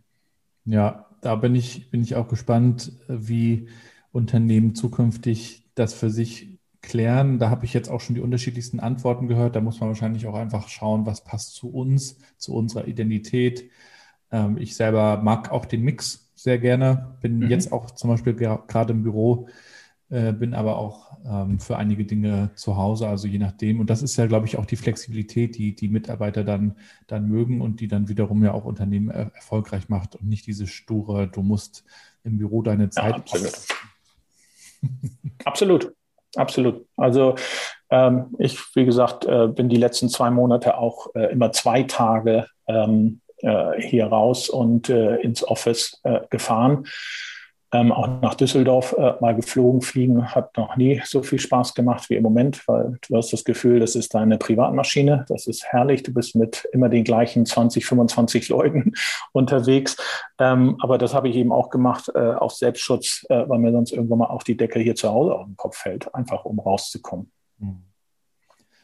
Ja, 0.65 1.07
da 1.21 1.35
bin 1.35 1.55
ich, 1.55 1.89
bin 1.89 2.01
ich 2.01 2.15
auch 2.15 2.27
gespannt, 2.27 2.93
wie 3.07 3.67
Unternehmen 4.11 4.75
zukünftig 4.75 5.68
das 5.79 5.93
für 5.93 6.09
sich 6.09 6.59
klären. 6.81 7.39
Da 7.39 7.49
habe 7.49 7.65
ich 7.65 7.73
jetzt 7.73 7.89
auch 7.89 8.01
schon 8.01 8.15
die 8.15 8.21
unterschiedlichsten 8.21 8.79
Antworten 8.79 9.27
gehört. 9.27 9.55
Da 9.55 9.61
muss 9.61 9.79
man 9.79 9.89
wahrscheinlich 9.89 10.27
auch 10.27 10.35
einfach 10.35 10.67
schauen, 10.69 11.05
was 11.05 11.23
passt 11.23 11.55
zu 11.55 11.69
uns, 11.69 12.17
zu 12.37 12.53
unserer 12.53 12.87
Identität. 12.87 13.69
Ähm, 14.31 14.57
ich 14.57 14.75
selber 14.75 15.21
mag 15.21 15.51
auch 15.51 15.65
den 15.65 15.81
Mix 15.81 16.31
sehr 16.35 16.57
gerne, 16.57 17.17
bin 17.21 17.39
mhm. 17.39 17.49
jetzt 17.49 17.71
auch 17.71 17.91
zum 17.91 18.09
Beispiel 18.09 18.33
gerade 18.33 18.93
im 18.93 19.03
Büro, 19.03 19.49
äh, 20.09 20.31
bin 20.31 20.53
aber 20.53 20.77
auch 20.77 21.17
ähm, 21.25 21.59
für 21.59 21.77
einige 21.77 22.05
Dinge 22.05 22.51
zu 22.55 22.77
Hause, 22.77 23.07
also 23.09 23.27
je 23.27 23.39
nachdem. 23.39 23.79
Und 23.81 23.89
das 23.89 24.01
ist 24.01 24.15
ja, 24.15 24.25
glaube 24.25 24.47
ich, 24.47 24.57
auch 24.57 24.65
die 24.65 24.77
Flexibilität, 24.77 25.57
die 25.57 25.75
die 25.75 25.89
Mitarbeiter 25.89 26.45
dann, 26.45 26.75
dann 27.07 27.27
mögen 27.27 27.61
und 27.61 27.81
die 27.81 27.89
dann 27.89 28.07
wiederum 28.07 28.43
ja 28.43 28.53
auch 28.53 28.63
Unternehmen 28.63 29.09
er 29.09 29.33
erfolgreich 29.35 29.89
macht 29.89 30.15
und 30.15 30.29
nicht 30.29 30.47
diese 30.47 30.65
sture, 30.65 31.27
du 31.27 31.41
musst 31.41 31.83
im 32.23 32.37
Büro 32.37 32.61
deine 32.61 32.89
Zeit. 32.89 33.29
Ja, 33.31 33.49
absolut. 35.45 35.93
absolut. 36.35 36.85
Also 36.97 37.35
ähm, 37.89 38.35
ich, 38.37 38.57
wie 38.75 38.85
gesagt, 38.85 39.25
äh, 39.25 39.47
bin 39.47 39.69
die 39.69 39.77
letzten 39.77 40.09
zwei 40.09 40.29
Monate 40.29 40.77
auch 40.77 41.13
äh, 41.15 41.31
immer 41.31 41.51
zwei 41.51 41.83
Tage 41.83 42.47
ähm, 42.67 43.21
äh, 43.37 43.81
hier 43.81 44.07
raus 44.07 44.49
und 44.49 44.89
äh, 44.89 45.15
ins 45.17 45.43
Office 45.43 45.99
äh, 46.03 46.21
gefahren 46.29 46.85
ähm, 47.71 47.91
auch 47.91 48.21
nach 48.21 48.33
Düsseldorf 48.33 48.95
äh, 48.97 49.13
mal 49.21 49.35
geflogen. 49.35 49.81
Fliegen 49.81 50.33
hat 50.33 50.57
noch 50.57 50.75
nie 50.75 51.01
so 51.05 51.21
viel 51.21 51.39
Spaß 51.39 51.75
gemacht 51.75 52.09
wie 52.09 52.15
im 52.15 52.23
Moment, 52.23 52.67
weil 52.67 52.97
du 53.07 53.15
hast 53.15 53.31
das 53.31 53.43
Gefühl, 53.43 53.79
das 53.79 53.95
ist 53.95 54.15
deine 54.15 54.37
Privatmaschine. 54.39 55.25
Das 55.27 55.45
ist 55.45 55.65
herrlich. 55.65 56.01
Du 56.01 56.11
bist 56.11 56.35
mit 56.35 56.67
immer 56.71 56.89
den 56.89 57.03
gleichen 57.03 57.45
20, 57.45 57.85
25 57.85 58.49
Leuten 58.49 58.93
unterwegs. 59.33 59.97
Ähm, 60.39 60.77
aber 60.79 60.97
das 60.97 61.13
habe 61.13 61.29
ich 61.29 61.35
eben 61.35 61.51
auch 61.51 61.69
gemacht 61.69 62.11
äh, 62.15 62.33
auf 62.33 62.53
Selbstschutz, 62.53 63.25
äh, 63.29 63.47
weil 63.47 63.59
mir 63.59 63.71
sonst 63.71 63.91
irgendwann 63.91 64.19
mal 64.19 64.27
auch 64.27 64.43
die 64.43 64.57
Decke 64.57 64.79
hier 64.79 64.95
zu 64.95 65.09
Hause 65.09 65.35
auf 65.35 65.45
den 65.45 65.57
Kopf 65.57 65.77
fällt, 65.77 66.13
einfach 66.15 66.45
um 66.45 66.59
rauszukommen. 66.59 67.31
Hm. 67.59 67.83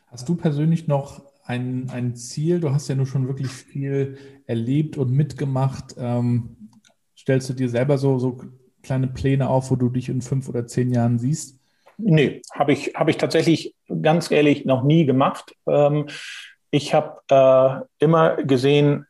Hast 0.08 0.30
du 0.30 0.36
persönlich 0.36 0.88
noch 0.88 1.24
ein, 1.44 1.90
ein 1.92 2.16
Ziel? 2.16 2.60
Du 2.60 2.72
hast 2.72 2.88
ja 2.88 2.96
nur 2.96 3.08
schon 3.08 3.28
wirklich 3.28 3.48
viel 3.48 4.18
erlebt 4.46 4.98
und 4.98 5.12
mitgemacht. 5.12 5.96
Ähm, 5.98 6.70
stellst 7.18 7.50
du 7.50 7.54
dir 7.54 7.70
selber 7.70 7.98
so, 7.98 8.20
so 8.20 8.40
kleine 8.86 9.08
Pläne 9.08 9.50
auf, 9.50 9.72
wo 9.72 9.76
du 9.76 9.90
dich 9.90 10.10
in 10.10 10.22
fünf 10.22 10.48
oder 10.48 10.68
zehn 10.68 10.92
Jahren 10.92 11.18
siehst? 11.20 11.60
Nee, 11.98 12.42
habe 12.54 12.74
ich, 12.74 12.94
hab 12.96 13.08
ich 13.08 13.18
tatsächlich 13.18 13.74
ganz 14.02 14.32
ehrlich 14.32 14.66
noch 14.66 14.84
nie 14.84 15.06
gemacht. 15.06 15.56
Ähm, 15.68 16.08
ich 16.72 16.94
habe 16.94 17.20
äh, 17.30 18.04
immer 18.04 18.36
gesehen, 18.36 19.08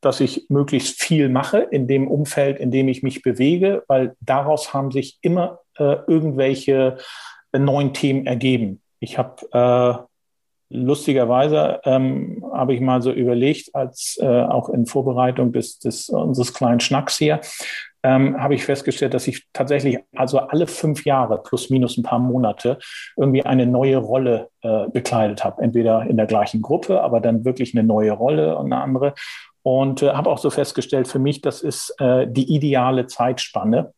dass 0.00 0.20
ich 0.20 0.46
möglichst 0.48 1.02
viel 1.02 1.28
mache 1.28 1.58
in 1.58 1.88
dem 1.88 2.06
Umfeld, 2.08 2.58
in 2.58 2.70
dem 2.70 2.88
ich 2.88 3.02
mich 3.02 3.22
bewege, 3.22 3.82
weil 3.88 4.14
daraus 4.20 4.72
haben 4.72 4.90
sich 4.90 5.18
immer 5.22 5.60
äh, 5.78 5.96
irgendwelche 6.06 6.98
neuen 7.52 7.94
Themen 7.94 8.26
ergeben. 8.26 8.82
Ich 9.00 9.18
habe 9.18 10.06
äh, 10.70 10.74
lustigerweise 10.76 11.80
ähm, 11.84 12.44
habe 12.52 12.74
ich 12.74 12.80
mal 12.80 13.02
so 13.02 13.12
überlegt, 13.12 13.74
als 13.74 14.18
äh, 14.20 14.26
auch 14.26 14.68
in 14.68 14.86
Vorbereitung 14.86 15.52
des, 15.52 15.78
des 15.78 16.08
unseres 16.08 16.52
kleinen 16.52 16.80
Schnacks 16.80 17.16
hier, 17.16 17.40
ähm, 18.06 18.40
habe 18.40 18.54
ich 18.54 18.64
festgestellt, 18.64 19.14
dass 19.14 19.26
ich 19.26 19.48
tatsächlich 19.52 19.98
also 20.14 20.38
alle 20.38 20.68
fünf 20.68 21.04
Jahre 21.04 21.42
plus 21.42 21.70
minus 21.70 21.96
ein 21.96 22.04
paar 22.04 22.20
Monate 22.20 22.78
irgendwie 23.16 23.44
eine 23.44 23.66
neue 23.66 23.96
Rolle 23.96 24.48
äh, 24.62 24.86
bekleidet 24.88 25.42
habe. 25.44 25.60
Entweder 25.60 26.06
in 26.06 26.16
der 26.16 26.26
gleichen 26.26 26.62
Gruppe, 26.62 27.02
aber 27.02 27.18
dann 27.18 27.44
wirklich 27.44 27.74
eine 27.74 27.84
neue 27.84 28.12
Rolle 28.12 28.56
und 28.56 28.72
eine 28.72 28.80
andere. 28.80 29.14
Und 29.62 30.02
äh, 30.02 30.10
habe 30.10 30.30
auch 30.30 30.38
so 30.38 30.50
festgestellt, 30.50 31.08
für 31.08 31.18
mich, 31.18 31.40
das 31.40 31.62
ist 31.62 31.96
äh, 31.98 32.28
die 32.28 32.54
ideale 32.54 33.08
Zeitspanne, 33.08 33.92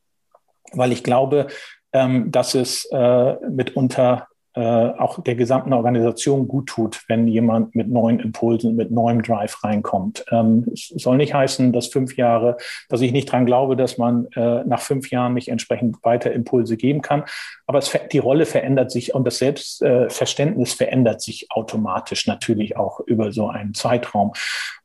weil 0.72 0.92
ich 0.92 1.04
glaube, 1.04 1.48
ähm, 1.92 2.32
dass 2.32 2.54
es 2.54 2.86
äh, 2.90 3.34
mitunter 3.50 4.28
äh, 4.58 4.92
auch 4.98 5.22
der 5.22 5.36
gesamten 5.36 5.72
Organisation 5.72 6.48
gut 6.48 6.66
tut, 6.66 7.04
wenn 7.06 7.28
jemand 7.28 7.76
mit 7.76 7.88
neuen 7.88 8.18
Impulsen, 8.18 8.74
mit 8.74 8.90
neuem 8.90 9.22
Drive 9.22 9.62
reinkommt. 9.62 10.24
Ähm, 10.32 10.66
es 10.72 10.88
soll 10.96 11.16
nicht 11.16 11.32
heißen, 11.32 11.72
dass 11.72 11.86
fünf 11.86 12.16
Jahre, 12.16 12.56
dass 12.88 13.00
ich 13.00 13.12
nicht 13.12 13.30
dran 13.30 13.46
glaube, 13.46 13.76
dass 13.76 13.98
man 13.98 14.26
äh, 14.34 14.64
nach 14.64 14.80
fünf 14.80 15.12
Jahren 15.12 15.34
nicht 15.34 15.46
entsprechend 15.46 16.02
weiter 16.02 16.32
Impulse 16.32 16.76
geben 16.76 17.02
kann. 17.02 17.22
Aber 17.68 17.78
es, 17.78 17.96
die 18.10 18.18
Rolle 18.18 18.46
verändert 18.46 18.90
sich 18.90 19.14
und 19.14 19.24
das 19.24 19.38
Selbstverständnis 19.38 20.72
verändert 20.72 21.20
sich 21.20 21.46
automatisch 21.50 22.26
natürlich 22.26 22.76
auch 22.76 22.98
über 22.98 23.30
so 23.30 23.46
einen 23.46 23.74
Zeitraum. 23.74 24.32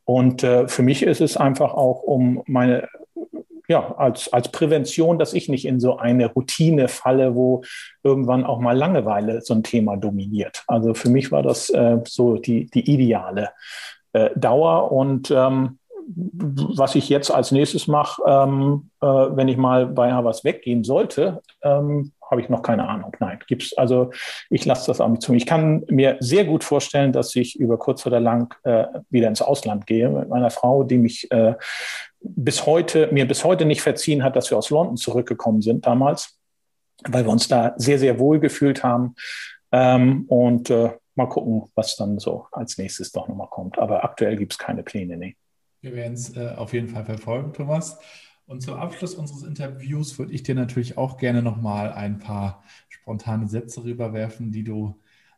Und 0.05 0.43
äh, 0.43 0.67
für 0.67 0.83
mich 0.83 1.01
ist 1.01 1.19
es 1.19 1.35
einfach 1.35 1.73
auch, 1.73 2.03
um 2.03 2.43
meine 2.45 2.87
ja, 3.67 3.95
als, 3.95 4.31
als 4.31 4.49
Prävention, 4.49 5.19
dass 5.19 5.33
ich 5.33 5.49
nicht 5.49 5.65
in 5.65 5.79
so 5.79 5.97
eine 5.97 6.27
Routine 6.27 6.87
falle, 6.87 7.35
wo 7.35 7.63
irgendwann 8.03 8.43
auch 8.43 8.59
mal 8.59 8.77
Langeweile 8.77 9.41
so 9.41 9.53
ein 9.53 9.63
Thema 9.63 9.97
dominiert. 9.97 10.63
Also 10.67 10.93
für 10.93 11.09
mich 11.09 11.31
war 11.31 11.43
das 11.43 11.69
äh, 11.69 11.99
so 12.05 12.37
die, 12.37 12.65
die 12.67 12.91
ideale 12.91 13.49
äh, 14.13 14.29
Dauer. 14.35 14.91
Und 14.91 15.31
ähm, 15.31 15.79
was 16.15 16.95
ich 16.95 17.09
jetzt 17.09 17.31
als 17.31 17.51
nächstes 17.51 17.87
mache, 17.87 18.21
ähm, 18.27 18.89
äh, 19.01 19.05
wenn 19.05 19.47
ich 19.47 19.57
mal 19.57 19.87
bei 19.87 20.11
was 20.23 20.43
weggehen 20.43 20.83
sollte, 20.83 21.41
ähm, 21.61 22.12
habe 22.29 22.41
ich 22.41 22.49
noch 22.49 22.61
keine 22.61 22.87
Ahnung. 22.87 23.15
Nein, 23.19 23.39
gibt's 23.47 23.77
also 23.77 24.11
ich 24.49 24.65
lasse 24.65 24.87
das 24.87 25.01
auch 25.01 25.09
nicht 25.09 25.21
zu. 25.21 25.33
Ich 25.33 25.45
kann 25.45 25.83
mir 25.89 26.17
sehr 26.19 26.45
gut 26.45 26.63
vorstellen, 26.63 27.11
dass 27.11 27.35
ich 27.35 27.59
über 27.59 27.77
kurz 27.77 28.05
oder 28.05 28.19
lang 28.19 28.53
äh, 28.63 28.85
wieder 29.09 29.27
ins 29.27 29.41
Ausland 29.41 29.87
gehe 29.87 30.09
mit 30.09 30.29
meiner 30.29 30.49
Frau, 30.49 30.83
die 30.83 30.97
mich 30.97 31.31
äh, 31.31 31.55
bis 32.19 32.65
heute, 32.65 33.09
mir 33.11 33.27
bis 33.27 33.43
heute 33.43 33.65
nicht 33.65 33.81
verziehen 33.81 34.23
hat, 34.23 34.35
dass 34.35 34.49
wir 34.49 34.57
aus 34.57 34.69
London 34.69 34.97
zurückgekommen 34.97 35.61
sind 35.61 35.85
damals, 35.85 36.39
weil 37.07 37.25
wir 37.25 37.31
uns 37.31 37.47
da 37.47 37.73
sehr, 37.77 37.99
sehr 37.99 38.19
wohl 38.19 38.39
gefühlt 38.39 38.83
haben. 38.83 39.15
Ähm, 39.71 40.25
und 40.27 40.69
äh, 40.69 40.91
mal 41.15 41.27
gucken, 41.27 41.69
was 41.75 41.95
dann 41.95 42.19
so 42.19 42.47
als 42.51 42.77
nächstes 42.77 43.11
doch 43.11 43.27
nochmal 43.27 43.49
kommt. 43.49 43.77
Aber 43.77 44.03
aktuell 44.03 44.37
gibt 44.37 44.53
es 44.53 44.57
keine 44.57 44.83
Pläne, 44.83 45.17
nee. 45.17 45.35
Wir 45.81 45.93
werden 45.95 46.13
es 46.13 46.35
äh, 46.37 46.53
auf 46.55 46.73
jeden 46.73 46.87
Fall 46.87 47.03
verfolgen, 47.03 47.51
Thomas. 47.51 47.99
Und 48.53 48.61
zum 48.61 48.75
Abschluss 48.75 49.15
unseres 49.15 49.41
Interviews 49.41 50.19
würde 50.19 50.31
ich 50.31 50.43
dir 50.43 50.53
natürlich 50.53 50.95
auch 50.95 51.17
gerne 51.17 51.41
nochmal 51.41 51.91
ein 51.91 52.19
paar 52.19 52.63
spontane 52.87 53.47
Sätze 53.47 53.83
rüberwerfen, 53.83 54.51
die 54.51 54.63
du 54.63 54.93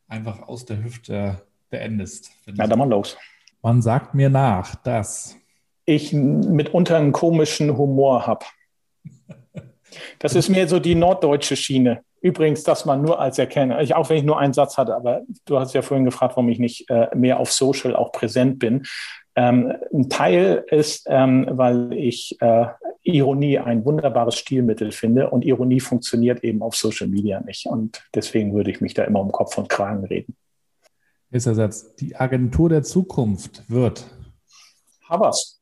einfach 0.09 0.49
aus 0.49 0.66
der 0.66 0.84
Hüfte 0.84 1.41
beendest. 1.70 2.32
Ja, 2.45 2.68
dann 2.68 2.78
mal 2.78 2.89
los. 2.89 3.16
Man 3.61 3.82
sagt 3.82 4.16
mir 4.16 4.30
nach, 4.30 4.76
dass 4.76 5.38
ich 5.86 6.11
mitunter 6.11 6.97
einen 6.97 7.13
komischen 7.13 7.78
Humor 7.78 8.28
habe. 8.28 8.45
Das 10.20 10.36
ist 10.36 10.49
mir 10.49 10.68
so 10.68 10.80
die 10.80 10.93
norddeutsche 10.93 11.55
Schiene. 11.55 12.03
Übrigens, 12.20 12.63
dass 12.63 12.84
man 12.84 13.01
nur 13.01 13.22
als 13.22 13.39
Erkenner, 13.39 13.80
ich, 13.80 13.95
auch 13.95 14.09
wenn 14.09 14.18
ich 14.18 14.24
nur 14.26 14.38
einen 14.38 14.51
Satz 14.51 14.78
hatte, 14.78 14.93
aber 14.93 15.22
du 15.45 15.57
hast 15.57 15.74
ja 15.74 15.82
vorhin 15.82 16.03
gefragt, 16.03 16.36
warum 16.36 16.49
ich 16.49 16.59
nicht 16.59 16.89
äh, 16.89 17.16
mehr 17.16 17.39
auf 17.39 17.53
Social 17.53 17.95
auch 17.95 18.11
präsent 18.11 18.59
bin. 18.59 18.86
Ähm, 19.36 19.73
ein 19.93 20.09
Teil 20.09 20.63
ist, 20.69 21.07
ähm, 21.09 21.45
weil 21.49 21.91
ich 21.93 22.38
äh, 22.41 22.67
Ironie 23.03 23.59
ein 23.59 23.86
wunderbares 23.86 24.36
Stilmittel 24.36 24.91
finde 24.91 25.29
und 25.29 25.45
Ironie 25.45 25.79
funktioniert 25.79 26.43
eben 26.43 26.61
auf 26.61 26.75
Social 26.75 27.07
Media 27.07 27.41
nicht. 27.41 27.65
Und 27.65 28.03
deswegen 28.13 28.53
würde 28.53 28.71
ich 28.71 28.81
mich 28.81 28.93
da 28.93 29.03
immer 29.03 29.19
um 29.19 29.31
Kopf 29.31 29.57
und 29.57 29.69
Kragen 29.69 30.05
reden. 30.05 30.36
Ist 31.31 31.45
der 31.45 31.55
Satz, 31.55 31.95
die 31.95 32.15
Agentur 32.15 32.69
der 32.69 32.83
Zukunft 32.83 33.69
wird. 33.69 34.05
Havers. 35.09 35.61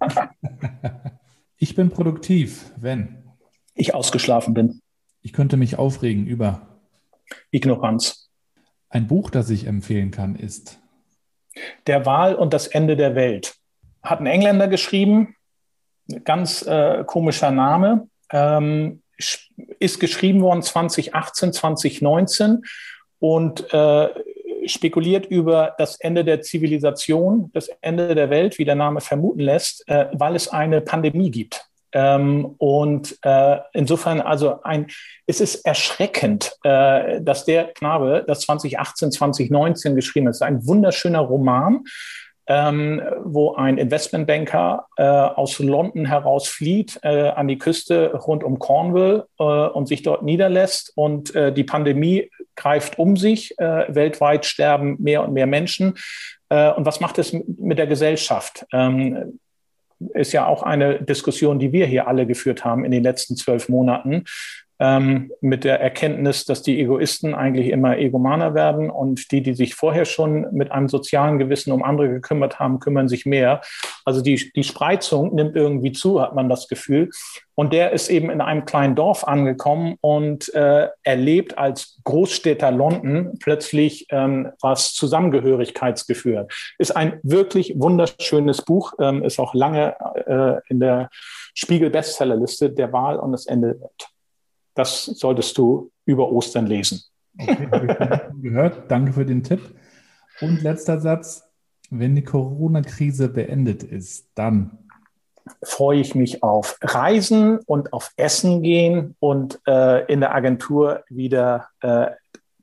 ich 1.58 1.74
bin 1.74 1.90
produktiv, 1.90 2.72
wenn 2.76 3.22
ich 3.74 3.94
ausgeschlafen 3.94 4.54
bin. 4.54 4.80
Ich 5.20 5.32
könnte 5.32 5.56
mich 5.56 5.78
aufregen 5.78 6.26
über 6.26 6.80
Ignoranz. 7.50 8.30
Ein 8.88 9.06
Buch, 9.06 9.30
das 9.30 9.50
ich 9.50 9.66
empfehlen 9.66 10.10
kann, 10.10 10.36
ist 10.36 10.80
der 11.86 12.06
Wahl 12.06 12.34
und 12.34 12.54
das 12.54 12.66
Ende 12.66 12.96
der 12.96 13.14
Welt. 13.14 13.54
Hat 14.02 14.20
ein 14.20 14.26
Engländer 14.26 14.68
geschrieben, 14.68 15.36
ganz 16.24 16.62
äh, 16.62 17.04
komischer 17.04 17.50
Name, 17.50 18.08
ähm, 18.30 19.02
ist 19.78 20.00
geschrieben 20.00 20.40
worden 20.42 20.62
2018, 20.62 21.52
2019 21.52 22.62
und 23.20 23.72
äh, 23.72 24.08
spekuliert 24.66 25.26
über 25.26 25.74
das 25.78 26.00
Ende 26.00 26.24
der 26.24 26.42
Zivilisation, 26.42 27.50
das 27.52 27.68
Ende 27.80 28.14
der 28.14 28.30
Welt, 28.30 28.58
wie 28.58 28.64
der 28.64 28.74
Name 28.74 29.00
vermuten 29.00 29.40
lässt, 29.40 29.86
äh, 29.88 30.06
weil 30.12 30.34
es 30.34 30.48
eine 30.48 30.80
Pandemie 30.80 31.30
gibt. 31.30 31.66
Ähm, 31.94 32.56
und 32.58 33.16
äh, 33.22 33.58
insofern, 33.72 34.20
also 34.20 34.60
ein, 34.62 34.88
es 35.26 35.40
ist 35.40 35.64
erschreckend, 35.64 36.52
äh, 36.64 37.20
dass 37.22 37.44
der 37.44 37.72
Knabe 37.72 38.24
das 38.26 38.40
2018, 38.40 39.12
2019 39.12 39.94
geschrieben 39.94 40.26
hat. 40.26 40.32
Es 40.32 40.38
ist 40.38 40.42
ein 40.42 40.66
wunderschöner 40.66 41.20
Roman, 41.20 41.84
ähm, 42.46 43.00
wo 43.24 43.54
ein 43.54 43.78
Investmentbanker 43.78 44.86
äh, 44.96 45.02
aus 45.04 45.60
London 45.60 46.04
heraus 46.04 46.48
flieht 46.48 46.98
äh, 47.02 47.28
an 47.28 47.48
die 47.48 47.58
Küste 47.58 48.12
rund 48.12 48.42
um 48.42 48.58
Cornwall 48.58 49.26
äh, 49.38 49.44
und 49.44 49.86
sich 49.86 50.02
dort 50.02 50.24
niederlässt. 50.24 50.92
Und 50.96 51.34
äh, 51.34 51.52
die 51.52 51.64
Pandemie 51.64 52.28
greift 52.56 52.98
um 52.98 53.16
sich. 53.16 53.52
Weltweit 53.58 54.46
sterben 54.46 54.96
mehr 55.00 55.24
und 55.24 55.32
mehr 55.32 55.48
Menschen. 55.48 55.98
Und 56.48 56.86
was 56.86 57.00
macht 57.00 57.18
es 57.18 57.32
mit 57.32 57.78
der 57.78 57.88
Gesellschaft? 57.88 58.64
Ähm, 58.72 59.40
ist 60.12 60.32
ja 60.32 60.46
auch 60.46 60.62
eine 60.62 61.02
Diskussion, 61.02 61.58
die 61.58 61.72
wir 61.72 61.86
hier 61.86 62.08
alle 62.08 62.26
geführt 62.26 62.64
haben 62.64 62.84
in 62.84 62.90
den 62.90 63.02
letzten 63.02 63.36
zwölf 63.36 63.68
Monaten 63.68 64.24
ähm, 64.84 65.32
mit 65.40 65.64
der 65.64 65.80
Erkenntnis, 65.80 66.44
dass 66.44 66.62
die 66.62 66.78
Egoisten 66.78 67.34
eigentlich 67.34 67.68
immer 67.68 67.96
egomaner 67.96 68.54
werden 68.54 68.90
und 68.90 69.30
die, 69.32 69.42
die 69.42 69.54
sich 69.54 69.74
vorher 69.74 70.04
schon 70.04 70.46
mit 70.52 70.70
einem 70.72 70.88
sozialen 70.88 71.38
Gewissen 71.38 71.72
um 71.72 71.82
andere 71.82 72.08
gekümmert 72.08 72.58
haben, 72.58 72.80
kümmern 72.80 73.08
sich 73.08 73.24
mehr. 73.24 73.62
Also 74.04 74.20
die, 74.20 74.52
die 74.54 74.64
Spreizung 74.64 75.34
nimmt 75.34 75.56
irgendwie 75.56 75.92
zu, 75.92 76.20
hat 76.20 76.34
man 76.34 76.50
das 76.50 76.68
Gefühl. 76.68 77.08
Und 77.54 77.72
der 77.72 77.92
ist 77.92 78.10
eben 78.10 78.30
in 78.30 78.40
einem 78.40 78.64
kleinen 78.64 78.94
Dorf 78.94 79.24
angekommen 79.24 79.96
und 80.00 80.52
äh, 80.54 80.88
erlebt 81.02 81.56
als 81.56 82.00
Großstädter 82.04 82.70
London 82.70 83.38
plötzlich 83.40 84.06
ähm, 84.10 84.50
was 84.60 84.92
Zusammengehörigkeitsgefühl. 84.92 86.48
Ist 86.78 86.96
ein 86.96 87.20
wirklich 87.22 87.74
wunderschönes 87.78 88.62
Buch, 88.62 88.92
ähm, 89.00 89.22
ist 89.22 89.38
auch 89.38 89.54
lange 89.54 89.96
äh, 90.26 90.60
in 90.68 90.80
der 90.80 91.08
Spiegel-Bestsellerliste 91.54 92.70
der 92.70 92.92
Wahl 92.92 93.18
und 93.18 93.32
das 93.32 93.46
Ende 93.46 93.80
wird. 93.80 94.13
Das 94.74 95.04
solltest 95.04 95.56
du 95.58 95.90
über 96.04 96.30
Ostern 96.30 96.66
lesen. 96.66 97.02
Okay, 97.38 97.68
habe 97.70 97.86
ich 98.36 98.42
gehört. 98.42 98.90
Danke 98.90 99.12
für 99.12 99.24
den 99.24 99.42
Tipp. 99.42 99.60
Und 100.40 100.62
letzter 100.62 101.00
Satz. 101.00 101.42
Wenn 101.90 102.14
die 102.14 102.24
Corona-Krise 102.24 103.28
beendet 103.28 103.82
ist, 103.82 104.26
dann 104.34 104.78
freue 105.62 106.00
ich 106.00 106.14
mich 106.14 106.42
auf 106.42 106.78
Reisen 106.82 107.58
und 107.58 107.92
auf 107.92 108.12
Essen 108.16 108.62
gehen 108.62 109.14
und 109.20 109.60
äh, 109.66 110.04
in 110.06 110.20
der 110.20 110.34
Agentur 110.34 111.04
wieder 111.08 111.68
äh, 111.82 112.06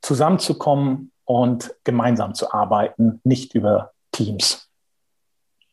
zusammenzukommen 0.02 1.12
und 1.26 1.76
gemeinsam 1.84 2.34
zu 2.34 2.52
arbeiten, 2.52 3.22
nicht 3.24 3.54
über 3.54 3.92
Teams. 4.12 4.71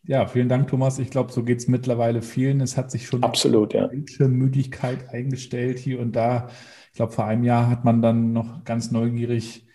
Ja, 0.09 0.27
vielen 0.27 0.49
Dank, 0.49 0.69
Thomas. 0.69 0.99
Ich 0.99 1.11
glaube, 1.11 1.31
so 1.33 1.45
geht 1.45 1.59
es 1.59 1.69
mittlerweile 1.69 2.23
vielen. 2.23 2.63
Es 2.63 2.79
hat 2.79 2.91
sich 2.91 3.07
schon 3.07 3.23
Absolut, 3.23 3.75
ja. 3.75 3.91
Müdigkeit 4.21 5.11
eingestellt 5.11 5.79
hier 5.79 6.01
und 6.01 6.17
da. 6.17 6.49
Ich 6.93 6.97
glaube, 6.97 7.13
vor 7.13 7.27
einem 7.27 7.45
Jahr 7.45 7.69
hat 7.69 7.85
man 7.85 8.01
dann 8.01 8.33
noch 8.33 8.65
ganz 8.65 8.91
neugierig 8.91 9.67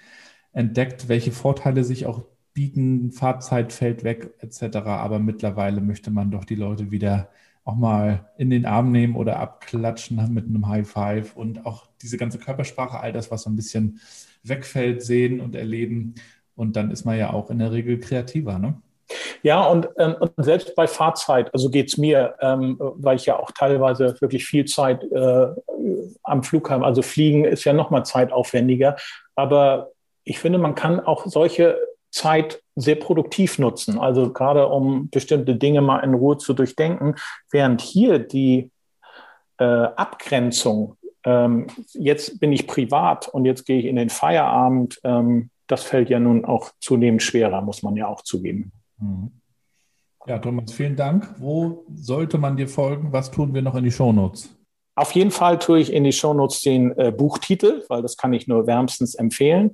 entdeckt, 0.51 1.07
welche 1.07 1.31
Vorteile 1.31 1.83
sich 1.83 2.07
auch 2.07 2.23
bieten. 2.55 3.11
Fahrzeit 3.11 3.73
fällt 3.73 4.03
weg, 4.03 4.33
etc. 4.39 4.77
Aber 4.77 5.19
mittlerweile 5.19 5.81
möchte 5.81 6.09
man 6.09 6.31
doch 6.31 6.45
die 6.45 6.55
Leute 6.55 6.89
wieder 6.89 7.29
auch 7.63 7.75
mal 7.75 8.31
in 8.35 8.49
den 8.49 8.65
Arm 8.65 8.91
nehmen 8.91 9.15
oder 9.15 9.37
abklatschen 9.39 10.33
mit 10.33 10.47
einem 10.47 10.67
High 10.67 10.89
Five 10.89 11.35
und 11.35 11.67
auch 11.67 11.85
diese 12.01 12.17
ganze 12.17 12.39
Körpersprache, 12.39 12.99
all 12.99 13.13
das, 13.13 13.29
was 13.29 13.43
so 13.43 13.51
ein 13.51 13.55
bisschen 13.55 13.99
wegfällt, 14.41 15.03
sehen 15.03 15.41
und 15.41 15.53
erleben. 15.53 16.15
Und 16.55 16.75
dann 16.75 16.89
ist 16.89 17.05
man 17.05 17.19
ja 17.19 17.31
auch 17.31 17.51
in 17.51 17.59
der 17.59 17.71
Regel 17.71 17.99
kreativer, 17.99 18.57
ne? 18.57 18.81
Ja, 19.41 19.65
und, 19.65 19.89
ähm, 19.97 20.15
und 20.19 20.31
selbst 20.37 20.75
bei 20.75 20.87
Fahrzeit, 20.87 21.53
also 21.53 21.69
geht 21.69 21.87
es 21.87 21.97
mir, 21.97 22.35
ähm, 22.41 22.77
weil 22.79 23.15
ich 23.15 23.25
ja 23.25 23.37
auch 23.39 23.51
teilweise 23.51 24.19
wirklich 24.21 24.45
viel 24.45 24.65
Zeit 24.65 25.03
äh, 25.03 25.47
am 26.23 26.43
Flughafen, 26.43 26.83
also 26.83 27.01
fliegen 27.01 27.45
ist 27.45 27.63
ja 27.63 27.73
nochmal 27.73 28.05
zeitaufwendiger. 28.05 28.95
Aber 29.35 29.91
ich 30.23 30.39
finde, 30.39 30.59
man 30.59 30.75
kann 30.75 30.99
auch 30.99 31.25
solche 31.25 31.77
Zeit 32.11 32.61
sehr 32.75 32.95
produktiv 32.95 33.59
nutzen. 33.59 33.99
Also 33.99 34.31
gerade 34.31 34.67
um 34.67 35.09
bestimmte 35.09 35.55
Dinge 35.55 35.81
mal 35.81 35.99
in 35.99 36.13
Ruhe 36.13 36.37
zu 36.37 36.53
durchdenken, 36.53 37.15
während 37.51 37.81
hier 37.81 38.19
die 38.19 38.71
äh, 39.57 39.63
Abgrenzung, 39.63 40.97
ähm, 41.25 41.67
jetzt 41.93 42.39
bin 42.39 42.51
ich 42.51 42.67
privat 42.67 43.27
und 43.27 43.45
jetzt 43.45 43.65
gehe 43.65 43.79
ich 43.79 43.85
in 43.85 43.95
den 43.95 44.09
Feierabend, 44.09 44.99
ähm, 45.03 45.49
das 45.67 45.83
fällt 45.83 46.09
ja 46.09 46.19
nun 46.19 46.45
auch 46.45 46.71
zunehmend 46.79 47.23
schwerer, 47.23 47.61
muss 47.61 47.83
man 47.83 47.95
ja 47.95 48.07
auch 48.07 48.21
zugeben. 48.21 48.71
Mhm. 48.97 49.31
Ja, 50.25 50.39
Thomas, 50.39 50.71
vielen 50.71 50.95
Dank. 50.95 51.35
Wo 51.37 51.85
sollte 51.93 52.37
man 52.37 52.55
dir 52.55 52.69
folgen? 52.69 53.11
Was 53.11 53.29
tun 53.29 53.53
wir 53.53 53.61
noch 53.61 53.75
in 53.75 53.83
die 53.83 53.91
Shownotes? 53.91 54.55
Auf 54.95 55.11
jeden 55.11 55.31
Fall 55.31 55.59
tue 55.59 55.79
ich 55.79 55.91
in 55.91 56.03
die 56.03 56.13
Shownotes 56.13 56.61
den 56.61 56.97
äh, 56.97 57.11
Buchtitel, 57.11 57.83
weil 57.89 58.01
das 58.01 58.15
kann 58.15 58.31
ich 58.31 58.47
nur 58.47 58.67
wärmstens 58.67 59.15
empfehlen. 59.15 59.71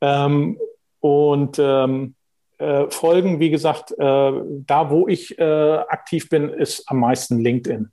Ähm, 0.00 0.58
und 0.98 1.58
ähm, 1.58 2.14
äh, 2.58 2.90
Folgen, 2.90 3.40
wie 3.40 3.50
gesagt, 3.50 3.92
äh, 3.92 3.96
da 3.96 4.90
wo 4.90 5.08
ich 5.08 5.38
äh, 5.38 5.42
aktiv 5.88 6.28
bin, 6.28 6.50
ist 6.50 6.90
am 6.90 7.00
meisten 7.00 7.38
LinkedIn. 7.38 7.90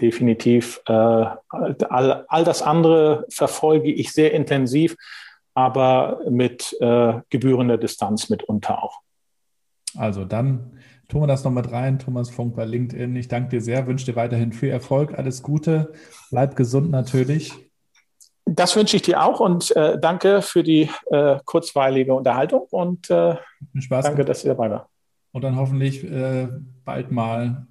Definitiv. 0.00 0.80
Äh, 0.86 0.92
all, 0.92 2.24
all 2.28 2.44
das 2.44 2.60
andere 2.60 3.24
verfolge 3.30 3.90
ich 3.90 4.12
sehr 4.12 4.32
intensiv, 4.32 4.96
aber 5.54 6.20
mit 6.28 6.76
äh, 6.80 7.20
gebührender 7.30 7.78
Distanz 7.78 8.28
mitunter 8.28 8.82
auch. 8.82 9.00
Also 9.96 10.24
dann 10.24 10.72
tun 11.08 11.22
wir 11.22 11.26
das 11.26 11.44
noch 11.44 11.50
mit 11.50 11.70
rein. 11.72 11.98
Thomas 11.98 12.30
Funk 12.30 12.56
bei 12.56 12.64
LinkedIn. 12.64 13.14
Ich 13.16 13.28
danke 13.28 13.50
dir 13.50 13.60
sehr, 13.60 13.86
wünsche 13.86 14.06
dir 14.06 14.16
weiterhin 14.16 14.52
viel 14.52 14.70
Erfolg, 14.70 15.18
alles 15.18 15.42
Gute, 15.42 15.92
bleib 16.30 16.56
gesund 16.56 16.90
natürlich. 16.90 17.52
Das 18.46 18.74
wünsche 18.74 18.96
ich 18.96 19.02
dir 19.02 19.22
auch 19.22 19.38
und 19.38 19.74
äh, 19.76 19.98
danke 20.00 20.42
für 20.42 20.62
die 20.62 20.90
äh, 21.10 21.38
kurzweilige 21.44 22.14
Unterhaltung 22.14 22.66
und 22.70 23.10
äh, 23.10 23.36
Spaß 23.78 24.06
danke, 24.06 24.24
dass 24.24 24.44
ihr 24.44 24.54
dabei 24.54 24.70
war. 24.70 24.88
Und 25.32 25.42
dann 25.42 25.56
hoffentlich 25.56 26.02
äh, 26.04 26.48
bald 26.84 27.12
mal 27.12 27.66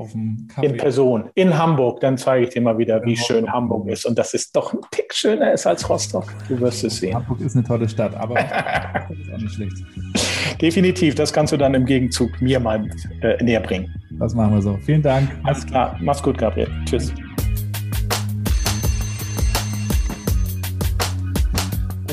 auf 0.00 0.12
dem 0.12 0.48
Kaffee. 0.48 0.66
In 0.66 0.76
Person, 0.76 1.30
in 1.34 1.56
Hamburg. 1.56 2.00
Dann 2.00 2.16
zeige 2.16 2.46
ich 2.46 2.52
dir 2.52 2.62
mal 2.62 2.78
wieder, 2.78 3.04
wie 3.04 3.16
schön 3.16 3.52
Hamburg 3.52 3.88
ist. 3.88 4.06
Und 4.06 4.18
dass 4.18 4.32
es 4.34 4.50
doch 4.50 4.72
ein 4.72 4.80
Tick 4.90 5.12
schöner 5.12 5.52
ist 5.52 5.66
als 5.66 5.88
Rostock. 5.88 6.32
Du 6.48 6.58
wirst 6.60 6.84
es 6.84 6.98
sehen. 6.98 7.14
Hamburg 7.14 7.40
ist 7.40 7.54
eine 7.54 7.64
tolle 7.64 7.88
Stadt, 7.88 8.14
aber 8.14 8.38
ist 9.10 9.32
auch 9.32 9.38
nicht 9.38 9.54
schlecht. 9.54 9.76
Definitiv, 10.60 11.14
das 11.14 11.32
kannst 11.32 11.52
du 11.52 11.56
dann 11.56 11.74
im 11.74 11.86
Gegenzug 11.86 12.40
mir 12.40 12.60
mal 12.60 12.88
äh, 13.22 13.42
näher 13.42 13.60
bringen. 13.60 13.92
Das 14.10 14.34
machen 14.34 14.54
wir 14.54 14.62
so. 14.62 14.78
Vielen 14.84 15.02
Dank. 15.02 15.30
Alles 15.44 15.66
klar. 15.66 15.96
Mach's 16.00 16.22
gut, 16.22 16.38
Gabriel. 16.38 16.68
Tschüss. 16.84 17.12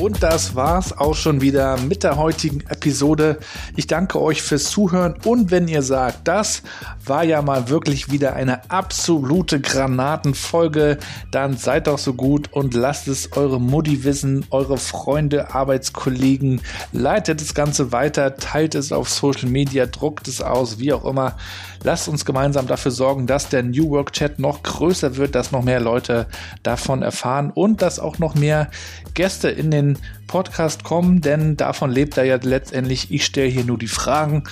Und 0.07 0.23
das 0.23 0.55
war's 0.55 0.97
auch 0.97 1.15
schon 1.15 1.41
wieder 1.41 1.75
mit 1.81 2.05
der 2.05 2.15
heutigen 2.15 2.61
Episode. 2.69 3.39
Ich 3.75 3.87
danke 3.87 4.21
euch 4.21 4.41
fürs 4.41 4.69
Zuhören 4.69 5.15
und 5.25 5.51
wenn 5.51 5.67
ihr 5.67 5.81
sagt, 5.81 6.29
das 6.29 6.63
war 7.03 7.25
ja 7.25 7.41
mal 7.41 7.67
wirklich 7.67 8.09
wieder 8.09 8.33
eine 8.33 8.71
absolute 8.71 9.59
Granatenfolge, 9.59 10.97
dann 11.29 11.57
seid 11.57 11.87
doch 11.87 11.97
so 11.97 12.13
gut 12.13 12.53
und 12.53 12.73
lasst 12.73 13.09
es 13.09 13.33
eure 13.33 13.59
Mutti 13.59 14.05
wissen, 14.05 14.45
eure 14.49 14.77
Freunde, 14.77 15.53
Arbeitskollegen, 15.53 16.61
leitet 16.93 17.41
das 17.41 17.53
Ganze 17.53 17.91
weiter, 17.91 18.37
teilt 18.37 18.75
es 18.75 18.93
auf 18.93 19.09
Social 19.09 19.49
Media, 19.49 19.87
druckt 19.87 20.29
es 20.29 20.41
aus, 20.41 20.79
wie 20.79 20.93
auch 20.93 21.03
immer. 21.03 21.35
Lasst 21.83 22.07
uns 22.07 22.23
gemeinsam 22.23 22.65
dafür 22.65 22.91
sorgen, 22.91 23.27
dass 23.27 23.49
der 23.49 23.61
New 23.61 23.89
Work 23.89 24.13
Chat 24.13 24.39
noch 24.39 24.63
größer 24.63 25.17
wird, 25.17 25.35
dass 25.35 25.51
noch 25.51 25.63
mehr 25.63 25.81
Leute 25.81 26.27
davon 26.63 27.01
erfahren 27.01 27.51
und 27.53 27.81
dass 27.81 27.99
auch 27.99 28.19
noch 28.19 28.35
mehr 28.35 28.69
Gäste 29.13 29.49
in 29.49 29.69
den 29.69 29.96
Podcast 30.27 30.83
kommen, 30.83 31.21
denn 31.21 31.57
davon 31.57 31.91
lebt 31.91 32.17
er 32.17 32.25
ja 32.25 32.37
letztendlich. 32.41 33.11
Ich 33.11 33.25
stelle 33.25 33.49
hier 33.49 33.63
nur 33.63 33.77
die 33.77 33.87
Fragen 33.87 34.43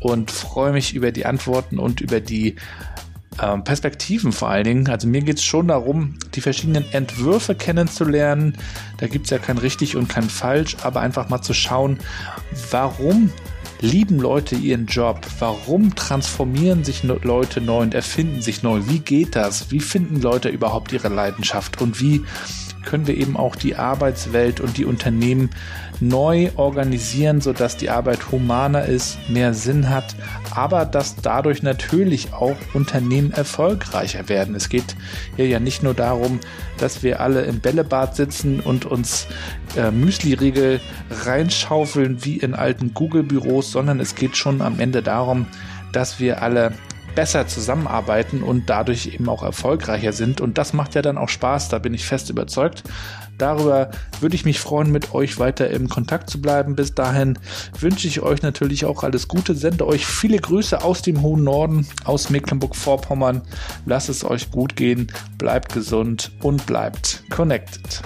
und 0.00 0.30
freue 0.30 0.72
mich 0.72 0.94
über 0.94 1.12
die 1.12 1.26
Antworten 1.26 1.78
und 1.78 2.00
über 2.00 2.20
die 2.20 2.56
ähm, 3.42 3.64
Perspektiven 3.64 4.32
vor 4.32 4.48
allen 4.48 4.64
Dingen. 4.64 4.88
Also 4.88 5.08
mir 5.08 5.22
geht 5.22 5.38
es 5.38 5.44
schon 5.44 5.68
darum, 5.68 6.14
die 6.34 6.40
verschiedenen 6.40 6.84
Entwürfe 6.92 7.54
kennenzulernen. 7.54 8.56
Da 8.98 9.08
gibt 9.08 9.26
es 9.26 9.30
ja 9.30 9.38
kein 9.38 9.58
richtig 9.58 9.96
und 9.96 10.08
kein 10.08 10.28
falsch, 10.28 10.76
aber 10.82 11.00
einfach 11.00 11.28
mal 11.28 11.42
zu 11.42 11.52
schauen, 11.52 11.98
warum 12.70 13.32
lieben 13.80 14.18
Leute 14.18 14.54
ihren 14.54 14.86
Job? 14.86 15.20
Warum 15.38 15.94
transformieren 15.94 16.84
sich 16.84 17.02
Leute 17.02 17.60
neu 17.60 17.82
und 17.82 17.94
erfinden 17.94 18.40
sich 18.40 18.62
neu? 18.62 18.82
Wie 18.86 19.00
geht 19.00 19.36
das? 19.36 19.70
Wie 19.70 19.80
finden 19.80 20.20
Leute 20.20 20.48
überhaupt 20.48 20.92
ihre 20.92 21.08
Leidenschaft? 21.08 21.82
Und 21.82 22.00
wie 22.00 22.22
können 22.84 23.06
wir 23.06 23.16
eben 23.16 23.36
auch 23.36 23.56
die 23.56 23.76
Arbeitswelt 23.76 24.60
und 24.60 24.76
die 24.76 24.84
Unternehmen 24.84 25.50
neu 26.00 26.50
organisieren, 26.56 27.40
sodass 27.40 27.76
die 27.76 27.90
Arbeit 27.90 28.30
humaner 28.30 28.84
ist, 28.84 29.18
mehr 29.28 29.54
Sinn 29.54 29.88
hat, 29.90 30.14
aber 30.54 30.84
dass 30.84 31.16
dadurch 31.16 31.62
natürlich 31.62 32.32
auch 32.32 32.56
Unternehmen 32.72 33.32
erfolgreicher 33.32 34.28
werden. 34.28 34.54
Es 34.54 34.68
geht 34.68 34.96
hier 35.36 35.46
ja 35.46 35.60
nicht 35.60 35.82
nur 35.82 35.94
darum, 35.94 36.40
dass 36.78 37.02
wir 37.02 37.20
alle 37.20 37.42
im 37.42 37.60
Bällebad 37.60 38.16
sitzen 38.16 38.60
und 38.60 38.84
uns 38.84 39.26
äh, 39.76 39.90
Müsli-Riegel 39.90 40.80
reinschaufeln 41.24 42.24
wie 42.24 42.36
in 42.36 42.54
alten 42.54 42.94
Google-Büros, 42.94 43.70
sondern 43.70 44.00
es 44.00 44.14
geht 44.14 44.36
schon 44.36 44.60
am 44.62 44.80
Ende 44.80 45.02
darum, 45.02 45.46
dass 45.92 46.18
wir 46.18 46.42
alle 46.42 46.72
besser 47.14 47.46
zusammenarbeiten 47.46 48.42
und 48.42 48.68
dadurch 48.68 49.06
eben 49.06 49.28
auch 49.28 49.42
erfolgreicher 49.42 50.12
sind. 50.12 50.40
Und 50.40 50.58
das 50.58 50.72
macht 50.72 50.94
ja 50.94 51.02
dann 51.02 51.18
auch 51.18 51.28
Spaß, 51.28 51.68
da 51.68 51.78
bin 51.78 51.94
ich 51.94 52.04
fest 52.04 52.30
überzeugt. 52.30 52.84
Darüber 53.38 53.90
würde 54.20 54.36
ich 54.36 54.44
mich 54.44 54.60
freuen, 54.60 54.92
mit 54.92 55.14
euch 55.14 55.38
weiter 55.38 55.70
im 55.70 55.88
Kontakt 55.88 56.30
zu 56.30 56.40
bleiben. 56.40 56.76
Bis 56.76 56.94
dahin 56.94 57.38
wünsche 57.78 58.06
ich 58.06 58.20
euch 58.20 58.42
natürlich 58.42 58.84
auch 58.84 59.02
alles 59.02 59.28
Gute, 59.28 59.54
sende 59.54 59.86
euch 59.86 60.06
viele 60.06 60.38
Grüße 60.38 60.82
aus 60.82 61.02
dem 61.02 61.22
hohen 61.22 61.44
Norden, 61.44 61.86
aus 62.04 62.30
Mecklenburg-Vorpommern. 62.30 63.42
Lasst 63.86 64.08
es 64.08 64.24
euch 64.24 64.50
gut 64.50 64.76
gehen, 64.76 65.08
bleibt 65.36 65.72
gesund 65.72 66.30
und 66.42 66.66
bleibt 66.66 67.24
connected. 67.30 68.02